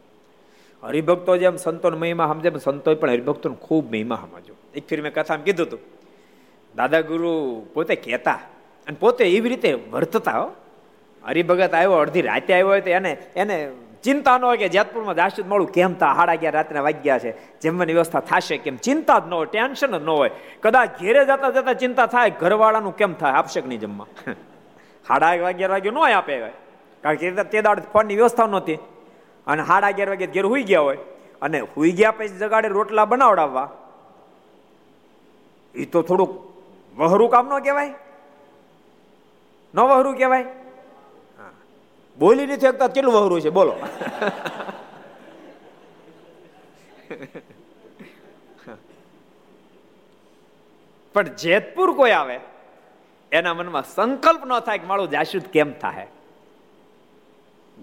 [0.83, 5.43] હરિભક્તો જેમ સંતોનો મહિમા સમજે સંતો પણ હરિભક્તોનો ખૂબ મહિમા સમજો એક ફીર મેં કથામાં
[5.43, 5.79] કીધું હતું
[6.75, 8.39] દાદા ગુરુ પોતે કહેતા
[8.87, 10.51] અને પોતે એવી રીતે વર્તતા હો.
[11.27, 13.71] હરિભગત આવ્યો, અડધી રાતે આવ્યો હોય તો એને એને
[14.03, 15.71] ચિંતા ન હોય કે જેતપુરમાં જાશું મળું.
[15.71, 17.59] કેમ તા હાડા અગિયાર રાતના વાગ્યા છે?
[17.59, 18.75] જમવાની વ્યવસ્થા થશે કેમ?
[18.75, 20.31] ચિંતા જ ન હોય, ટેન્શન જ ન હોય.
[20.61, 23.31] કદાચ ઘેરે જતા જતા ચિંતા થાય, ઘરવાળાનું કેમ થાય?
[23.31, 24.05] આપશે કે નહીં જમવા?
[25.09, 26.39] સાડા અગિયાર વાગે ન આપે
[27.01, 28.75] કારણ કે તે દાડ ફોનની વ્યવસ્થા નહોતી.
[29.47, 30.97] અને સાડા અગિયાર વાગે ઘેર હુઈ ગયા હોય.
[31.41, 33.69] અને હુઈ ગયા પછી જગાડે રોટલા બનાવડાવવા.
[35.75, 36.49] એ તો થોડુંક
[36.99, 37.93] વહરું કામ ન કહેવાય.
[39.75, 40.45] ન વહરું કહેવાય.
[42.19, 43.75] બોલી નથી શકતા કેટલું વહરું છે, બોલો.
[51.13, 52.39] પણ જેતપુર કોઈ આવે?
[53.31, 56.07] એના મનમાં સંકલ્પ ન થાય કે મારું જાશુદ કેમ થાય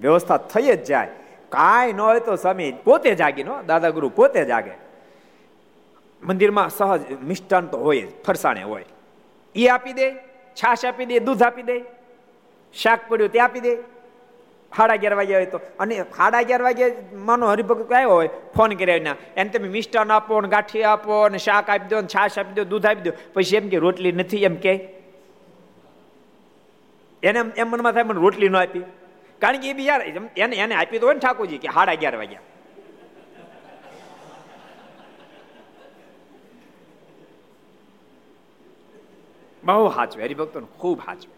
[0.01, 1.09] વ્યવસ્થા થઈ જ જાય.
[1.49, 4.71] કાંઈ ન હોય તો સ્વામી પોતે જાગી નો દાદા પોતે જાગે.
[6.23, 8.85] મંદિરમાં સહજ મિષ્ટાન તો હોય ફરસાણે હોય.
[9.55, 10.15] એ આપી દે,
[10.55, 11.81] છાશ આપી દે, દૂધ આપી દે,
[12.75, 13.77] શાક પડ્યું તે આપી દે.
[14.77, 16.85] સાડા અગિયાર વાગ્યા હોય તો, અને સાડા અગિયાર વાગે
[17.15, 21.71] માનો હરિભક્ત આવ્યો હોય, ફોન કર્યા એને તમે મિષ્ટાન આપો ને ગાંઠી આપો ને શાક
[21.71, 23.13] આપી દો ને છાશ આપી દો, દૂધ આપી દો.
[23.35, 24.37] પછી એમ કે, રોટલી નથી.
[24.37, 24.96] એમ કે
[27.29, 28.85] એને એમ મનમાં થાય, મને રોટલી ન આપી.
[29.43, 30.03] કારણ કે એ બી યાર
[30.45, 32.45] એને એને આપી તો હોય ને ઠાકોરજી કે સાડા અગિયાર વાગ્યા.
[39.63, 41.35] બહુ હાચવે હરિભક્તો ખૂબ હાચવે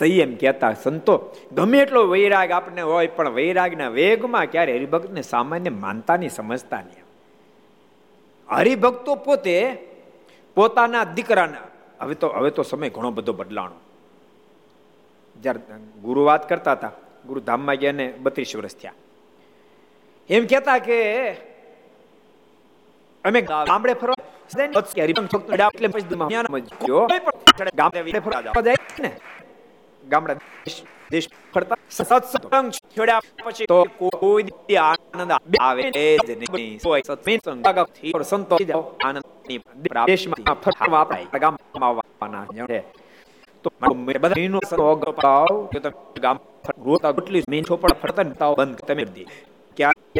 [0.00, 1.14] તો એમ કહેતા સંતો,
[1.56, 7.06] ગમે એટલો વૈરાગ આપણે હોય, પણ વૈરાગના વેગમાં ક્યારે હરિભક્તને સામાન્ય માનતા નહીં સમજતા નહીં.
[8.48, 9.56] હરિભક્તો પોતે
[10.56, 11.66] પોતાના દીકરાના
[12.00, 13.78] હવે તો હવે તો સમય ઘણો બધો બદલાણો.
[15.42, 15.60] જ્યારે
[16.02, 16.92] ગુરુ વાત કરતા હતા
[17.26, 18.92] ગુરુધામમાં ગયા ને બત્રીસ વર્ષ થયા.
[20.30, 21.32] એમ કહેતા કે
[23.24, 24.14] અમે ગામડે ફરવા
[24.72, 25.76] સંતો
[39.04, 39.22] આનંદ
[40.06, 43.07] દેશમાં ફરવા આપણે ગામમાં આવવાના છે.
[43.64, 43.68] તો
[44.24, 46.36] બધા નો સરોગ પાવ કે તમે ગામ
[46.86, 49.26] રોતા ગોટલી મેન છોપડ ફરતા તાવ બંધ તમે દી.
[49.76, 50.18] ક્યાંક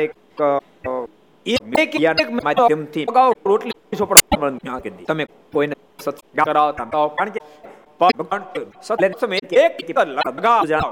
[1.47, 1.93] એક
[2.23, 3.07] એક માધ્યમથી
[3.51, 5.25] રોટલી છોપડ બંધ ના કરી તમે
[5.55, 7.41] કોઈને સત્સંગ કરાવતા તાવ કારણ કે
[8.01, 8.43] ભગવાન
[8.89, 9.75] સત્લે તમે એક
[10.29, 10.91] લગાવ જાઓ.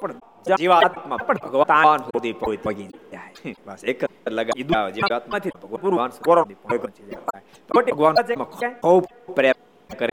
[0.00, 0.14] પણ
[0.60, 3.30] જીવાત્મા પણ ભગવાન સુધી પહોંચી પગી જાય.
[3.66, 4.00] બસ એક
[4.36, 6.42] લગા ઈદુ જીવાત્માથી ભગવાન કોરો
[7.88, 8.14] ભગવાન
[8.84, 9.04] ખૂબ
[9.36, 9.58] પ્રેમ
[9.90, 10.12] કરે.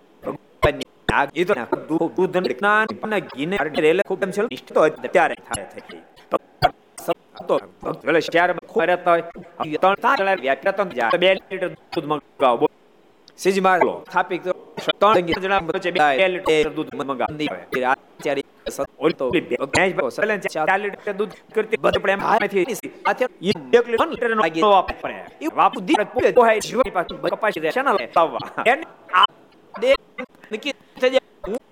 [1.13, 6.01] ભગવાન એ તો દૂધ જ્ઞાન પણ રેલે ખૂબ છે તો ત્યારે થાય થઈ
[7.41, 7.57] તો
[8.03, 8.49] વેલે શહેર
[8.83, 9.23] રહેતા હોય
[9.75, 12.71] ત્રણ તાળા વ્યાખ્યા ત્રણ જા બે લીટર દૂધ મંગાવો
[13.37, 19.29] સીજ મારો થાપી ત્રણ જણા વચ્ચે બે લીટર દૂધ મંગાવી આવે આચાર્ય તો
[19.69, 23.25] ભેંસ ભાવ સલેન ચાર લીટર દૂધ કરતી બધ આપણે હાથેથી હાથે
[23.75, 27.87] એક લીટર નો વાપરે એ વાપુ દી પોતે તો હે જીવ પાછું કપાસી દે છે
[27.87, 28.85] લાવવા એને
[29.15, 29.32] આ
[30.53, 31.21] નકી થઈ જાય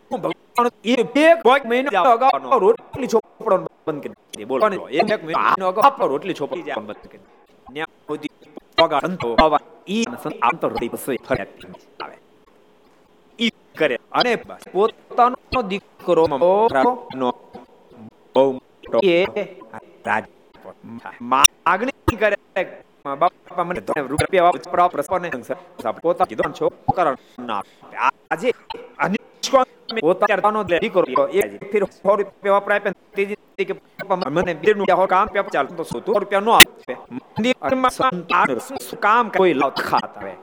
[0.09, 3.55] હું ભગવાન એ બે કોઈ મહિનો અગાઉ રોટલી છોપડો
[3.87, 7.23] બંધ કરી દે બોલો એક મહિનો અગાઉ રોટલી છોપડી જાય બંધ કરી
[7.75, 8.33] ન્યા સુધી
[8.77, 10.05] પગાર સંતો આવા ઈ
[10.41, 11.43] આંતર રોટી પછી ફરે
[11.99, 12.15] આવે.
[13.39, 13.95] ઈ કરે.
[14.11, 14.31] અને
[14.73, 16.37] પોતાનો દીકરો નો.
[18.35, 19.17] બહુ મોટો એ
[20.05, 20.25] રાજ
[21.31, 22.37] માગણી કરે.
[23.21, 23.81] બાપા મને
[24.11, 25.29] રૂપિયા વાપરા પ્રસપને
[26.03, 27.15] પોતા કીધું છોકરા
[27.49, 27.61] ના
[28.31, 28.49] આજે
[30.01, 31.41] પોતાનો દીકરો એ
[31.71, 35.67] ફિર 100 રૂપિયા વપરાય આપે ત્રીજી કે પપ્પા મને બે નું કામ પે ચાલ.
[35.79, 36.93] તો 100 રૂપિયા નો આપે.
[37.17, 38.49] મંદિરમાં સંતાન
[39.05, 40.33] કામ કોઈ લાવ ખાતા આવે.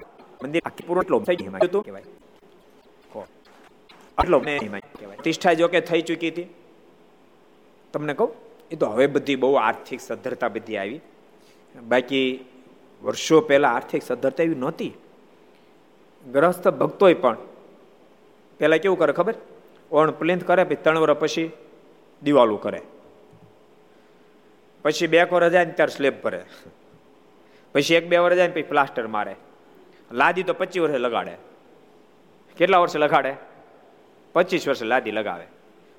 [0.43, 2.07] મંદિર આખી પૂરો એટલો થઈ ગયું તો કહેવાય
[4.19, 6.49] આટલો ને કહેવાય તિષ્ઠા જો કે થઈ ચૂકી હતી.
[7.95, 8.31] તમને કહું?
[8.73, 11.01] એ તો હવે બધી બહુ આર્થિક સદ્ધરતા બધી આવી.
[11.93, 12.29] બાકી
[13.03, 14.93] વર્ષો પહેલા આર્થિક સદ્ધરતા એવી નહોતી.
[16.27, 17.37] ગ્રસ્ત ભક્તોય પણ
[18.59, 19.35] પહેલા કેવું કરે ખબર?
[19.93, 21.51] ઓણ પ્લિન્થ કરે, પછી ત્રણ વર્ષ પછી
[22.23, 22.83] દિવાલું કરે.
[24.83, 26.45] પછી બે વર્ષ જાય ને ત્યારે સ્લેબ ભરે.
[27.73, 29.37] પછી એક બે વર્ષ જાય ને પછી પ્લાસ્ટર મારે.
[30.13, 31.37] લાદી તો પચીસ વર્ષે લગાડે.
[32.57, 33.35] કેટલા વર્ષે લગાડે?
[34.33, 35.47] પચીસ વર્ષે લાદી લગાવે.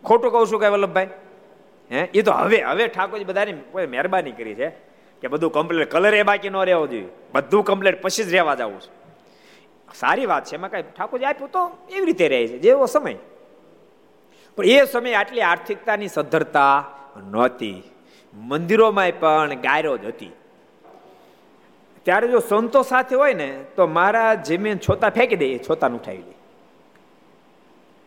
[0.04, 1.08] ખોટું કહું છું કે વલ્લભભાઈ?
[1.92, 2.10] હે?
[2.14, 3.54] એ તો હવે હવે ઠાકોરજી બધાની
[3.88, 4.70] મહેરબાની કરી છે
[5.22, 7.08] કે બધું કમ્પ્લીટ કલર એ બાકી ન રહેવો જોઈએ.
[7.34, 8.99] બધું કમ્પ્લીટ પછી જ રહેવા જવું છે.
[9.96, 10.56] સારી વાત છે.
[10.56, 13.16] એમાં કાંઈ ઠાકોરજી આપ્યું તો એવી રીતે રહે છે, જેવો સમય.
[14.56, 16.86] પણ એ સમયે આટલી આર્થિકતાની સદ્ધરતા
[17.32, 17.84] નહોતી.
[18.34, 20.32] મંદિરોમાં પણ ગાયરો જ હતી.
[22.04, 26.18] ત્યારે જો સંતો સાથે હોય ને, તો મારા જમીન છોતા ફેંકી દે, એ છોતાને ઉઠાવી
[26.18, 26.36] દે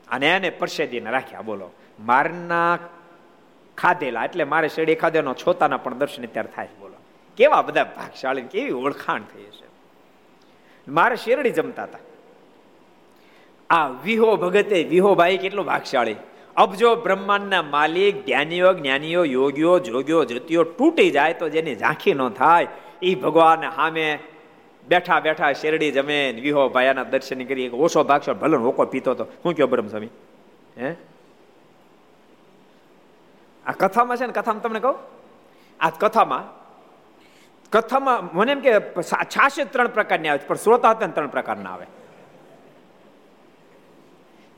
[0.08, 2.78] અને એને પરસેદીને રાખ્યા, બોલો, મારના
[3.78, 6.94] ખાધેલા, એટલે મારે શેડી ખાધેનો છોતાના પણ દર્શન ત્યારે થાય બોલો.
[7.36, 9.71] કેવા બધા ભાગશાળી કેવી ઓળખાણ થઈ છે
[10.88, 11.98] મારે શેરડી જમતા હતા.
[13.70, 16.16] આ વિહો ભગતે વિહો ભાઈ કેટલો ભાગશાળી.
[16.56, 22.66] અબજો બ્રહ્માંડના માલિક, જ્ઞાનીઓ જ્ઞાનીઓ, યોગીઓ, જોગીઓ જતીઓ તૂટી જાય તો જેની ઝાંખી ન થાય,
[23.02, 24.18] એ ભગવાન સામે
[24.88, 29.54] બેઠા બેઠા શેરડી જમે વિહો ભાયાના દર્શન કરી ઓછો ભાગશો ભલે હોકો પીતો હતો શું
[29.54, 30.08] કયો બ્રહ્મ સ્વામી?
[30.78, 30.96] હે?
[33.66, 34.94] આ કથામાં છે ને, કથામાં તમને કહું?
[35.80, 36.61] આ કથામાં
[37.72, 38.72] કથામાં મને એમ કે
[39.34, 41.86] છાશ ત્રણ પ્રકારની આવે છે, પણ શ્રોતા હતા ત્રણ પ્રકારના આવે.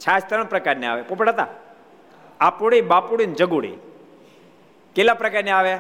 [0.01, 1.03] છાશ ત્રણ પ્રકારની આવે.
[1.03, 1.51] પોપડ હતા?
[2.41, 3.77] આપુડી, બાપુડી ને જગુડી.
[4.97, 5.75] કેટલા પ્રકારની આવે?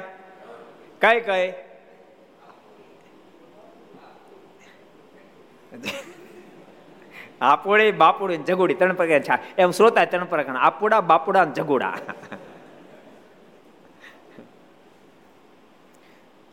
[1.02, 1.47] કઈ કઈ?
[7.40, 11.97] આપુડી, બાપુડી જગુડી, ત્રણ પ્રકાર એમ શ્રોતા ત્રણ પ્રકાર આપુડા, બાપુડા ને જગુડા.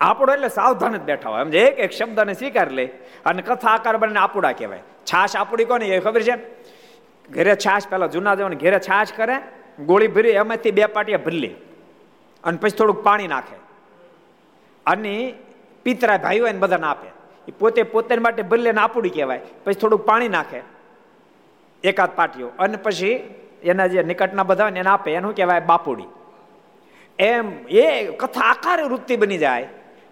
[0.01, 1.41] આપડો એટલે સાવધાન જ બેઠા હોય.
[1.41, 2.85] એમ એક એક શબ્દને સ્વીકાર લે
[3.25, 4.79] અને કથા આકાર બને આપુડા કહેવાય.
[5.05, 5.85] છાશ આપુડી કોને?
[5.85, 6.35] એ ખબર છે?
[7.29, 9.35] ઘરે છાશ, પેલા જૂના જવાને ઘરે છાશ કરે,
[9.85, 11.55] ગોળી ભરી, એમાંથી બે પાટિયા ભરલી
[12.43, 13.55] અને પછી થોડુંક પાણી નાખે.
[14.85, 15.33] અને
[15.83, 17.07] પિતરા ભાઈઓ એને બધાને આપે.
[17.47, 19.39] એ પોતે પોતે માટે ભરલે લઈને આપુડી કહેવાય.
[19.63, 20.61] પછી થોડુંક પાણી નાખે
[21.83, 25.13] એકાદ પાટીઓ અને પછી એના જે નિકટના બધા હોય ને એને આપે.
[25.13, 25.59] એનું કહેવાય?
[25.59, 26.03] બાપુડી.
[27.19, 29.67] એમ એ કથા આકાર વૃત્તિ બની જાય.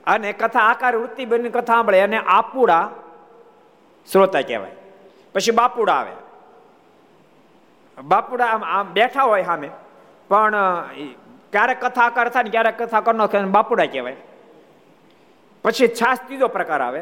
[0.09, 2.89] અને કથા આકાર વૃત્તિ બની કથા સાંભળે અને આપુડા
[4.11, 4.75] શ્રોતા કહેવાય.
[5.33, 6.15] પછી બાપુડા આવે.
[8.03, 9.69] બાપુડા આમ આમ બેઠા હોય સામે.
[10.29, 10.55] પણ
[11.51, 14.15] ક્યારેક કથા આકાર થાય ને ક્યારેક કથા કરનો બાપુડા કહેવાય.
[15.63, 17.01] પછી છાશ ત્રીજો પ્રકાર આવે.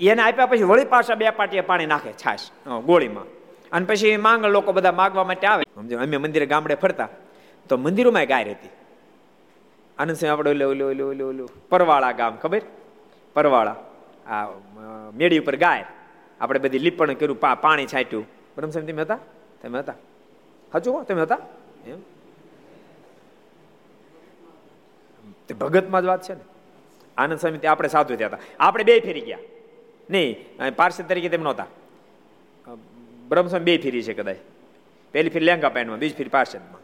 [0.00, 2.40] એને આપ્યા પછી વળી પાછા બે પાટીએ પાણી નાખે છાશ
[2.86, 3.24] ગોળીમાં.
[3.72, 5.64] અને પછી માંગણ લોકો બધા માગવા માટે આવે.
[5.74, 7.08] સમજો, અમે મંદિરે ગામડે ફરતા.
[7.68, 8.68] તો મંદિરોમાં ગાય હતી
[9.98, 11.50] આનંદ આપણે ઓલું ઓલું ઓલું ઓલું ઓલું.
[11.68, 12.62] પરવાળા ગામ, ખબર?
[13.34, 13.76] પરવાળા.
[14.26, 14.48] આ
[15.14, 15.84] મેળી ઉપર ગાય.
[16.40, 18.24] આપણે બધી લીપણ કર્યું પાણી છાંટ્યું.
[18.56, 19.18] બ્રહ્મ સાહેબ, તમે હતા?
[19.62, 19.94] તમે હતા?
[20.72, 21.38] સાચું તમે હતા?
[21.86, 22.00] એમ?
[25.48, 26.40] તે ભગતમાં જ વાત છે ને.
[27.16, 28.38] આનંદ સ્વામી આપણે સાધુ થયા હતા.
[28.60, 29.38] આપણે બે ફેરી ગયા.
[30.10, 30.36] નહીં
[30.76, 31.66] પાર્ષદ તરીકે તેમ નહોતા.
[33.28, 34.36] બ્રહ્મસ્વામી બે ફેરી છે કદાચ.
[35.12, 36.80] પહેલી ફેરી લેંગા પેન્ટમાં બીજી ફેરી પાર્ષદમાં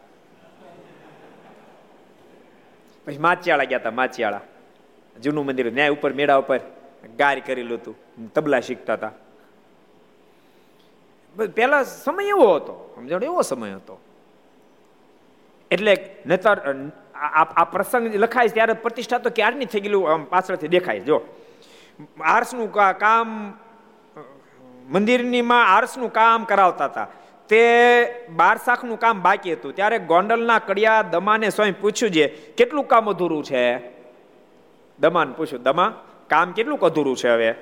[3.05, 4.43] પછી માચિયાળા ગયા હતા માચિયાળા
[5.15, 6.59] જૂનું મંદિર, ન્યાય ઉપર, મેળા ઉપર.
[7.19, 7.95] ગાર કરેલું હતું,
[8.35, 9.13] તબલા શીખતા હતા
[11.55, 13.23] પેલા સમય એવો હતો, સમજણ?
[13.23, 13.95] એવો સમય હતો.
[15.71, 15.93] એટલે
[16.25, 16.57] નતર
[17.15, 21.17] આ પ્રસંગ લખાય ત્યારે પ્રતિષ્ઠા તો ક્યારની થઈ ગયેલું, આમ પાછળથી દેખાય જો.
[22.33, 22.69] આર્સનું
[22.99, 23.29] કામ
[24.89, 27.07] મંદિરની માં આર્સનું કામ કરાવતા હતા
[27.49, 29.75] તે બાર શાખનું કામ બાકી હતું.
[29.75, 33.79] ત્યારે ગોંડલના કડિયા દમાને સ્વયં પૂછ્યું છે, કેટલું કામ અધૂરું છે?
[34.99, 37.53] દમાને પૂછ્યું, દમા, કામ કેટલું અધૂરું છે હવે?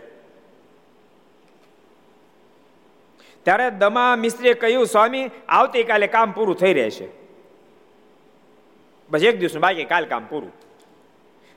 [3.44, 7.08] ત્યારે દમા મિસ્ત્રીએ કહ્યું, સ્વામી, આવતીકાલે કામ પૂરું થઈ રહેશે.
[9.12, 10.52] બસ એક દિવસ બાકી, કાલ કામ પૂરું.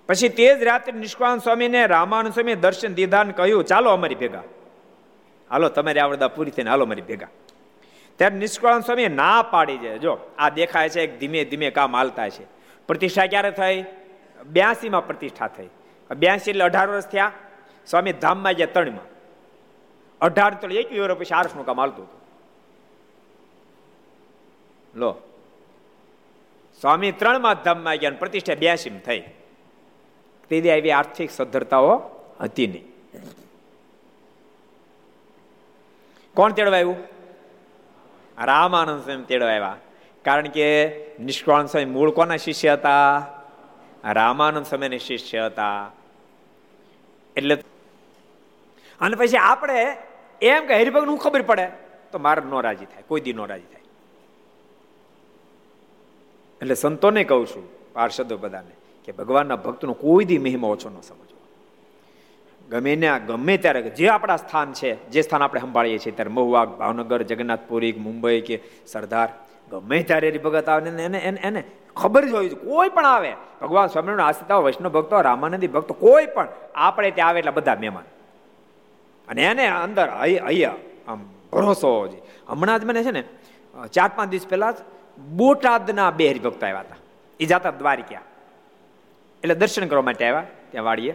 [0.09, 4.43] પછી તે જ રાત્રે નિષ્કાન સ્વામીને રામાનુ સ્વામી દર્શન દીધા કહ્યું, ચાલો અમારી ભેગા.
[5.51, 7.29] હાલો, તમારી આવડતા પૂરી થઈને હાલો મારી ભેગા.
[8.17, 12.45] ત્યારે નિષ્કળ સ્વામી ના પાડી જાય જો, આ દેખાય છે ધીમે ધીમે કામ હાલતા છે.
[12.87, 13.85] પ્રતિષ્ઠા ક્યારે થઈ?
[14.47, 15.69] બ્યાસીમાં પ્રતિષ્ઠા થઈ.
[16.17, 17.33] બ્યાસી એટલે અઢાર વર્ષ થયા.
[17.87, 19.09] સ્વામી ધામમાં ગયા ત્રણમાં.
[20.21, 22.21] અઢાર તો એક વર્ષ પછી આરસનું કામ હાલતું હતું.
[25.01, 25.17] લો.
[26.81, 29.21] સ્વામી ત્રણમાં ધામમાં ગયા પ્રતિષ્ઠા બ્યાસી થઈ.
[30.49, 32.03] તેથી આવી આર્થિક સદ્ધરતાઓ
[32.41, 32.85] હતી નહીં.
[36.35, 36.79] કોણ તેડવા
[38.45, 39.77] રામાનંદ સ્વામી તેડવા આવ્યા.
[40.25, 43.27] કારણ કે નિષ્કાળ સ્વામી મૂળ કોના શિષ્ય હતા?
[44.05, 45.93] રામાનંદ સ્વામીના શિષ્ય હતા.
[47.37, 47.55] એટલે
[49.01, 49.97] અને પછી આપણે
[50.43, 51.69] એમ કે હરિભગત ખબર પડે,
[52.13, 53.83] તો મારે નો રાજી થાય, કોઈ દી નો રાજી થાય.
[56.61, 58.71] એટલે સંતોને કહું છું પાર્ષદો બધાને
[59.05, 61.36] કે ભગવાનના ભક્તનો કોઈ દી મહિમા ઓછો ન સમજવો.
[62.71, 66.65] ગમે ને ગમે ત્યારે જે આપણા સ્થાન છે, જે સ્થાન આપણે સંભાળીએ છીએ, ત્યારે મહુવા
[66.81, 68.57] ભાવનગર, જગન્નાથપુરી મુંબઈ કે
[68.87, 69.29] સરદાર,
[69.71, 71.61] ગમે ત્યારે ભગત આવે એને એને એને
[71.97, 73.33] ખબર જ હોય કોઈ પણ આવે.
[73.61, 78.07] ભગવાન સ્વામિનારાયણ આસ્થિતા વૈષ્ણવ ભક્તો, રામાનંદી ભક્તો, કોઈ પણ આપણે ત્યાં આવે એટલે બધા મહેમાન.
[79.29, 80.77] અને એને અંદર અહીંયા
[81.09, 81.21] આમ
[81.53, 81.91] ભરોસો
[82.49, 83.23] હમણાં જ મને છે ને,
[83.93, 84.79] ચાર પાંચ દિવસ પહેલા જ
[85.39, 87.01] બોટાદના બે હરિભક્તો આવ્યા હતા.
[87.41, 88.25] એ જાતા દ્વારિકા.
[89.43, 91.15] એટલે દર્શન કરવા માટે આવ્યા, ત્યાં વાડીએ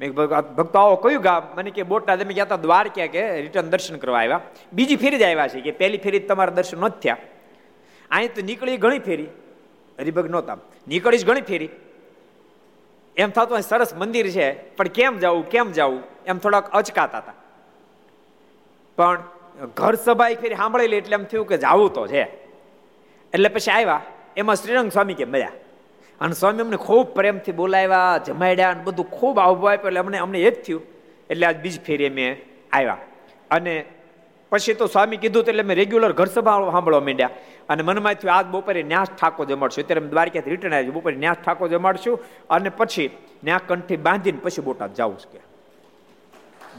[0.00, 1.42] મેં ભક્તો આવો, કયું ગામ?
[1.56, 2.22] મને કે, બોટાદ.
[2.22, 4.40] અમે ગયા હતા દ્વારકા કે રિટર્ન દર્શન કરવા આવ્યા.
[4.72, 7.16] બીજી ફેરી જ આવ્યા છે કે પહેલી ફેરી તમારા દર્શન નથી થયા.
[8.10, 9.28] અહીં તો નીકળી ઘણી ફેરી.
[9.98, 10.56] હરિભગ નહોતા.
[10.88, 11.68] નીકળી જ ઘણી ફેરી.
[13.16, 16.02] એમ થતું અહીં સરસ મંદિર છે, પણ કેમ જવું કેમ જવું?
[16.26, 17.32] એમ થોડાક અચકાતા હતા
[18.96, 19.22] પણ
[19.74, 22.22] ઘર સભાઈ ફેરી સાંભળેલી એટલે એમ થયું કે જાવું તો છે.
[23.34, 24.02] એટલે પછી આવ્યા.
[24.36, 25.52] એમાં શ્રીરંગ સ્વામી કે મળ્યા.
[26.20, 29.86] અને સ્વામી અમને ખૂબ પ્રેમથી બોલાવ્યા, જમાડ્યા અને બધું ખૂબ આવવા આપ્યું.
[29.86, 30.82] એટલે અમને અમને એ જ થયું.
[31.30, 32.36] એટલે આજ બીજી ફેરી અમે
[32.72, 32.98] આવ્યા.
[33.50, 33.84] અને
[34.50, 37.30] પછી તો સ્વામી કીધું એટલે મેં રેગ્યુલર ઘર સભા સાંભળવા માંડ્યા.
[37.68, 39.84] અને મનમાં થયું, આજ બપોરે ન્યાસ ઠાકો જમાડશું.
[39.84, 42.18] અત્યારે અમે દ્વારકાથી રિટર્ન આવી બપોરે ન્યાસ ઠાકો જમાડશું.
[42.50, 43.10] અને પછી
[43.44, 45.40] ન્યા કંઠી બાંધીને પછી બોટાદ જવું કે.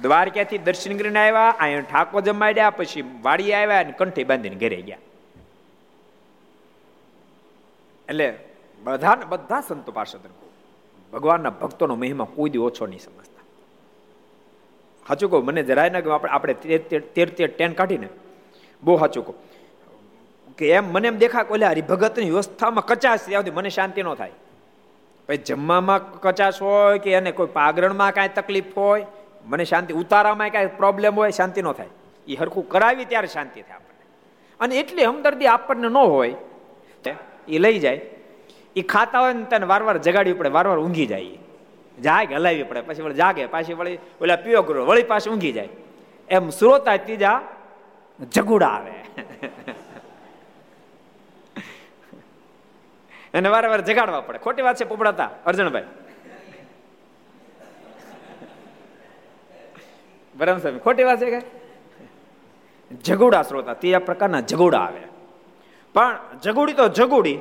[0.01, 4.97] દ્વારકાથી દર્શન કરીને આવ્યા અહીંયા ઠાકો જમાડ્યા, પછી વાડી આવ્યા અને કંઠી બાંધીને ઘરે ગયા.
[8.09, 8.50] એટલે
[8.83, 10.19] બધા બધા સંતો પાર્ષદ
[11.13, 13.41] ભગવાનના ભક્તોનો મહિમા કોઈ દી ઓછો નહીં સમજતા.
[15.07, 15.45] સાચું કહું?
[15.45, 18.09] મને જરાય ના આપણે આપણે તેર તેર ટેન કાઢીને
[18.83, 19.35] બહુ સાચું કહું.
[20.57, 24.31] કે એમ મને એમ દેખા કોઈ હરિભગતની વ્યવસ્થામાં કચાશ ત્યાંથી મને શાંતિ ન થાય.
[25.27, 29.05] પછી જમવામાં કચાશ હોય કે એને કોઈ પાગરણમાં કાંઈ તકલીફ હોય,
[29.45, 31.87] મને શાંતિ ઉતારામાં કાંઈ પ્રોબ્લેમ હોય, શાંતિ ન થાય.
[32.27, 34.05] એ હરખું કરાવી ત્યારે શાંતિ થાય આપણને.
[34.59, 36.35] અને એટલી હમદર્દી આપણને ન હોય
[37.47, 38.20] એ લઈ જાય.
[38.75, 41.37] એ ખાતા હોય ને તેને વાર વાર જગાડવી પડે વાર વાર ઊંઘી જાય
[41.97, 45.69] જાગે હલાવી પડે, પછી વળી જાગે, પાછી વળી ઓલા પીઓ કરો, વળી પાછી ઊંઘી જાય.
[46.29, 47.37] એમ શ્રોતા ત્રીજા
[48.19, 48.93] જગુડા આવે.
[53.33, 54.37] એને વારે વારે જગાડવા પડે.
[54.45, 55.89] ખોટી વાત છે પોપડાતા અર્જણભાઈ
[60.35, 61.41] બરાબર સાહેબ ખોટી વાત છે કે?
[63.07, 65.03] જગુડા શ્રોતા તે પ્રકારના જગુડા આવે.
[65.95, 67.39] પણ જગુડી તો જગુડી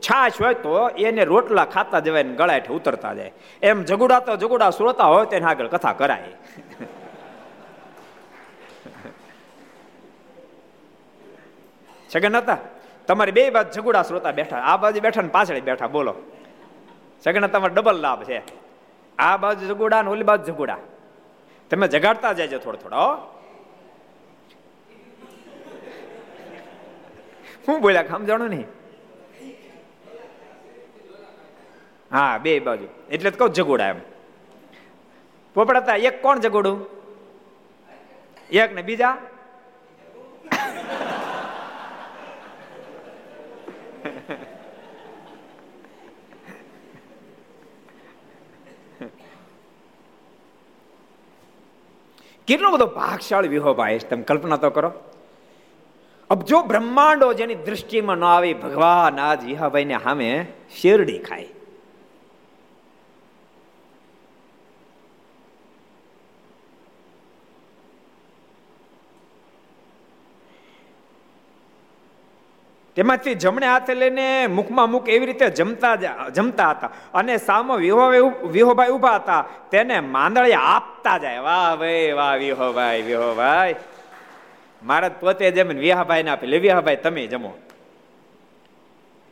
[0.00, 3.32] છાશ હોય તો એને રોટલા ખાતા જવાય ને ગળાઠે ઉતરતા જાય.
[3.62, 6.22] એમ જગુડા તો જગુડા શ્રોતા હોય તેને આગળ કથા કરાય.
[12.10, 12.58] સગન હતા?
[13.06, 14.56] તમારી બે બાજુ જગુડા શ્રોતા બેઠા.
[14.56, 16.14] આ બાજુ બેઠા ને પાછળ બેઠા, બોલો.
[17.24, 18.42] સગન તમારે ડબલ લાભ છે.
[19.18, 20.76] આ બાજુ જગુડા ને ઓલી બાજુ જગુડા
[21.70, 22.96] તમે જગાડતા જાય થોડો થોડો,
[27.68, 27.80] હું.
[27.80, 28.79] બોલ્યા સમજાણું નહીં?
[32.12, 32.88] હા, બે બાજુ.
[33.10, 34.00] એટલે કહું જગોડા એમ.
[35.54, 36.78] પોપડાતા, એક કોણ જગોડું?
[38.50, 39.16] એક ને બીજા?
[52.46, 54.92] કેટલો બધો ભાગશાળી વિહો ભાઈ તમે કલ્પના તો કરો.
[56.30, 60.46] અબજો બ્રહ્માંડો જેની દ્રષ્ટિમાં ન આવી, ભગવાન આજ ઈહાભાઈને સામે
[60.80, 61.59] શેરડી ખાય.
[73.00, 75.96] તેમાંથી જમણે હાથે લઈને મુખમાં મુખ એવી રીતે જમતા
[76.28, 78.10] જમતા હતા અને સામો વિહો
[78.46, 81.38] વિહોભાઈ ઊભા હતા, તેને માંદળે આપતા જાય.
[81.38, 83.74] વાહ ભાઈ, વાહ વિહોભાઈ વિહોભાઈ.
[84.82, 86.58] મહારાજ પોતે જેમ વિહાભાઈ ને આપી લે.
[86.58, 87.54] વિહાભાઈ, તમે જમો.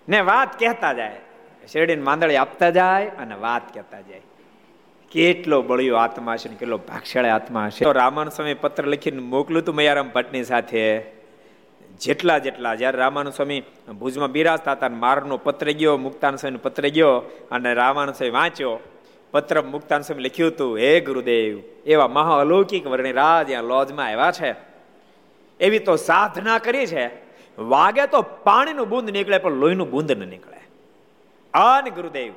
[0.08, 1.16] ને વાત કહેતા જાય.
[1.72, 4.20] શેરડીને માંદળી આપતા જાય અને વાત કહેતા જાય.
[5.10, 7.92] કેટલો બળિયો આત્મા છે કેટલો ભાગશાળી આત્મા છે.
[7.92, 11.17] રામાન સમય પત્ર લખીને મોકલું તું મયારામ ભટ્ટની સાથે.
[12.00, 12.74] જેટલા જેટલા.
[12.74, 13.62] જ્યારે રામાનુ સ્વામી
[13.98, 17.18] ભુજમાં બિરાજતા હતા મારનો પત્ર ગયો મુક્તાન સ્વામીનો પત્ર ગયો
[17.50, 18.80] અને રામાનુ સ્વામી વાંચ્યો,
[19.30, 24.54] પત્ર મુક્તાન સ્વામી લખ્યું હતું, હે ગુરુદેવ, એવા મહા અલૌકિક વર્ણિ રાજ લોજમાં આવ્યા છે.
[25.60, 27.10] એવી તો સાધના કરી છે.
[27.58, 30.60] વાગે તો પાણીનું બુંદ નીકળે, પણ લોહીનું બુંદ ન નીકળે.
[31.54, 32.32] અન ગુરુદેવ,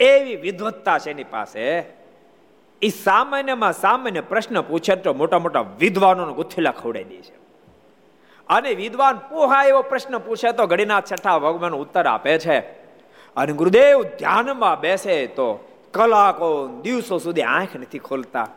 [0.00, 1.84] એવી વિદવત્તા છે એની પાસે.
[2.82, 7.41] એ સામાન્યમાં સામાન્ય પ્રશ્ન પૂછે તો મોટા મોટા વિદ્વાનોને ગુથેલા ખવડાવી દે છે.
[8.48, 12.58] અને વિદ્વાન પોહા એવો પ્રશ્ન પૂછે તો ઘડીના છઠ્ઠા ભગવાન ઉત્તર આપે છે.
[13.36, 18.48] અને ગુરુદેવ ધ્યાનમાં બેસે તો કલાકો દિવસો સુધી આંખ નથી ખોલતા.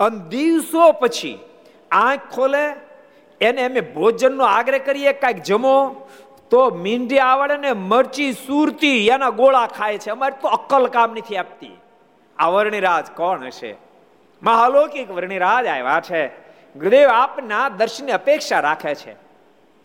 [0.00, 1.38] અને દિવસો પછી
[1.90, 2.72] આંખ ખોલે,
[3.40, 6.08] એને અમે ભોજનનો આગ્રહ કરીએ, કાંઈક જમો,
[6.50, 10.10] તો મીંઢી આવડે ને મરચી, સુરતી, એના ગોળા ખાય છે.
[10.10, 11.76] અમારે તો અક્કલ કામ નથી આપતી.
[12.38, 13.76] આ વર્ણિરાજ કોણ હશે?
[14.42, 16.49] મહાલૌકિક વર્ણિરાજ આવ્યા છે.
[16.76, 19.16] ગુરુદેવ, આપના દર્શનની અપેક્ષા રાખે છે.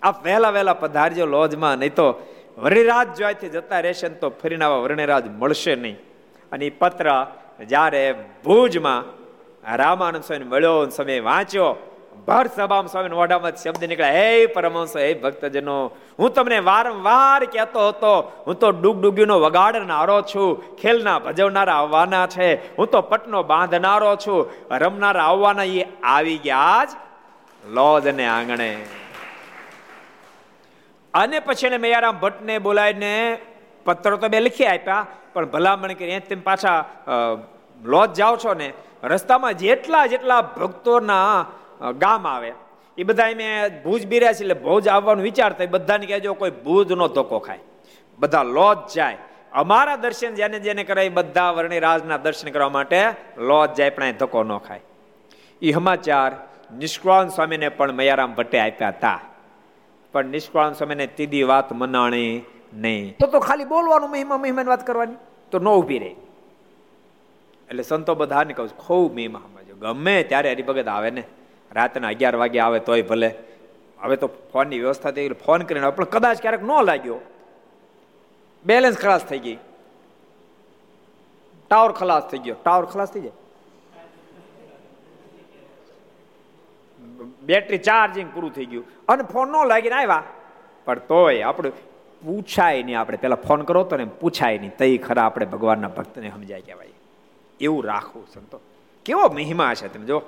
[0.01, 5.27] આપ વહેલા વહેલા પધારજો લોજમાં, નહીં તો વર્ણિરાજ જોઈથી જતા રહેશે તો ફરીને આવા વર્ણિરાજ
[5.27, 5.97] મળશે નહીં.
[6.51, 7.27] અને પત્ર
[7.67, 9.25] જ્યારે ભુજમાં
[9.75, 11.94] રામાનંદ સ્વામી મળ્યો સમય વાંચ્યો
[12.27, 15.77] ભર સભામાં સ્વામી મોઢામાં શબ્દ નીકળ્યા હે પરમહંસ, હે ભક્તજનો,
[16.19, 18.13] હું તમને વારંવાર કહેતો હતો,
[18.45, 22.47] હું તો ડૂબ ડુગીનો વગાડનારો છું, ખેલના ભજવનારા આવવાના છે,
[22.77, 24.39] હું તો પટનો બાંધનારો છું,
[24.83, 25.83] રમનારા આવવાના એ
[26.13, 26.91] આવી ગયા જ
[27.63, 28.69] લોજ અને આંગણે.
[31.13, 33.13] અને પછી એને મૈયારામ ભટ્ટને બોલાવીને
[33.85, 35.03] પત્રો તો બે લખી આપ્યા,
[35.33, 36.79] પણ ભલામણ કરી તેમ પાછા
[37.81, 38.71] લોજ જાઓ છો ને,
[39.13, 41.29] રસ્તામાં જેટલા જેટલા ભક્તોના
[41.81, 42.53] ગામ આવે.
[42.97, 45.67] એ બધા મેં ભુજ બિર્યા છે એટલે ભુજ આવવાનું થાય.
[45.67, 47.59] બધાને કહેજો કોઈ ભુજનો ધોકો ખાય.
[48.19, 49.17] બધા લોજ જાય.
[49.53, 53.05] અમારા દર્શન જેને જેને કરાય બધા વર્ણિ રાજના દર્શન કરવા માટે
[53.37, 54.81] લોજ જાય પણ ધક્કો ન ખાય.
[55.61, 56.31] એ સમાચાર
[56.77, 59.19] નિષ્કળાન સ્વામીને પણ મયારામ ભટ્ટે આપ્યા હતા
[60.11, 62.41] પણ નિષ્કળાન સ્વામીને તીધી વાત મનાણી
[62.73, 63.15] નહીં.
[63.19, 65.15] તો તો ખાલી બોલવાનું મહિમા મહિમાની વાત કરવાની.
[65.51, 66.15] તો ન ઊભી રહે.
[67.69, 69.75] એટલે સંતો બધાને કહું ખૂબ મહિમા સમજો.
[69.75, 71.23] ગમે ત્યારે હરિભગત આવે ને.
[71.75, 73.35] રાતના અગિયાર વાગે આવે તોય ભલે.
[74.01, 75.35] હવે તો ફોનની વ્યવસ્થા થઈ ગઈ.
[75.35, 77.19] ફોન કરીને પણ કદાચ ક્યારેક ન લાગ્યો.
[78.65, 79.57] બેલેન્સ ખલાસ થઈ ગઈ.
[81.69, 82.55] ટાવર ખલાસ થઈ ગયો.
[82.63, 83.31] ટાવર ખલાસ થઈ જાય?
[87.41, 88.85] બેટરી ચાર્જિંગ પૂરું થઈ ગયું.
[89.07, 90.23] અને ફોન ન લાગીને આવ્યા.
[90.85, 91.69] પણ તોય આપણે
[92.25, 92.99] પૂછાય નહીં.
[92.99, 94.77] આપણે પેલા ફોન કરો તો ને પૂછાય નહીં.
[94.77, 96.87] તઈ ખરા આપણે ભગવાનના ભક્તને સમજાય કહેવાય.
[97.59, 98.61] એવું રાખવું સંતો.
[99.05, 100.21] કેવો મહિમા છે તમે જો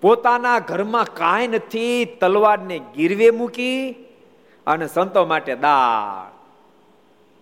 [0.00, 3.90] પોતાના ઘરમાં કાંઈ નથી, તલવારને ગીરવે મૂકી
[4.66, 6.32] અને સંતો માટે દાળ.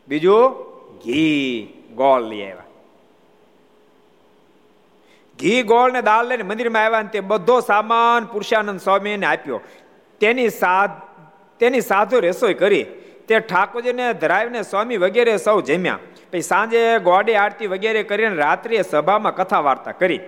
[0.09, 0.51] બીજું,
[0.99, 2.63] ઘી, ગોળ લઈ આવ્યા.
[5.41, 9.61] ઘી, ગોળ ને દાળ લઈને મંદિરમાં આવ્યા તે બધો સામાન પુરુષાનંદ સ્વામીને આપ્યો.
[10.21, 10.91] તેની સાધ,
[11.59, 12.87] તેની સાધુ રસોઈ કરી.
[13.29, 15.99] તે ઠાકોરજીને ધરાવીને સ્વામી વગેરે સૌ જમ્યા.
[16.33, 20.21] પછી સાંજે ગોડી આરતી વગેરે કરીને રાત્રિએ સભામાં કથા વાર્તા કરી.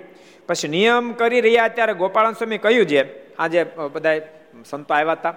[0.49, 3.01] પછી નિયમ કરી રહ્યા ત્યારે ગોપાળન સ્વામી કહ્યું છે
[3.37, 4.19] આજે બધા
[4.65, 5.35] સંતો આવ્યા હતા.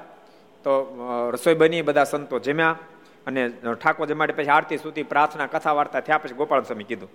[0.63, 0.71] તો
[1.33, 2.77] રસોઈ બની, બધા સંતો જમ્યા
[3.27, 7.09] અને ઠાકોર જમાડે પછી આરતી સુધી પ્રાર્થના, કથા વાર્તા થયા પછી ગોપાળન સ્વામી કીધું.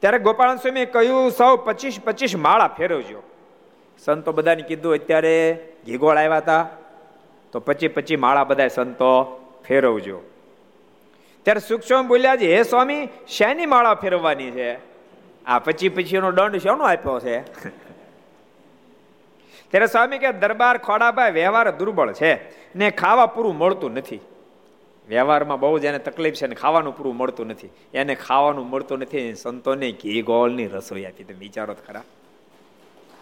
[0.00, 3.22] ત્યારે ગોપાળન સ્વામી કહ્યું, સૌ પચીસ પચીસ માળા ફેરવજો.
[4.04, 6.68] સંતો બધાને કીધું, અત્યારે ઘીગોળ આવ્યા હતા,
[7.52, 9.10] તો પચી પચી માળા બધા સંતો
[9.68, 10.20] ફેરવજો.
[11.42, 14.89] ત્યારે સૂક્ષ્મ બોલ્યા છે, હે સ્વામી, શેની માળા ફેરવવાની છે?
[15.46, 17.40] આ પછી પછીનો દંડ શેનો આપ્યો છે?
[19.70, 24.20] ત્યારે સ્વામી કે દરબાર ખોડાભાઈ વ્યવહાર દુર્બળ છે ને ખાવા પૂરું મળતું નથી.
[25.08, 27.68] વ્યવહારમાં બહુ જ એને તકલીફ છે ને ખાવાનું પૂરું મળતું નથી.
[27.94, 31.24] એને ખાવાનું મળતું નથી સંતોને ઘી ગોળની રસોઈ આપી.
[31.24, 32.02] તમે વિચારો ખરા.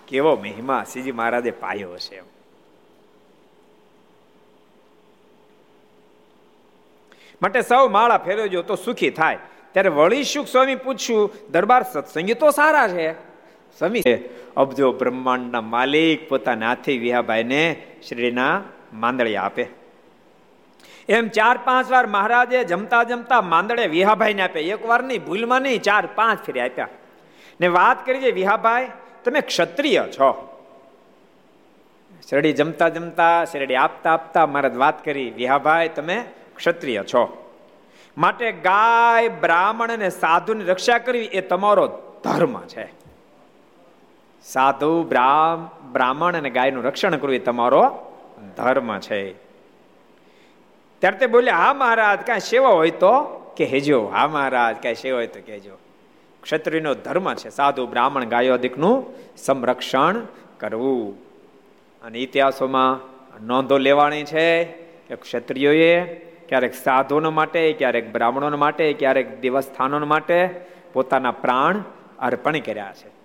[0.09, 2.25] કેવો મહિમા શ્રીજી મહારાજે પાયો હશે એમ.
[7.43, 9.39] માટે સૌ માળા ફેરવજો તો સુખી થાય.
[9.79, 13.13] ત્યારે વળી સુખ સ્વામી પૂછ્યું, દરબાર સત્સંગી તો સારા છે.
[13.79, 14.03] સ્વામી
[14.57, 19.67] અબજો બ્રહ્માંડના માલિક પોતાના હાથે વિહાભાઈને શ્રીના માંદળિયા આપે.
[21.09, 24.61] એમ ચાર પાંચ વાર મહારાજે જમતા જમતા માંદડે વિહાભાઈને આપે.
[24.61, 26.89] એક વાર નહીં ભૂલમાં નહીં, ચાર પાંચ ફેરી આપ્યા.
[27.61, 28.89] ને વાત કરી છે વિહાભાઈ,
[29.25, 30.59] તમે ક્ષત્રિય છો.
[32.31, 36.25] શેરડી જમતા જમતા, શેરડી આપતા આપતા મહારાજ વાત કરી, વિહાભાઈ, તમે
[36.57, 37.45] ક્ષત્રિય છો.
[38.19, 41.87] માટે ગાય, બ્રાહ્મણ અને સાધુની રક્ષા કરવી એ તમારો
[42.25, 42.93] ધર્મ છે.
[44.43, 45.03] સાધુ
[45.93, 48.13] બ્રાહ્મણ અને ગાયનું રક્ષણ કરવું એ તમારો
[48.57, 49.33] ધર્મ છે.
[50.99, 53.21] ત્યારે તે બોલ્યા હા મહારાજ, કાંઈ સેવા હોય તો
[53.59, 54.07] કહેજો.
[54.07, 55.79] હા મહારાજ, કાંઈ સેવા હોય તો કહેજો.
[56.43, 60.27] ક્ષત્રિયનો ધર્મ છે સાધુ, બ્રાહ્મણ ગાયોદિકનું સંરક્ષણ
[60.59, 61.29] કરવું.
[62.03, 64.65] અને ઇતિહાસોમાં નોંધો લેવાની છે
[65.09, 70.51] કે ક્ષત્રિયોએ ક્યારેક સાધુનો માટે, ક્યારેક બ્રાહ્મણો માટે, ક્યારેક દેવસ્થાનો માટે
[70.93, 71.83] પોતાના પ્રાણ
[72.19, 73.19] અર્પણ કર્યા છે.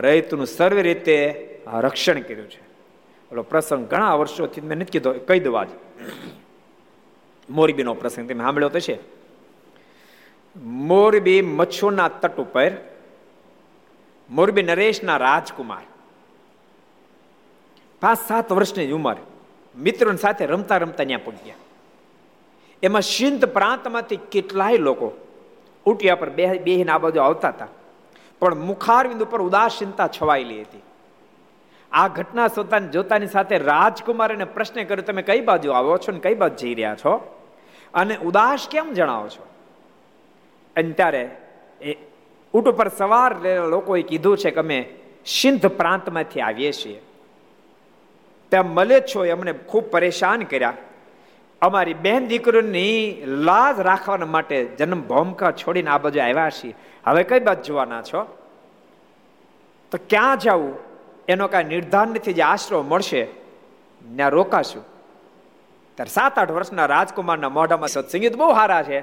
[0.00, 2.60] રૈતનું સર્વ રીતે રક્ષણ કર્યું છે.
[3.32, 6.04] ઓલો પ્રસંગ ઘણા વર્ષોથી મેં નથી કીધો, કહી દઉં આજે.
[7.50, 8.98] મોરબીનો પ્રસંગ તમે સાંભળ્યો તો છે.
[10.62, 12.72] મોરબી મચ્છુના તટ ઉપર,
[14.30, 15.82] મોરબી નરેશના રાજકુમાર,
[18.00, 19.16] પાંચ સાત વર્ષની ઉંમર
[19.76, 21.54] મિત્રો સાથે રમતા રમતા ત્યાં પગ્યા
[22.82, 25.12] એમાં સિંધ પ્રાંતમાંથી કેટલાય લોકો
[25.86, 27.68] ઉટિયા પર બે બેહીને આ બાજુ આવતા હતા.
[28.40, 30.82] પણ મુખારવિંદ ઉપર ઉદાસીનતા છવાયેલી હતી.
[31.92, 36.34] આ ઘટના સોતાને જોતાની સાથે રાજકુમારને પ્રશ્ન કર્યો, તમે કઈ બાજુ આવો છો ને કઈ
[36.34, 37.38] બાજુ જઈ રહ્યા છો?
[37.94, 39.46] અને ઉદાસ કેમ જણાવો છો?
[40.76, 41.30] અને ત્યારે
[41.80, 41.96] એ
[42.54, 43.34] ઊંટ ઉપર સવાર
[43.68, 44.94] લોકોએ કીધું છે કે અમે
[45.26, 47.02] સિંધ પ્રાંતમાંથી આવીએ છીએ.
[48.48, 50.76] ત્યાં મળે છો અમને ખૂબ પરેશાન કર્યા.
[51.62, 56.74] અમારી બેન દીકરીની લાજ રાખવાના માટે જન્મ ભૂમકા છોડીને આ બાજુ આવ્યા છીએ.
[57.04, 58.38] હવે કઈ બાજુ જોવાના છો?
[59.90, 60.78] તો ક્યાં જવું
[61.28, 63.24] એનો કાંઈ નિર્ધાર નથી જે આશરો મળશે,
[64.16, 64.82] ત્યાં રોકાશું.
[65.94, 69.00] ત્યારે સાત આઠ વર્ષના રાજકુમારના મોઢામાં સત્સંગીત બહુ સારા છે.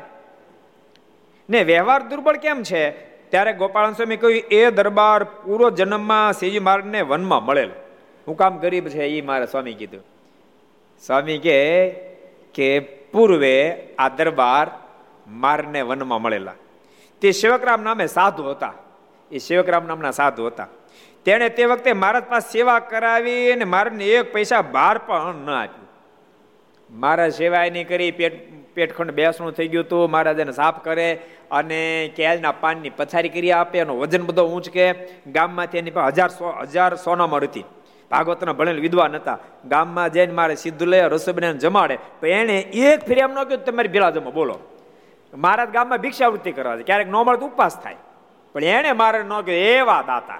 [1.49, 2.89] ને વ્યવહાર દુર્બળ કેમ છે?
[3.29, 7.69] ત્યારે ગોપાલ સ્વામી કહ્યું, એ દરબાર પૂરો જન્મમાં શ્રીજી મહારાજને વનમાં મળેલ.
[8.27, 10.03] હું કામ ગરીબ છે એ મારે સ્વામી કીધું.
[11.05, 11.89] સ્વામી કે
[12.53, 14.71] કે પૂર્વે આ દરબાર
[15.27, 16.53] મારને વનમાં મળેલા.
[17.21, 18.73] તે સેવકરામ નામે સાધુ હતા.
[19.31, 20.67] એ સેવકરામ નામના સાધુ હતા.
[21.25, 25.89] તેણે તે વખતે મહારાજ પાસે સેવા કરાવી અને મારને એક પૈસા બહાર પણ ન આપ્યું.
[26.99, 31.19] મારા સેવાય નહીં કરી, પેટ, પેટખંડ બેસણું થઈ ગયું હતું મહારાજ એને સાફ કરે
[31.51, 34.93] અને કેળના પાનની પથારી કરી આપે એનો વજન બધો ઊંચકે.
[35.27, 37.63] ગામમાંથી એની પાસે હજાર સો, હજાર સોનામાં હતી
[38.11, 39.39] ભાગવતના ભણેલ વિદ્વાન હતા.
[39.65, 41.95] ગામમાં જઈને મારે સીધું લઈ રસોઈ બનાવીને જમાડે.
[41.95, 44.59] તો એણે એક ફેરી એમ ન કહ્યું તમારી ભેળા જમો બોલો.
[45.33, 46.83] મહારાજ ગામમાં ભિક્ષાવૃત્તિ કરવા છે.
[46.83, 47.95] ક્યારેક નો મળે તો ઉપવાસ થાય.
[48.53, 50.39] પણ એણે મારે ન કહ્યું એવા દાતા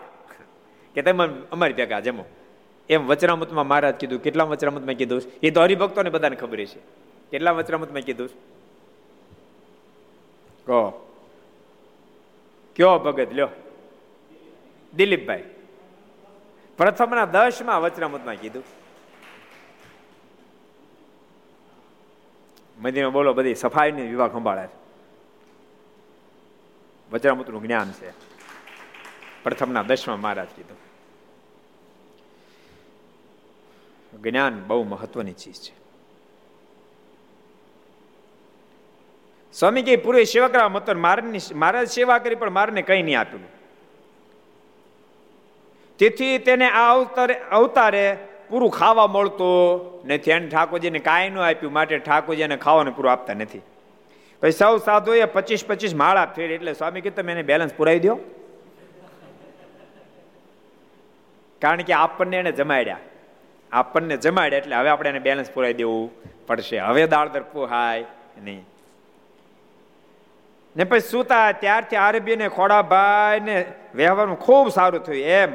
[0.94, 2.26] કે તમે અમારી ભેગા જમો.
[2.90, 5.22] એમ વચરામતમાં મહારાજ કીધું, કેટલા વચરામતમાં કીધું?
[5.44, 6.80] એ તો હરિભક્તોને બધાને ખબર છે
[7.32, 8.30] કેટલા વચરામતમાં કીધું?
[10.68, 11.06] કહો.
[12.76, 13.48] કયો ભગત લ્યો?
[14.96, 15.44] દિલીપભાઈ.
[16.80, 18.64] પ્રથમના દસમાં વચનામૃતમાં કીધું.
[22.81, 24.77] મંદિરમાં બોલો, બધી સફાઈની વિભાગ સંભાળે છે.
[27.11, 28.11] વચરામૃતનું જ્ઞાન છે.
[29.43, 30.77] પ્રથમના દસમાં મહારાજ કીધું.
[34.22, 35.73] જ્ઞાન બહુ મહત્વની ચીજ છે.
[39.53, 43.59] સ્વામી કે પૂરે સેવા મત મારની મારે સેવા કરી પણ મારને કઈ નહીં આપ્યું
[45.99, 48.17] તેથી તેને આ અવતારે અવતારે
[48.49, 53.61] પૂરું ખાવા મળતું નથી એને ઠાકોરજીને કાંઈ ન આપ્યું, માટે ઠાકોરજીને ખાવાનું પૂરું આપતા નથી.
[54.41, 58.19] પછી સૌ સાધુએ પચીસ પચીસ માળા ફેરી એટલે સ્વામી કીધું, તમે એને બેલેન્સ પુરાવી દો.
[61.61, 62.97] કારણ કે આપણને એને જમાડ્યા.
[63.71, 66.11] આપણને જમાડ્યા એટલે હવે આપણે એને બેલેન્સ પુરાવી દેવું
[66.47, 66.80] પડશે.
[66.80, 68.05] હવે દાળદર પોહાય
[68.43, 68.65] નહીં.
[70.77, 73.65] ને પછી સુતા ત્યારથી આરબી ને ખોડાભાઈ ને
[73.95, 75.17] વ્યવહારનું ખૂબ સારું થયું.
[75.17, 75.49] એમ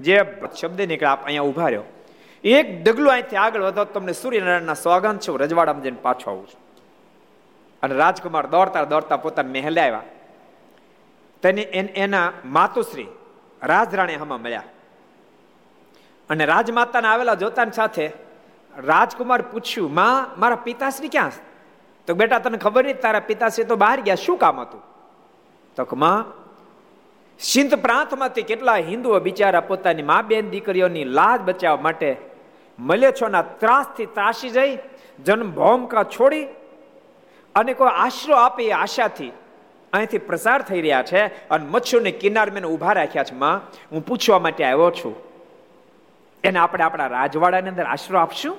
[0.00, 0.16] જે
[0.60, 1.82] શબ્દ નીકળે, આપ અહીંયા ઊભા રહ્યો
[2.44, 6.60] એક ડગલું અહીંથી આગળ વધો, તમને સૂર્યનારાયણના સ્વાગત છે રજવાડામાં જઈને પાછો આવું છું.
[7.82, 10.02] અને રાજકુમાર દોડતા દોડતા પોતાના મહેલે આવ્યા.
[11.42, 11.62] તેની
[11.94, 13.06] એના માતુશ્રી
[13.62, 14.62] રાજરાણી હમા મળ્યા.
[16.30, 18.10] અને રાજમાતાને આવેલા જોતાની સાથે
[18.76, 21.32] રાજકુમાર પૂછ્યું, માં, મારા પિતાશ્રી ક્યાં
[22.06, 24.82] તો બેટા, તને ખબર નહીં તારા પિતાશ્રી તો બહાર ગયા, શું કામ હતું?
[25.76, 26.24] તો માં
[27.40, 32.16] સિંધ પ્રાંતમાંથી કેટલા હિન્દુઓ બિચારા પોતાની મા બેન દીકરીઓની લાજ બચાવવા માટે
[32.78, 34.78] મલેચ્છોના ત્રાસથી ત્રાસી જઈ
[35.24, 36.44] જન્મભૌમકા છોડી
[37.54, 39.32] અને કોઈ આશરો આપે એ આશાથી
[39.92, 43.60] અહીંથી પ્રસાર થઈ રહ્યા છે અને મચ્છુને કિનાર મેં ઊભા રાખ્યા છે, માં,
[43.92, 45.16] હું પૂછવા માટે આવ્યો છું.
[46.44, 48.58] એને આપણે આપણા રાજવાડાની અંદર આશરો આપશું?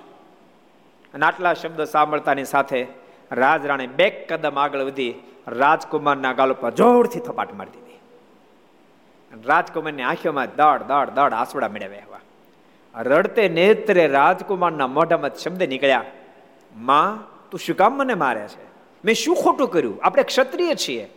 [1.14, 2.88] અને આટલા શબ્દ સાંભળતાની સાથે
[3.32, 5.14] રાજરાણી બે કદમ આગળ વધી
[5.48, 7.91] રાજકુમારના ગાલ પર જોરથી થપાટ મારી દીધી.
[9.46, 12.02] રાજકુમારની આંખોમાં દડ દડ દડ આસવડા મેળવ્યા
[13.02, 16.04] રડતે નેત્રે રાજકુમારના મોઢામાં શબ્દ નીકળ્યા,
[16.78, 18.66] માં, તું શું કામ મને મારે છે?
[19.06, 20.00] મેં શું ખોટું કર્યું?
[20.04, 21.14] આપણે ક્ષત્રિય છીએ.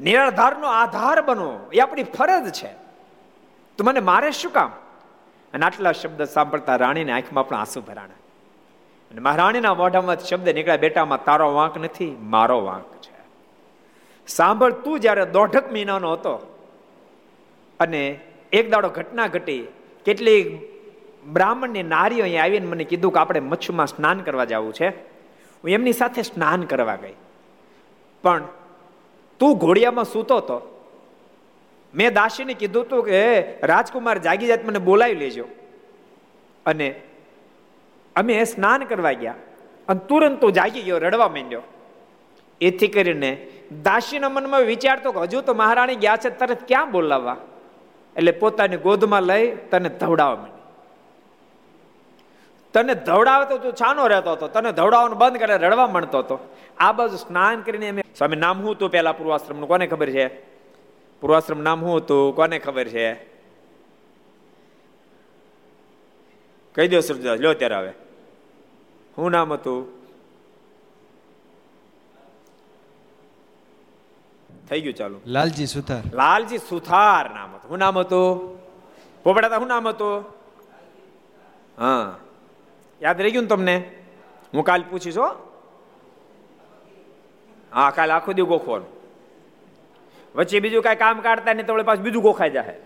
[0.00, 1.58] નિરાધારનો આધાર બનો.
[1.72, 2.68] એ આપણી ફરજ છે.
[3.78, 4.68] તું મને મારે શું કામ?
[5.54, 8.14] અને આટલા શબ્દ સાંભળતા રાણીને આંખમાં પણ આંસુ ભરાણા.
[9.10, 13.16] અને મહારાણીના મોઢામાં શબ્દ નીકળ્યા, બેટામાં તારો વાંક નથી, મારો વાંક છે.
[14.26, 16.52] સાંભળ, તું જ્યારે દોઢક મહિનાનો હતો
[17.80, 18.20] અને
[18.52, 19.66] એક દાડો ઘટના ઘટી.
[20.04, 20.46] કેટલીક
[21.26, 24.88] બ્રાહ્મણની નારીઓ અહીં આવીને મને કીધું કે આપણે મચ્છુમાં સ્નાન કરવા જવું છે.
[25.56, 27.14] હું એમની સાથે સ્નાન કરવા ગઈ.
[28.22, 28.44] પણ
[29.38, 30.72] તું ઘોડિયામાં સૂતો હતો
[31.94, 35.44] મેં દાસીને કીધું હતું કે રાજકુમાર, જાગી જાત, મને બોલાવી લેજો.
[36.66, 37.00] અને
[38.16, 39.34] અમે સ્નાન કરવા ગયા.
[39.88, 41.62] અને તુરંત તો જાગી ગયો, રડવા માંડ્યો.
[42.60, 43.46] એથી કરીને
[43.82, 47.36] દાસીના મનમાં વિચારતો કે, હજુ તો મહારાણી ગયા છે, તરત ક્યાં બોલાવવા?
[48.16, 50.56] એટલે પોતાની ગોદમાં લઈ તને ધવડાવવા માંડી.
[52.74, 56.54] તને ધવડાવતો તું છાનો રહેતો હતો, તને ધવડાવવાનું બંધ કરે રડવા મળતો હતો.
[56.78, 59.68] આ બાજુ સ્નાન કરીને એમ સ્વામી, નામ હું હતું પેલા પૂર્વાશ્રમનું?
[59.68, 60.40] કોને ખબર છે?
[61.20, 62.36] પૂર્વાશ્રમ નામ હું હતું?
[62.36, 63.14] કોને ખબર છે?
[66.74, 67.90] કહી દો સુરદાસ લો ત્યારે હવે.
[69.16, 69.95] શું નામ હતું?
[74.70, 75.20] થઈ ગયું ચાલુ.
[75.26, 76.02] લાલજી સુથાર.
[76.12, 77.68] લાલજી સુથાર નામ હતું.
[77.68, 78.58] શું નામ હતું?
[79.22, 80.24] પોપડા શું નામ હતું?
[81.78, 82.18] હા.
[83.02, 83.76] યાદ રહી ગયું ને તમને?
[84.54, 85.28] હું કાલ પૂછીશ હો.
[87.74, 88.86] હા કાલ આખો દી ગોખવાનું.
[90.34, 92.76] વચ્ચે બીજું કાંઈ કામ કાઢતા નહીં તો પાછું બીજું ગોખાઈ જાય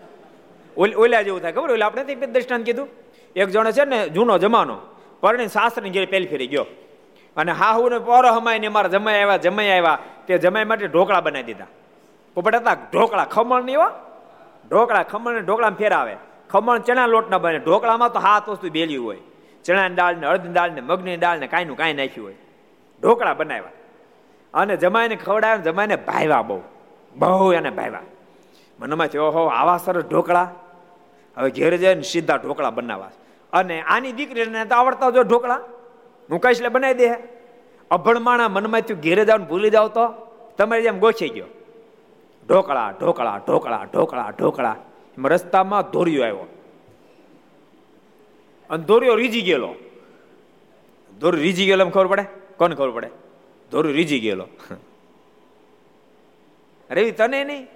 [0.77, 1.71] ઓલા જેવું થાય ખબર?
[1.71, 2.87] ઓલા આપણે દ્રષ્ટાંત કીધું.
[3.35, 4.77] એક જણો છે ને જૂનો જમાનો.
[5.21, 6.65] પરણી સાસરની ઘેર પેલી ફેરી ગયો.
[7.37, 9.97] અને હાહુ ને પોરો હમાય ને મારા જમાઈ આવ્યા જમાઈ આવ્યા,
[10.27, 11.65] તે જમાઈ માટે ઢોકળા બનાવી દીધા.
[12.35, 13.91] પોપટ હતા, ઢોકળા ખમણ નહીં એવા
[14.69, 16.17] ઢોકળા, ખમણ ને ઢોકળા ફેરાવે.
[16.49, 17.59] ખમણ ચણા લોટ ના બને.
[17.59, 19.17] ઢોકળામાં તો હાથ વસ્તુ બેલી હોય.
[19.65, 22.35] ચણાની દાળ ને અડદની દાળ ને મગની દાળ ને કાંઈનું કાંઈ નાખ્યું હોય.
[23.01, 23.71] ઢોકળા બનાવ્યા.
[24.53, 26.61] અને જમાઈને ખવડાવ્યા જમાઈને ભાવ્યા બહુ.
[27.15, 27.99] બહુ એને ભાવ્યા.
[28.79, 30.51] મનમાં થયો હો આવા સરસ ઢોકળા.
[31.37, 33.09] હવે ઘેર જઈને સીધા ઢોકળા બનાવવા.
[33.53, 35.59] અને આની દીકરીને તો આવડતા જો ઢોકળા.
[36.29, 37.09] હું કહીશ એટલે બનાવી દે.
[37.91, 40.07] અભણમાણા મનમાં થયું, ઘેરે જવાનું ભૂલી જાવ તો?
[40.57, 41.45] તમારે જેમ ગોછી ગયો.
[42.47, 44.75] ઢોકળા ઢોકળા ઢોકળા ઢોકળા ઢોકળા.
[45.17, 46.47] એમાં રસ્તામાં ધોર્યો આવ્યો.
[48.69, 49.75] અને ધોરિયો રીજી ગયેલો.
[51.19, 52.25] દોર રીજી ગયેલો, એમ ખબર પડે?
[52.57, 53.09] કોને ખબર પડે?
[53.71, 54.47] દોરું રીજી ગયેલો.
[56.89, 57.67] રવિ તને નહીં?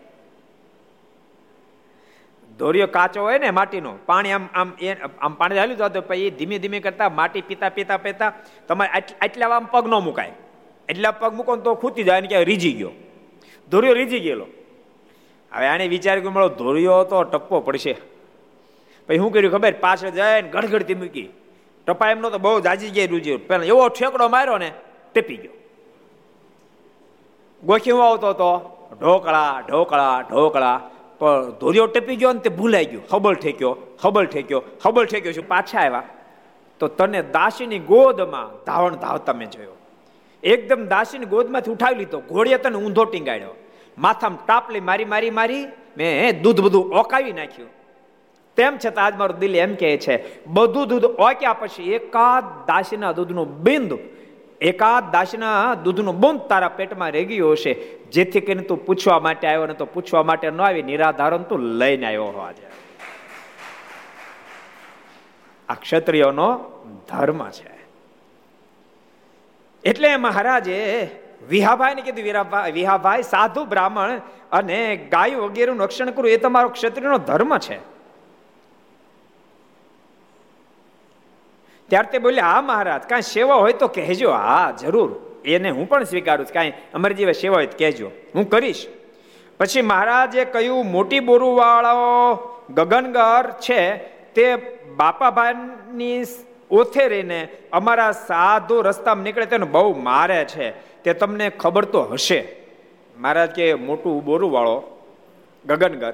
[2.60, 6.58] દોરિયો કાચો હોય ને માટીનો, પાણી આમ આમ એ આમ પાણી હાલ્યું જતું પછી ધીમે
[6.58, 8.34] ધીમે કરતા માટી પીતા પીતા પીતા
[8.68, 10.32] તમારે આટલા આમ પગ ન મુકાય.
[10.90, 12.92] એટલા પગ મૂકો તો ખૂતી જાય ને ક્યાં રીજી ગયો.
[13.70, 14.48] ધોરિયો રીજી ગયેલો.
[15.52, 17.94] હવે આને વિચાર કે મળો ધોરિયો તો ટપ્પો પડશે.
[19.08, 19.74] પછી શું કર્યું ખબર?
[19.82, 21.30] પાછળ જાય ને ગડગડતી મૂકી.
[21.88, 24.72] ટપા એમનો તો બહુ જાજી ગયા રૂજી પેલા એવો ઠેકડો માર્યો ને
[25.14, 25.56] ટેપી ગયો.
[27.64, 28.52] ગોખી આવતો તો
[29.02, 30.82] ઢોકળા ઢોકળા ઢોકળા.
[31.20, 33.04] પણ ધોરિયો ટપી ગયો ને તે ભૂલાઈ ગયો.
[33.14, 33.74] હબલ ઠેક્યો
[34.04, 36.04] હબલ ઠેક્યો હબલ ઠેક્યો છું, પાછા આવ્યા.
[36.82, 39.78] તો તને દાસીની ગોદમાં ધાવણ ધાવતા મેં જોયો.
[40.44, 42.20] એકદમ દાસીની ગોદમાંથી ઉઠાવી લીધો.
[42.32, 43.56] ઘોડીએ તને ઊંધો ટીંગાડ્યો.
[43.98, 45.64] માથામાં ટાપલી મારી મારી મારી,
[45.98, 47.72] મેં દૂધ બધું ઓકાવી નાખ્યું.
[48.58, 50.16] તેમ છતાં આજ મારું દિલ એમ કહે છે,
[50.48, 53.98] બધું દૂધ ઓક્યા પછી એકાદ દાસીના દૂધનું બિંદુ
[54.62, 57.74] એકાદ દાસના દૂધનું બુંદ તારા પેટમાં રહી ગયું હશે.
[58.12, 62.08] જેથી કરીને તું પૂછવા માટે આવ્યો ને તો પૂછવા માટે ન આવી નિરાધારણ તું લઈને
[62.08, 62.64] આવ્યો હોવા આજે
[65.70, 66.50] આ ક્ષત્રિયોનો
[67.10, 67.74] ધર્મ છે.
[69.84, 70.78] એટલે મહારાજે
[71.50, 72.24] વિહાભાઈ ને કીધું
[72.74, 74.22] વિહાભાઈ, સાધુ, બ્રાહ્મણ
[74.52, 77.95] અને ગાયો વગેરેનું રક્ષણ કરવું એ તમારો ક્ષત્રિયનો ધર્મ છે.
[81.90, 84.32] ત્યારે તે બોલ્યા, હા મહારાજ, કાંઈ સેવા હોય તો કહેજો.
[84.32, 85.16] હા, જરૂર.
[85.46, 86.54] એને હું પણ સ્વીકારું છું.
[86.54, 88.12] કાંઈ અમારી જેવા સેવા હોય તો કહેજો.
[88.36, 88.88] હું કરીશ.
[89.60, 92.38] પછી મહારાજે કહ્યું, મોટી બોરુવાળો
[92.74, 93.96] ગગનગર છે,
[94.36, 94.56] તે
[94.96, 96.24] બાપાભાઈની
[96.72, 100.72] ઓથે રહીને અમારા સાધુ રસ્તામાં નીકળે તેને બહુ મારે છે.
[101.04, 102.48] તે તમને ખબર તો હશે.
[103.18, 105.02] મહારાજ કે, મોટું બોરુવાળો
[105.66, 106.14] ગગનગર,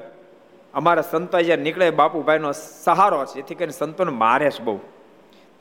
[0.73, 2.51] અમારા સંતો અહીંયા નીકળે, બાપુભાઈનો
[2.83, 3.33] સહારો છે.
[3.33, 4.79] જેથી કરીને સંતોને મારે છે બહુ.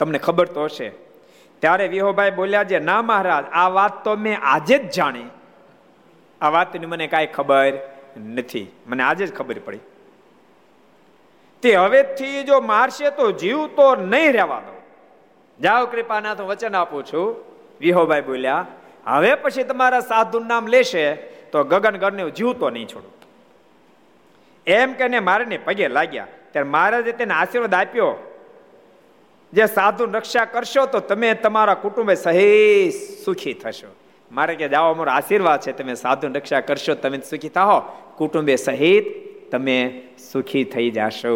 [0.00, 0.88] તમને ખબર તો હશે.
[1.60, 5.28] ત્યારે વિહોભાઈ બોલ્યા છે, ના મહારાજ, આ વાત તો મેં આજે જ જાણી.
[6.40, 7.72] આ વાતની મને કાંઈ ખબર
[8.34, 8.66] નથી.
[8.86, 9.78] મને આજે જ ખબર પડી.
[11.62, 14.76] તે હવેથી જો મારશે તો જીવ તો નહીં રહેવા દો.
[15.60, 17.36] જાઓ કૃપાના તો વચન આપું છું.
[17.80, 18.66] વિહોભાઈ બોલ્યા,
[19.06, 21.14] હવે પછી તમારા સાધુ નામ લેશે
[21.52, 23.10] તો ગગન ગરને જીવ તો નહીં છોડો.
[24.66, 26.26] એમ કે મારે પગે લાગ્યા.
[26.52, 28.29] ત્યારે મહારાજે તેને આશીર્વાદ આપ્યો.
[29.52, 32.94] જે સાધુ રક્ષા કરશો તો તમે તમારા કુટુંબે સહેજ
[33.24, 33.90] સુખી થશો.
[34.32, 37.80] મારે કે જાઓ અમારો આશીર્વાદ છે, તમે સાધુ રક્ષા કરશો તમે સુખી થાઓ
[38.16, 39.06] કુટુંબે સહિત
[39.50, 39.76] તમે
[40.32, 41.34] સુખી થઈ જશો.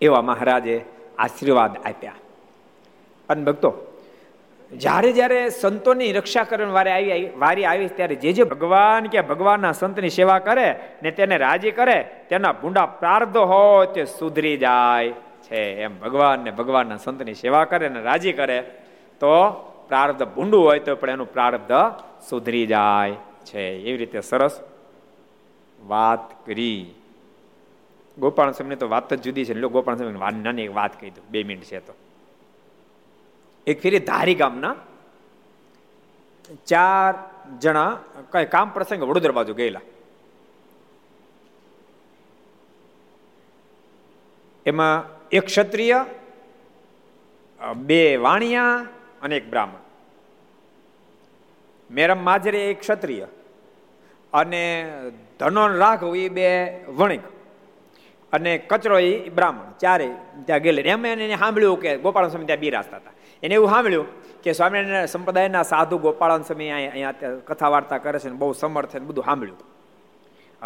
[0.00, 0.76] એવા મહારાજે
[1.18, 2.12] આશીર્વાદ આપ્યા.
[3.28, 3.70] અને ભક્તો,
[4.72, 9.72] જ્યારે જ્યારે સંતોની રક્ષા કરવાની વારે આવી વારી આવી ત્યારે જે જે ભગવાન કે ભગવાનના
[9.72, 10.66] સંતની સેવા કરે
[11.02, 11.98] ને તેને રાજી કરે,
[12.28, 15.12] તેના ભૂંડા પ્રાર્ધ હોય તે સુધરી જાય.
[15.50, 15.82] છે.
[15.82, 18.60] એમ ભગવાન ને ભગવાનના સંતની સેવા કરે ને રાજી કરે,
[19.20, 19.50] તો
[19.88, 21.72] પ્રારબ્ધ ભૂંડું હોય તો પણ એનું પ્રારબ્ધ
[22.28, 23.14] સુધરી જાય
[23.44, 23.68] છે.
[23.68, 24.60] એવી રીતે સરસ
[25.86, 26.94] વાત કરી.
[28.18, 29.60] ગોપાલ સ્વામી તો વાત જ જુદી છે.
[29.60, 31.24] ગોપાલ સ્વામી નાની વાત કહી દઉં.
[31.30, 31.92] બે મિનિટ છે તો.
[33.66, 34.76] એક ફેરી ધારી ગામના
[36.66, 37.14] ચાર
[37.58, 38.00] જણા
[38.30, 39.80] કઈ કામ પ્રસંગે વડોદરા બાજુ ગયેલા.
[44.66, 46.04] એમાં એક ક્ષત્રિય
[47.76, 48.86] બે વાણિયા
[49.22, 49.82] અને એક બ્રાહ્મણ.
[51.90, 53.26] મેરમ માજરે એક ક્ષત્રિય
[54.32, 54.62] અને
[55.40, 57.24] ધનો રાઘવ એ બે વણિક
[58.32, 59.72] અને કચરો એ બ્રાહ્મણ.
[59.80, 60.08] ચારે
[60.46, 63.12] ત્યાં ગયેલા એમ એને સાંભળ્યું કે ગોપાલ સ્વામી ત્યાં બિરાજતા હતા.
[63.42, 64.06] એને એવું સાંભળ્યું
[64.42, 67.12] કે સ્વામિનારાયણ સંપ્રદાયના સાધુ ગોપાળન સ્વામી અહીંયા
[67.46, 69.58] કથા વાર્તા કરે છે બહુ સમર્થ બધું સાંભળ્યું.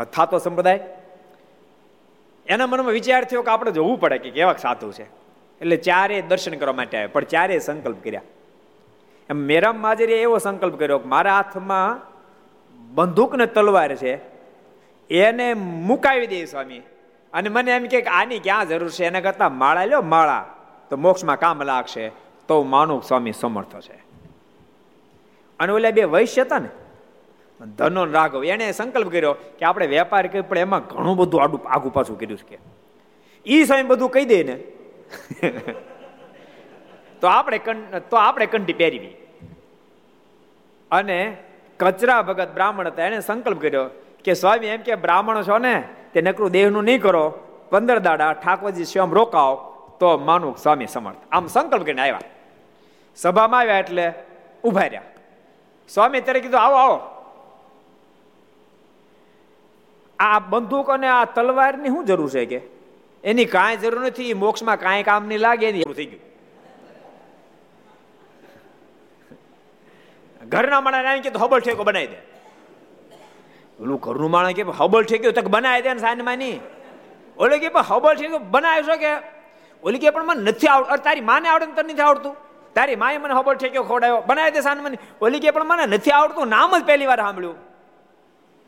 [0.05, 0.81] થાતો સંપ્રદાય?
[2.49, 5.03] એના મનમાં વિચાર થયો કે આપણે જોવું પડે કે કેવા સાધુ છે.
[5.61, 8.23] એટલે ચારે દર્શન કરવા માટે આવ્યા, પણ ચારે સંકલ્પ કર્યા.
[9.31, 12.01] એમ મેરામ માજરીએ એવો સંકલ્પ કર્યો કે મારા હાથમાં
[12.95, 14.15] બંદૂક ને તલવાર છે,
[15.11, 16.79] એને મુકાવી દે સ્વામી.
[17.33, 19.05] અને મને એમ કે આની ક્યાં જરૂર છે?
[19.05, 20.47] એના કરતા માળા લ્યો, માળા.
[20.91, 22.09] તો મોક્ષમાં કામ લાગશે,
[22.49, 23.97] તો માનું સ્વામી સમર્થ છે.
[25.61, 26.69] અને ઓલા બે વૈશ્ય હતા ને
[27.67, 28.45] ધનો રાઘવ.
[28.45, 32.39] એને સંકલ્પ કર્યો કે આપણે વેપાર કર્યો, પણ એમાં ઘણું બધું આડું આગું પાછું કર્યું
[32.39, 32.59] છે કે.
[33.47, 34.55] એ સ્વામી બધું કહી દે ને.
[37.21, 37.61] તો આપણે
[38.11, 39.17] તો આપણે કંઠી પહેરવી.
[40.91, 41.37] અને
[41.77, 43.91] કચરા ભગત બ્રાહ્મણ હતા, એને સંકલ્પ કર્યો
[44.25, 47.31] કે સ્વામી એમ કે, બ્રાહ્મણ છો ને, તે નકરું દેહનું નહીં કરો.
[47.71, 49.55] પંદર દાડા ઠાકોરજી સ્વયં રોકાવ
[50.01, 51.17] તો માનું સ્વામી સમર્થ.
[51.33, 52.21] આમ સંકલ્પ કરીને આવ્યા.
[53.17, 54.13] સભામાં આવ્યા એટલે
[54.65, 55.03] ઊભા રહ્યા.
[55.89, 57.18] સ્વામી ત્યારે કીધું, આવો આવો.
[60.19, 62.61] આ બંદૂક અને આ તલવારની શું જરૂર છે કે?
[63.24, 66.24] એની કાંઈ જરૂર નથી મોક્ષમાં કાંઈ કામ નહીં લાગે, એની થઈ ગયું.
[70.49, 72.19] ઘરના માણસ આવી કે હબલ ઠેકો બનાવી દે.
[73.82, 76.61] ઓલું ઘરનું માણસ કે હબલ ઠેક્યો તક બનાવી દે ને સાંજમાં નહીં.
[77.39, 79.12] ઓલે કે હબલ ઠેકો બનાવ્યો છો કે?
[79.82, 82.35] ઓલી કે પણ મને નથી આવડતું તારી માને આવડે તને નથી આવડતું.
[82.74, 86.11] તારી માએ મને હબલ ઠેક્યો ખોડાયો બનાવી દે સાન મને ઓલી કે પણ મને નથી
[86.11, 87.57] આવડતું, નામ જ પહેલી વાર સાંભળ્યું.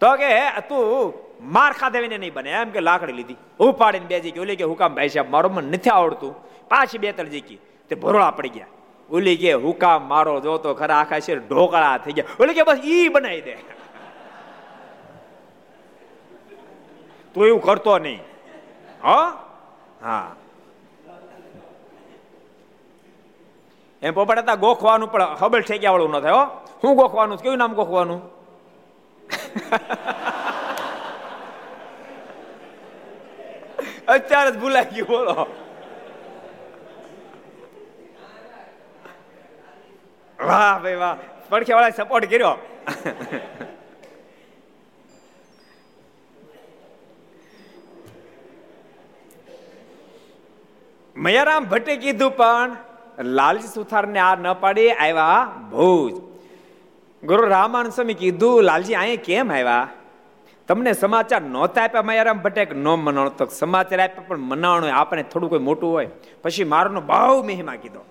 [0.01, 0.31] તો કે
[0.68, 2.51] તું માર ખાધેવીને નહીં બને.
[2.51, 3.37] એમ કે લાકડી લીધી.
[3.59, 6.35] ઉપાડીને બે જી કે ઓલી કે, હુકામ ભાઈ સાહેબ, મારો મને નથી આવડતું.
[6.69, 7.59] પાછી બે ત્રણ જીકી
[7.89, 8.67] તે ભરોળા પડી ગયા.
[9.11, 12.25] ઓલી કે, હુકામ મારો જો તો ખરા આખા શેર ઢોકળા થઈ ગયા.
[12.41, 13.55] ઓલી કે, બસ ઈ બનાવી દે.
[17.35, 18.21] તું એવું કરતો નહીં.
[19.03, 19.39] હા?
[24.03, 26.33] એમ પોપટ હતા ગોખવાનું પણ હબલ ઠેક્યા વાળું ન થાય
[26.85, 27.39] હું ગોખવાનું?
[27.39, 28.23] કેવું નામ ગોખવાનું?
[34.11, 35.47] અત્યારે જ ભૂલાઈ ગયું, બોલો.
[40.47, 41.16] વાહ ભાઈ, વાહ.
[41.49, 42.55] પડખે સપોર્ટ કર્યો.
[51.16, 52.77] મયારામ ભટ્ટે કીધું પણ
[53.19, 56.15] લાલજી સુથારને આ ન પાડી, આવ્યા ભુજ.
[57.27, 59.89] ગુરુ રામાન સ્વામી કીધું, લાલજી, અહીંયા કેમ આવ્યા?
[60.70, 63.30] તમને સમાચાર નહોતા આપ્યા, મયારામ ભટ્ટે ન મનાણો?
[63.30, 66.09] તો સમાચાર આપ્યા, પણ મનાણો આપણે થોડું કોઈ મોટું હોય.
[66.42, 68.05] પછી મારોનો બહુ મહિમા કીધો.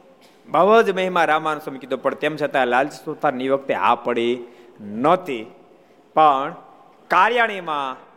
[0.47, 4.39] બહુ જ મહિમા રામાનંદ સ્વામી કીધો, પણ તેમ છતાં લાલજી સુથારની વખતે આ પડી
[4.81, 5.45] નહોતી.
[6.13, 6.55] પણ
[7.07, 8.09] કાર્યાણીમાં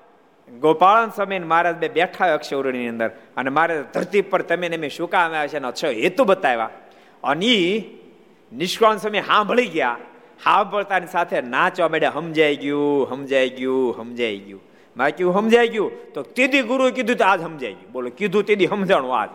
[0.61, 5.23] ગોપાળન સ્વામી મહારાજ બે બેઠા અક્ષૌરણીની અંદર, અને મારે ધરતી પર તમે ને શું કામ
[5.23, 6.71] આવ્યા છે એનો છ હેતુ બતાવ્યા.
[7.25, 7.85] અને
[8.53, 9.97] નિષ્કાળ સ્વામી સાંભળી ગયા.
[10.45, 14.61] સાંભળતાની સાથે નાચવા માંડ્યા સમજાઈ ગયું સમજાઈ ગયું સમજાઈ ગયું.
[14.97, 16.13] બાકી કેવું સમજાઈ ગયું?
[16.13, 17.93] તો તીધી ગુરુ કીધું તો આજ સમજાઈ ગયું.
[17.93, 19.29] બોલો, કીધું તીધી સમજાણું આજ.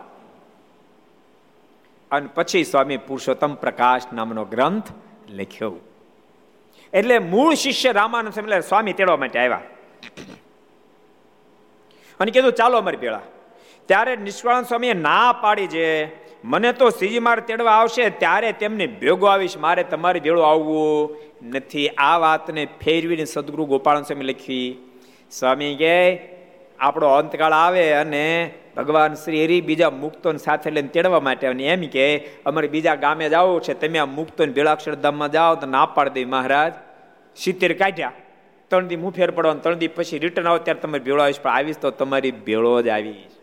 [2.10, 4.88] અને પછી સ્વામી પુરુષોત્તમ પ્રકાશ નામનો ગ્રંથ
[5.28, 5.74] લખ્યો.
[6.92, 9.60] એટલે મૂળ શિષ્ય રામાનંદ એટલે સ્વામી તેડવા માટે આવ્યા.
[12.20, 13.20] અને કીધું, ચાલો અમારી ભેળા,
[13.86, 16.06] ત્યારે નિષ્કાળ સ્વામીએ ના પાડી છે
[16.44, 19.56] મને તો શ્રીજી માર તેડવા આવશે, ત્યારે તેમને ભેગો આવીશ.
[19.56, 21.16] મારે તમારી ભેળો આવવું
[21.48, 21.88] નથી.
[21.88, 24.66] આ વાતને ફેરવીને સદગુરુ ગોપાલ સ્વામી લખી,
[25.30, 25.94] સ્વામી કે,
[26.78, 31.80] આપણો અંતકાળ આવે અને ભગવાન શ્રી હરિ બીજા મુક્તોને સાથે લઈને તેડવા માટે અને એમ
[31.80, 32.06] કે,
[32.46, 33.74] અમારે બીજા ગામે જવું છે.
[33.74, 36.72] તમે આ મુક્તોને ભેળાક્ષર ધામમાં જાઓ તો ના પાડી દઈ મહારાજ.
[37.36, 38.12] સિત્તેર કાઢ્યા.
[38.68, 41.40] ત્રણ દી હું ફેર પડવાનું, ત્રણ દી પછી રિટર્ન આવો, ત્યારે તમારી ભેળો આવીશ.
[41.40, 43.37] પણ આવીશ તો તમારી ભેળો જ આવીશ.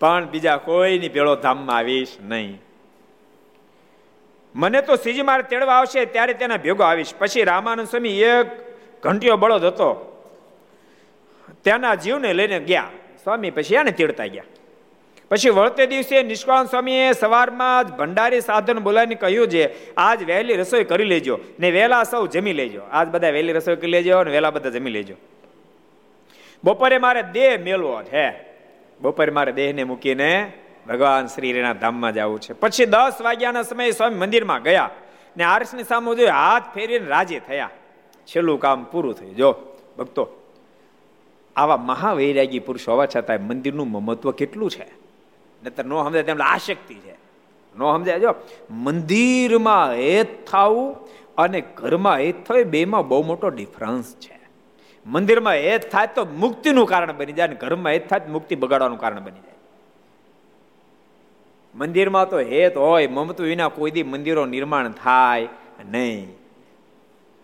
[0.00, 2.62] પણ બીજા કોઈની ભેળો ધામમાં આવીશ નહીં.
[4.54, 7.14] મને તો સીજી મારે તેડવા આવશે ત્યારે તેના ભેગો આવીશ.
[7.18, 8.46] પછી રામાનંદ સ્વામી એક
[9.02, 10.06] ઘંટીઓ બળદ હતો.
[11.64, 12.88] તેના જીવને લઈને ગયા.
[13.24, 14.44] સ્વામી પછી એને તેડતા ગયા.
[15.28, 20.84] પછી વળતે દિવસે નિષ્કાળ સ્વામીએ સવારમાં જ ભંડારી સાધન બોલાવીને કહ્યું છે, આજ વહેલી રસોઈ
[20.84, 22.82] કરી લેજો ને વહેલા સૌ જમી લેજો.
[22.92, 25.14] આજ બધા વહેલી રસોઈ કરી લેજો અને વહેલા બધા જમી લેજો.
[26.64, 28.49] બપોરે મારે દેહ મેળવો છે
[29.00, 30.52] બપોરે મારે દેહને મૂકીને
[30.88, 32.52] ભગવાન શ્રીના ધામમાં જવું છે.
[32.52, 34.90] પછી દસ વાગ્યાના સમયે સ્વામી મંદિરમાં ગયા
[35.36, 37.70] ને આરસની સામે જોયું, હાથ ફેરીને રાજી થયા.
[38.26, 39.36] છેલ્લું કામ પૂરું થયું.
[39.36, 39.54] જો,
[39.98, 40.28] ભક્તો,
[41.56, 44.86] આવા મહાવૈરાગી પુરુષ હોવા છતાં મંદિરનું મહત્વ કેટલું છે?
[45.64, 47.12] નતર નો સમજાય તેમ આશક્તિ છે.
[47.78, 48.34] નો સમજાય, જો,
[48.70, 50.96] મંદિરમાં હેત થવું
[51.38, 54.39] અને ઘરમાં હેત થવું બેમાં બહુ મોટો ડિફરન્સ છે.
[55.06, 59.20] મંદિરમાં હેત થાય તો મુક્તિનું કારણ બની જાય અને ઘરમાં હેત થાય મુક્તિ બગાડવાનું કારણ
[59.20, 59.58] બની જાય.
[61.74, 65.48] મંદિરમાં તો હેત હોય, મમતું વિના કોઈ દી મંદિરો નિર્માણ થાય
[65.90, 66.28] નહીં.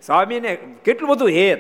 [0.03, 1.59] સ્વામીને કેટલું બધું હેત.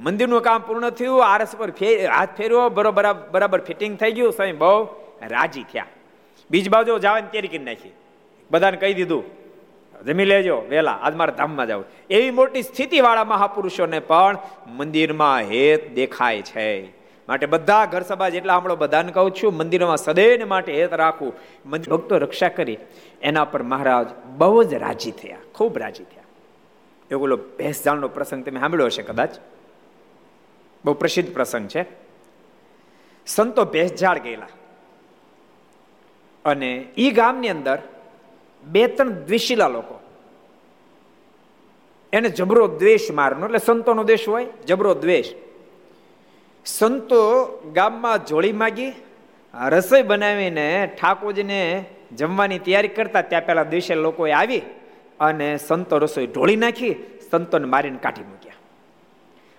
[0.00, 1.70] મંદિરનું કામ પૂર્ણ થયું, આરસ પર
[2.06, 4.86] હાથ ફેરવો, બરોબર, બરાબર ફિટિંગ થઈ ગયું, સ્વામી બહુ
[5.28, 5.86] રાજી થયા.
[6.50, 7.92] બીજ બાજુ જવાની તૈયારી કરી નાખી.
[8.50, 9.39] બધાને કહી દીધું
[10.04, 11.84] જમી લેજો, વેલા, આજ મારે ધામમાં જાવ.
[12.10, 16.86] એવી મોટી સ્થિતિવાળા મહાપુરુષોને પણ મંદિરમાં હેત દેખાય છે.
[17.28, 21.32] માટે બધા ઘર સભા જેટલા હમણાં બધાને કહું છું, મંદિરમાં સદૈવ માટે હેત રાખવું.
[21.70, 22.78] ભક્તો રક્ષા કરી.
[23.22, 26.22] એના પર મહારાજ બહુ જ રાજી થયા, ખૂબ રાજી થયા.
[27.10, 29.30] એવો બોલો, ભેંસજાળનો પ્રસંગ તમે સાંભળ્યો હશે કદાચ?
[30.84, 31.86] બહુ પ્રસિદ્ધ પ્રસંગ છે.
[33.26, 34.46] સંતો ભેંસજાળ ગયેલા.
[36.44, 37.78] અને એ ગામની અંદર
[38.62, 40.00] બે ત્રણ દ્વેષીલા લોકો.
[42.12, 45.26] એને જબરો દ્વેષ મારનો, એટલે સંતોનો દ્વેષ હોય, જબરો દ્વેષ.
[46.66, 48.92] સંતો ગામમાં જોળી માગી,
[49.68, 51.84] રસોઈ બનાવીને ઠાકોરજીને
[52.16, 54.62] જમવાની તૈયારી કરતા ત્યાં પહેલા દિવસે લોકોએ આવી
[55.20, 56.94] અને સંતો રસોઈ ઢોળી નાખી,
[57.30, 58.52] સંતોને મારીને કાઢી મૂક્યા.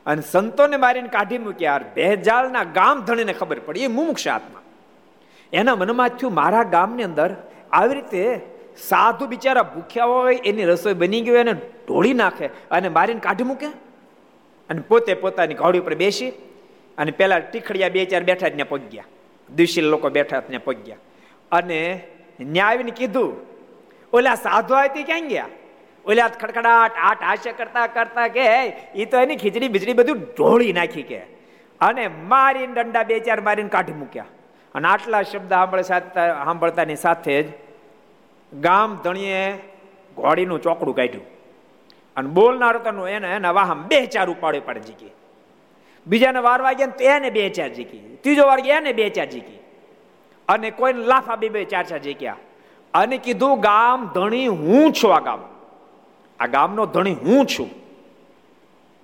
[0.06, 4.62] અને સંતોને મારીને કાઢી મૂક્યા ભેજાલના ગામ ધણીને ખબર પડી, એ મુમુક્ષ આત્મા.
[5.54, 7.36] એના મનમાં થયું, મારા ગામની અંદર
[7.72, 13.20] આવી રીતે સાધુ બિચારા ભૂખ્યા હોય, એની રસોઈ બની ગઈ એને ઢોળી નાખે અને મારીને
[13.20, 13.70] કાઢી મૂકે.
[14.70, 16.32] અને પોતે પોતાની ઘોડી ઉપર બેસી
[16.98, 19.08] અને પેલા ટીખડિયા બે ચાર બેઠા ત્યાં પગ્યા
[19.50, 20.98] દિવસીલ લોકો બેઠા ત્યાં પગ્યા
[21.52, 21.80] અને
[22.40, 23.32] ન્યાયને કીધું,
[24.14, 25.50] ઓલા સાધુ આવી ક્યાં ગયા?
[26.06, 28.46] ઓલા ખડખડાટ આટ હાસ્ય કરતા કરતા કે
[28.96, 31.20] એ તો એની ખીચડી બીજડી બધું ઢોળી નાખી કે.
[31.82, 34.26] અને મારીને દંડા બે ચાર મારીને કાઢી મૂક્યા.
[34.76, 37.48] અને આટલા શબ્દ સાંભળે સાંભળતાની સાથે જ
[38.60, 39.54] ગામ ધણીએ
[40.18, 41.26] ઘોડીનું ચોકડું કાઢ્યું.
[42.16, 45.12] અને બોલનાર હતો એને, એના વાહમ બે ચાર ઉપાડે પાડે જીકી
[46.08, 49.60] બીજાને વાર વાગ્યા તો એને બે ચાર જીકી ત્રીજો વાર ગયા એને બે ચાર જીકી
[50.48, 52.38] અને કોઈને લાફા બે બે ચાર ચાર જીક્યા
[52.94, 55.40] અને કીધું, ગામ ધણી, હું છું આ ગામ.
[56.40, 57.70] આ ગામનો ધણી, હું છું.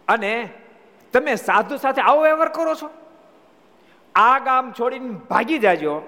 [0.07, 0.49] અને
[1.13, 2.89] તમે સાધુ સાથે આવો વ્યવહાર કરો છો?
[4.15, 6.01] આ ગામ છોડીને ભાગી જાજો.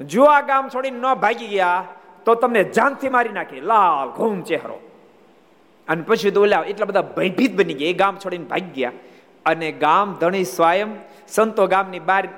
[0.00, 1.84] જો આ ગામ છોડીને ન ભાગી ગયા
[2.24, 3.60] તો તમને જાનથી મારી નાખી.
[3.60, 4.80] લાલ ઘૂમ ચહેરો.
[5.88, 7.88] અને પછી તો ઓલા એટલા બધા ભયભીત બની ગયા.
[7.88, 8.92] એ ગામ છોડીને ભાગી ગયા.
[9.46, 10.88] અને ગામ ધણી સ્વયં
[11.28, 12.28] સંતો ગામની બહાર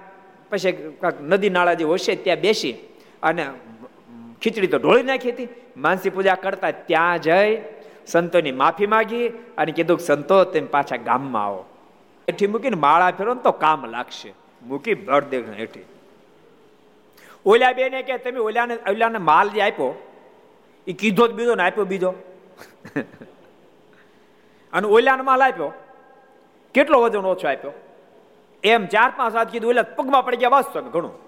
[0.50, 2.72] પછી નદી નાળા જે હશે, ત્યાં બેસી
[3.22, 3.46] અને
[4.42, 5.48] ખીચડી તો ઢોળી નાખી હતી.
[5.76, 7.62] માનસી પૂજા કરતા ત્યાં જઈ
[8.06, 11.64] સંતોની માફી માગી અને કીધું સંતો, તેમ પાછા ગામમાં આવો.
[12.28, 14.34] એઠી મૂકીને માળા ફેરો તો કામ લાગશે.
[14.62, 15.80] મૂકી ભર દેખ હેઠી.
[17.46, 19.94] ઓલા બેને કે, તમે ઓલાને ઓલાને માલ જે આપ્યો
[20.86, 22.14] એ કીધો જ બીજો ને આપ્યો બીજો.
[24.72, 25.72] અને ઓલાને માલ આપ્યો.
[26.74, 27.72] કેટલો વજન ઓછો આપ્યો?
[28.64, 31.12] એમ ચાર પાંચ હાથ કીધું, ઓલા પગમાં પડી ગયા વાંચતો ઘણું.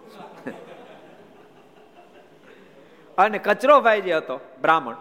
[3.19, 4.95] અને કચરો ભાઈ જે હતો, બ્રાહ્મણ,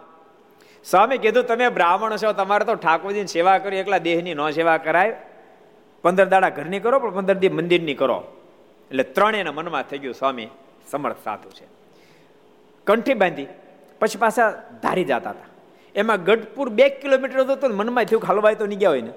[0.85, 5.15] સ્વામી કીધું, તમે બ્રાહ્મણ છો, તમારે તો ઠાકોરજીની સેવા કરી, એકલા દેહની ન સેવા કરાય.
[6.01, 8.23] પંદર દાડા ઘરની કરો, પણ પંદર દી મંદિરની કરો.
[8.91, 10.49] એટલે ત્રણેયના મનમાં થઈ ગયું, સ્વામી
[10.91, 11.65] સમર્થ સાધુ છે.
[12.87, 13.47] કંઠી બાંધી,
[13.99, 14.51] પછી પાછા
[14.81, 15.51] ધારી જતા હતા.
[15.95, 19.13] એમાં ગઢપુર બે કિલોમીટર હતો તો મનમાં થયું હલવાય તો નહીં ગયા હોય ને.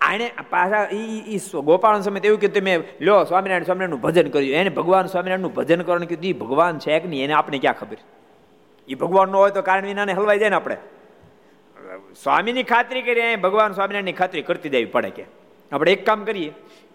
[0.00, 4.52] આને પાછા એ ગોપાલ સમય એવું કીધું મેં લો, સ્વામિનારાયણ, સ્વામિનારાયણનું ભજન કર્યું.
[4.52, 7.24] એને ભગવાન સ્વામિનારાયણનું ભજન કરવાનું કીધું એ ભગવાન છે કે નહીં?
[7.24, 7.96] એને આપણે ક્યાં ખબર?
[8.88, 10.76] એ ભગવાન ન હોય તો કારણ વિનાને હલવાઈ જાય ને આપણે.
[12.22, 15.24] સ્વામીની ખાતરી કરી ભગવાન સ્વામિનારાયણની ખાતરી કરતી દેવી પડે કે.
[15.72, 16.52] આપણે એક કામ કરીએ,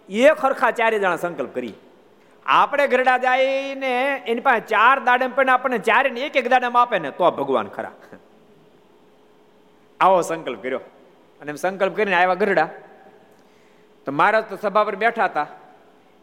[0.08, 1.76] એક ખરખા ચારે જણા સંકલ્પ કરીએ.
[2.46, 3.92] આપણે ગરડા જઈને
[4.26, 7.68] એની પાસે ચાર દાડમ પણ આપણને ચારે ને એક એક દાડમ આપે ને, તો ભગવાન
[7.68, 7.92] ખરા.
[10.00, 10.80] આવો સંકલ્પ કર્યો.
[11.40, 12.68] અને એમ સંકલ્પ કરીને આવ્યા ગરડા
[14.06, 15.46] તો મહારાજ તો સભા પર બેઠા હતા.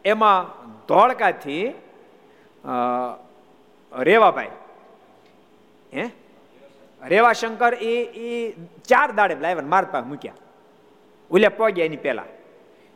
[0.04, 0.46] એમાં
[0.86, 1.74] ધોળકાથી
[3.92, 4.50] રેવાભાઈ,
[5.94, 6.04] હે?
[7.02, 7.94] રેવા શંકર એ
[8.24, 8.52] એ
[8.84, 10.34] ચાર દાડે લાવ્યા માર પાસે મૂક્યા.
[11.30, 12.24] ઉલ્યા પહોંચ્યા એની પહેલા.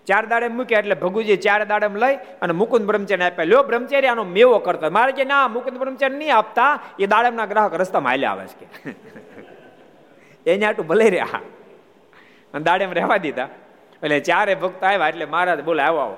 [0.07, 3.45] ચાર દાડે મૂક્યા એટલે ભગુજી ચાર દાડે લઈ અને મુકુંદ બ્રહ્મચારી આપ્યા.
[3.45, 4.91] લ્યો બ્રહ્મચારી આનો મેવો કરતા.
[4.91, 6.81] મારે કે ના, મુકુંદ બ્રહ્મચારી નહીં આપતા.
[6.99, 8.95] એ દાડમના ગ્રાહક રસ્તામાં હાલ્યા આવે છે કે.
[10.51, 11.41] એને આટલું ભલે રહ્યા
[12.55, 13.49] અને દાડેમ રહેવા દીધા.
[14.03, 16.16] એટલે ચારે ભક્ત આવ્યા એટલે મહારાજ બોલે, આવો આવો.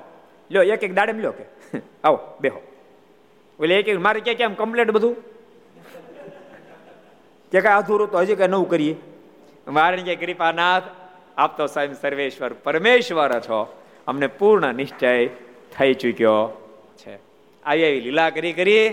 [0.51, 1.43] લ્યો, એક એક દાડેમ લ્યો કે.
[2.03, 2.61] આવો, બેહો.
[3.59, 5.15] એટલે એક એક મારે ક્યાં કેમ કમ્પ્લેટ બધું?
[7.51, 8.95] કે કઈ અધૂરું તો હજી કઈ નવું કરીએ.
[9.67, 10.83] મારે કે કૃપાનાથ,
[11.37, 13.78] આપ તો સર્વેશ્વર, પરમેશ્વર છો.
[14.09, 15.27] અમને પૂર્ણ નિશ્ચય
[15.77, 16.37] થઈ ચૂક્યો
[16.97, 17.15] છે.
[17.65, 18.89] આવી આવી લીલા કરી કરી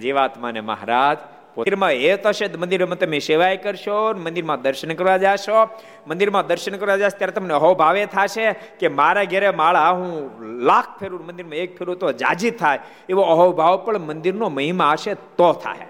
[0.00, 1.18] જીવાત્માને મહારાજ
[1.58, 5.64] મંદિરમાં એ થશે મંદિરમાં તમે સેવાય કરશો, મંદિરમાં દર્શન કરવા જાશો.
[6.06, 10.98] મંદિરમાં દર્શન કરવા જશો ત્યારે તમને હો ભાવે થશે કે મારા ઘેરે માળા હું લાખ
[11.00, 12.78] ફેરું, મંદિરમાં એક ફેરું તો જાજી થાય.
[13.08, 15.86] એવો અહોભાવ પણ મંદિરનો મહિમા હશે તો થાય.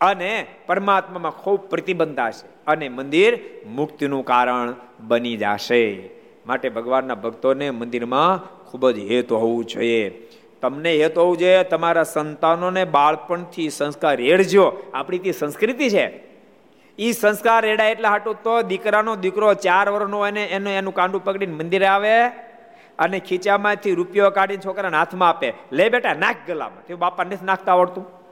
[0.00, 5.82] અને પરમાત્મામાં ખૂબ પ્રતિબંધ હશે અને મંદિર મુક્તિનું કારણ બની જશે.
[6.46, 10.28] માટે ભગવાનના ભક્તોને મંદિરમાં ખૂબ જ હેત હોવું જોઈએ.
[10.62, 14.82] તમને હેત હોવું જોઈએ, તમારા સંતાનોને બાળપણથી સંસ્કાર રેડજો.
[14.94, 16.34] આપણી તે સંસ્કૃતિ છે.
[16.98, 21.24] એ સંસ્કાર રેડાય એટલે હાટું તો દીકરાનો દીકરો ચાર વર્ષનો હોય ને એનું એનું કાંડું
[21.24, 22.26] પકડીને મંદિરે આવે
[22.98, 25.52] અને ખીચામાંથી રૂપિયો કાઢીને છોકરાને હાથમાં આપે.
[25.72, 26.86] લે બેટા, નાખ ગલામાં.
[26.86, 28.23] તે બાપા નથી નાખતા આવડતું.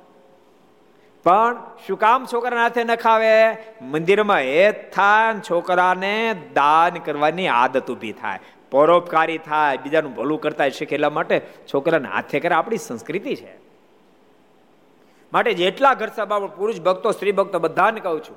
[1.25, 3.57] પણ શું કામ છોકરાના હાથે ન ખાવે?
[3.83, 8.39] મંદિરમાં એ થાય છોકરાને દાન કરવાની આદત ઊભી થાય.
[8.71, 11.41] પરોપકારી થાય, બીજાનું ભલું કરતા શીખે એટલા માટે
[11.75, 12.55] છોકરાને હાથે કરે.
[12.55, 13.57] આપણી સંસ્કૃતિ છે.
[15.33, 18.37] માટે જેટલા ઘર સભા પુરુષ ભક્તો, સ્ત્રી ભક્તો, બધાને કહું છું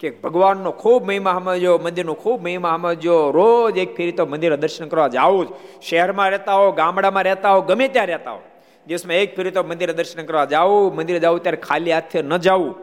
[0.00, 4.88] કે ભગવાનનો ખૂબ મહિમા સમજો મંદિરનો ખૂબ મહિમા સમજો રોજ એક ફેરી તો મંદિર દર્શન
[4.88, 8.40] કરવા જાવું શહેરમાં રહેતા હો, ગામડામાં રહેતા હો, ગમે ત્યાં રહેતા હો.
[8.86, 12.74] દિવસમાં એક ફેરી તો મંદિરે દર્શન કરવા જાવું મંદિરે જવું ત્યારે ખાલી હાથે ન જાવું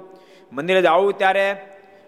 [0.54, 1.46] મંદિરે જાવું ત્યારે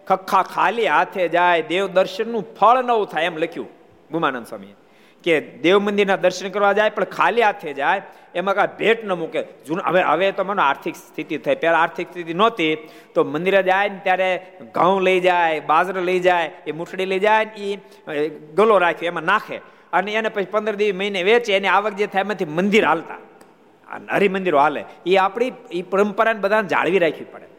[0.08, 3.70] ખખા ખાલી હાથે જાય, દેવ દર્શનનું ફળ નવું થાય એમ લખ્યું
[4.12, 4.76] ગુમાનંદ સ્વામીએ.
[5.24, 5.34] કે
[5.66, 8.02] દેવ મંદિરના દર્શન કરવા જાય પણ ખાલી હાથે જાય,
[8.36, 9.42] એમાં કાંઈ ભેટ ન મૂકે.
[9.68, 11.56] જૂન, હવે હવે તો મને આર્થિક સ્થિતિ થઈ.
[11.56, 12.74] પહેલાં આર્થિક સ્થિતિ નહોતી,
[13.14, 14.30] તો મંદિરે જાય ને ત્યારે
[14.76, 19.58] ઘઉં લઈ જાય, બાજરો લઈ જાય, એ મૂઠડી લઈ જાય એ ગલો રાખ્યો, એમાં નાખે.
[19.94, 23.20] અને એને પછી પંદર દિવસ મહિને વેચે, એની આવક જે થાય એમાંથી મંદિર હાલતા.
[24.12, 24.86] હરિમંદિરો હાલે.
[25.06, 27.50] એ આપણી એ પરંપરાને બધાને જાળવી રાખવી પડે.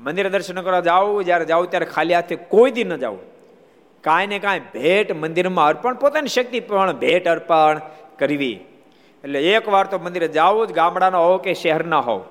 [0.00, 3.18] મંદિર દર્શન કરવા જાઓ જ્યારે જાઓ ત્યારે ખાલી હાથે કોઈ દી ન જવું.
[4.00, 7.80] કાંઈ ને કાંઈ ભેટ મંદિરમાં અર્પણ, પોતાની શક્તિ પણ ભેટ અર્પણ
[8.18, 8.60] કરવી.
[9.24, 12.24] એટલે એક વાર તો મંદિરે જાવું જ, ગામડાના હોવ કે શહેરના હોવ.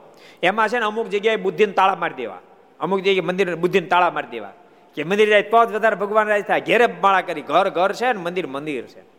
[0.44, 2.38] એમાં છે ને અમુક જગ્યાએ બુદ્ધિને તાળા મારી દેવા.
[2.80, 4.52] અમુક જગ્યાએ મંદિર બુદ્ધિને તાળા મારી દેવા.
[4.96, 6.62] કે મંદિર જાય તો જ વધારે ભગવાન રાજ થાય.
[6.62, 9.15] ઘેરે માળા કરી, ઘર ઘર છે ને મંદિર મંદિર છે.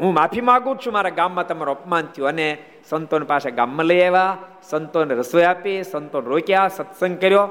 [0.00, 2.58] હું માફી માંગુ છું મારા ગામમાં તમારું અપમાન થયું અને
[2.90, 7.46] સંતોને પાસે ગામમાં લઈ આવ્યા, સંતોને રસોઈ આપી સંતોને રોક્યા, સત્સંગ કર્યો.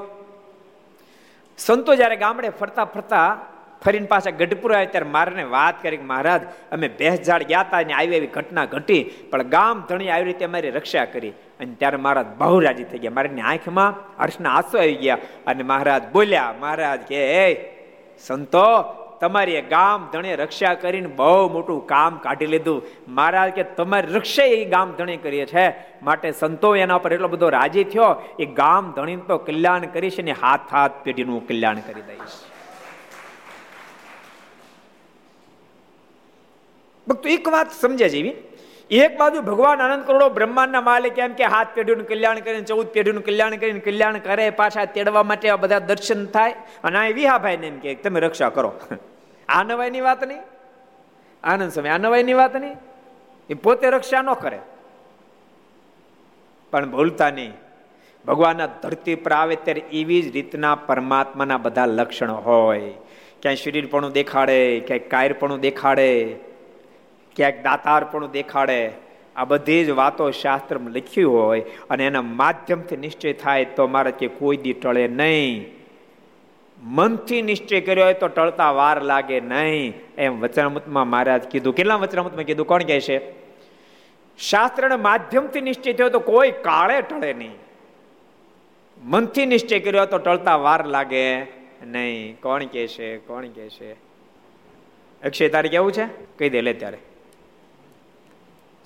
[1.58, 3.38] સંતો જ્યારે ગામડે ફરતા ફરતા
[3.84, 6.42] ફરીને પાછા ગઢપુર આવ્યા, ત્યારે મારને વાત કરી મહારાજ,
[6.72, 10.70] અમે ભેંસઝાડ ગયા હતા અને આવી એવી ઘટના ઘટી, પણ ગામ ધણી આવી રીતે અમારી
[10.70, 11.32] રક્ષા કરી.
[11.60, 13.10] અને ત્યારે મહારાજ બહુ રાજી થઈ ગયા.
[13.10, 13.92] મારાની આંખમાં
[14.22, 17.20] હર્ષના આંસુ આવી ગયા અને મહારાજ બોલ્યા, મહારાજ કે
[18.18, 18.68] સંતો
[19.20, 22.82] તમારી ગામ ધણે રક્ષા કરીને બહુ મોટું કામ કાઢી લીધું.
[23.08, 25.66] મહારાજ કે તમારી રક્ષા એ ગામ ધણે કરીએ છે.
[26.02, 28.10] માટે સંતો એના પર એટલો બધો રાજી થયો.
[28.40, 32.36] એ ગામ ધણી તો કલ્યાણ કરીશ ને હાથ હાથ પેઢીનું કલ્યાણ કરી દઈશ
[37.06, 38.34] ભક્તો, એક વાત સમજ્યા જેવી.
[38.90, 43.24] એક બાજુ ભગવાન આનંદ કરોડો બ્રહ્માંડના માલિક એમ કે હાથ પેઢીનું કલ્યાણ કરીને, ચૌદ પેઢીનું
[43.24, 46.54] કલ્યાણ કરીને, કલ્યાણ કરે, પાછા તેડવા માટે આ બધા દર્શન થાય.
[46.84, 48.72] અને આ વિહાભાઈ ને એમ કે, તમે રક્ષા કરો.
[49.48, 50.38] આ નવાઈની વાત નહીં.
[51.44, 52.76] આનંદ સમય આ નવાઈની વાત નહીં.
[53.50, 54.58] એ પોતે રક્ષા ન કરે.
[56.70, 57.52] પણ ભૂલતા નહીં.
[58.26, 62.94] ભગવાનના ધરતી પર આવે ત્યારે એવી જ રીતના પરમાત્માના બધા લક્ષણ હોય.
[63.42, 66.36] ક્યાંય શરીરપણું દેખાડે, ક્યાંય કાયરપણું દેખાડે.
[67.36, 68.92] ક્યાંક દાતારપણું દેખાડે.
[69.36, 71.60] આ બધી જ વાતો શાસ્ત્રમાં લખ્યું હોય
[71.90, 75.66] અને એના માધ્યમથી નિશ્ચય થાય તો મારે કે કોઈ દી ટળે નહીં.
[76.82, 79.94] મનથી નિશ્ચય કર્યો હોય તો ટળતા વાર લાગે નહીં.
[80.18, 81.74] એમ વચનામૃતમાં મહારાજ કીધું.
[81.74, 82.66] કેટલા વચનામૃતમાં કીધું?
[82.66, 83.46] કોણ કહે છે?
[84.38, 87.50] શાસ્ત્રના માધ્યમથી નિશ્ચય થયો તો કોઈ કાળે ટળે નહીં.
[89.04, 91.40] મનથી નિશ્ચય કર્યો તો ટળતા વાર લાગે
[91.82, 92.40] નહીં.
[92.40, 93.16] કોણ કહે છે?
[93.16, 93.92] કોણ કહે છે?
[95.22, 96.06] અક્ષય, તારે કેવું છે?
[96.38, 96.98] કહી દે, લે ત્યારે.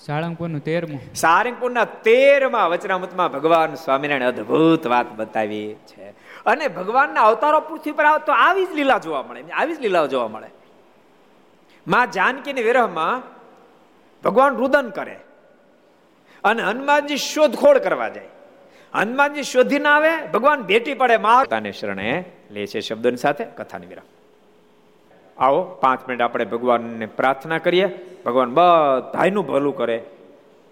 [0.06, 1.14] સાળંગપુરનું તેરમું.
[1.14, 6.10] સારંગપુરના તેરમાં વચનામૃતમાં ભગવાન સ્વામિનારાયણ અદ્ભુત વાત બતાવી છે.
[6.46, 9.42] અને ભગવાનના અવતારો પૃથ્વી પર આવે તો આવી જ લીલા જોવા મળે.
[9.42, 10.46] આવી જ લીલા જોવા મળે.
[11.86, 13.22] માં જાનકીની વિરહમાં
[14.24, 15.20] ભગવાન રુદન કરે.
[16.44, 18.28] અને હનુમાનજી શોધખોળ કરવા જાય.
[18.94, 24.19] હનુમાનજી શોધી ના આવે, ભગવાન ભેટી પડે માતાને શરણે લે છે શબ્દોની સાથે કથાની વિરામ.
[25.40, 27.86] આવો, પાંચ મિનિટ આપણે ભગવાનને પ્રાર્થના કરીએ.
[28.26, 30.02] ભગવાન બધાનું ભલું કરે.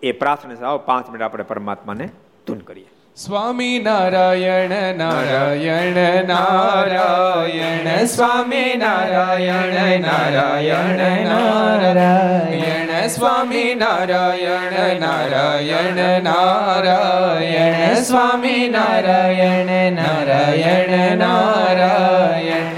[0.03, 2.09] એ પ્રાર્થના આવો, પાંચ મિનિટ આપણે પરમાત્માને
[2.47, 2.87] ધૂન કરીએ.
[3.17, 21.17] સ્વામી નારાયણ નારાયણ નારાયણ, સ્વામી નારાયણ નારાયણ નારાયણ, સ્વામી નારાયણ નારાયણ નારાયણ, સ્વામી નારાયણ નારાયણ
[21.17, 22.78] નારાયણ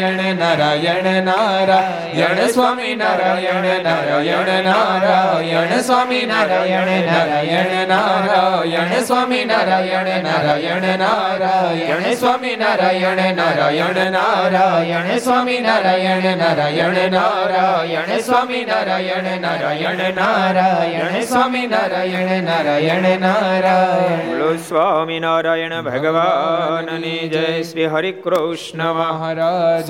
[0.00, 12.56] નારાયણ નારાયણ સ્વામી નારાયણ નારાયણ નારાયણ સ્વામી નારાયણ નારાયણ નારાયણ સ્વામી નારાયણ નારાયણ નારાયણ સ્વામી
[12.56, 24.56] નારાયણ નારાયણ નારાયણ સ્વામી નારાયણ નારાયણ નારાયણ સ્વામી નારાયણ નારાયણ નારાયણ સ્વામી નારાયણ નારાયણ નારાયણ
[24.68, 29.89] સ્વામી નારાયણ ભગવાનની જય શ્રી હરિ કૃષ્ણ મહારાજ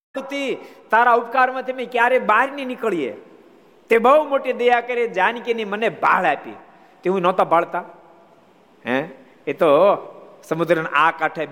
[0.89, 3.11] તારા ઉપકારમાંથી અમે ક્યારે બહાર નહીં નીકળીએ.
[3.89, 6.55] તે બહુ મોટી દયા કરી જાનકીની મને ભાળ આપી.
[7.03, 7.83] તે હું નહોતા ભાળતા.
[8.87, 9.07] હે?
[9.47, 9.67] એ તો
[10.43, 11.45] સમુદ્રના આ કાંઠે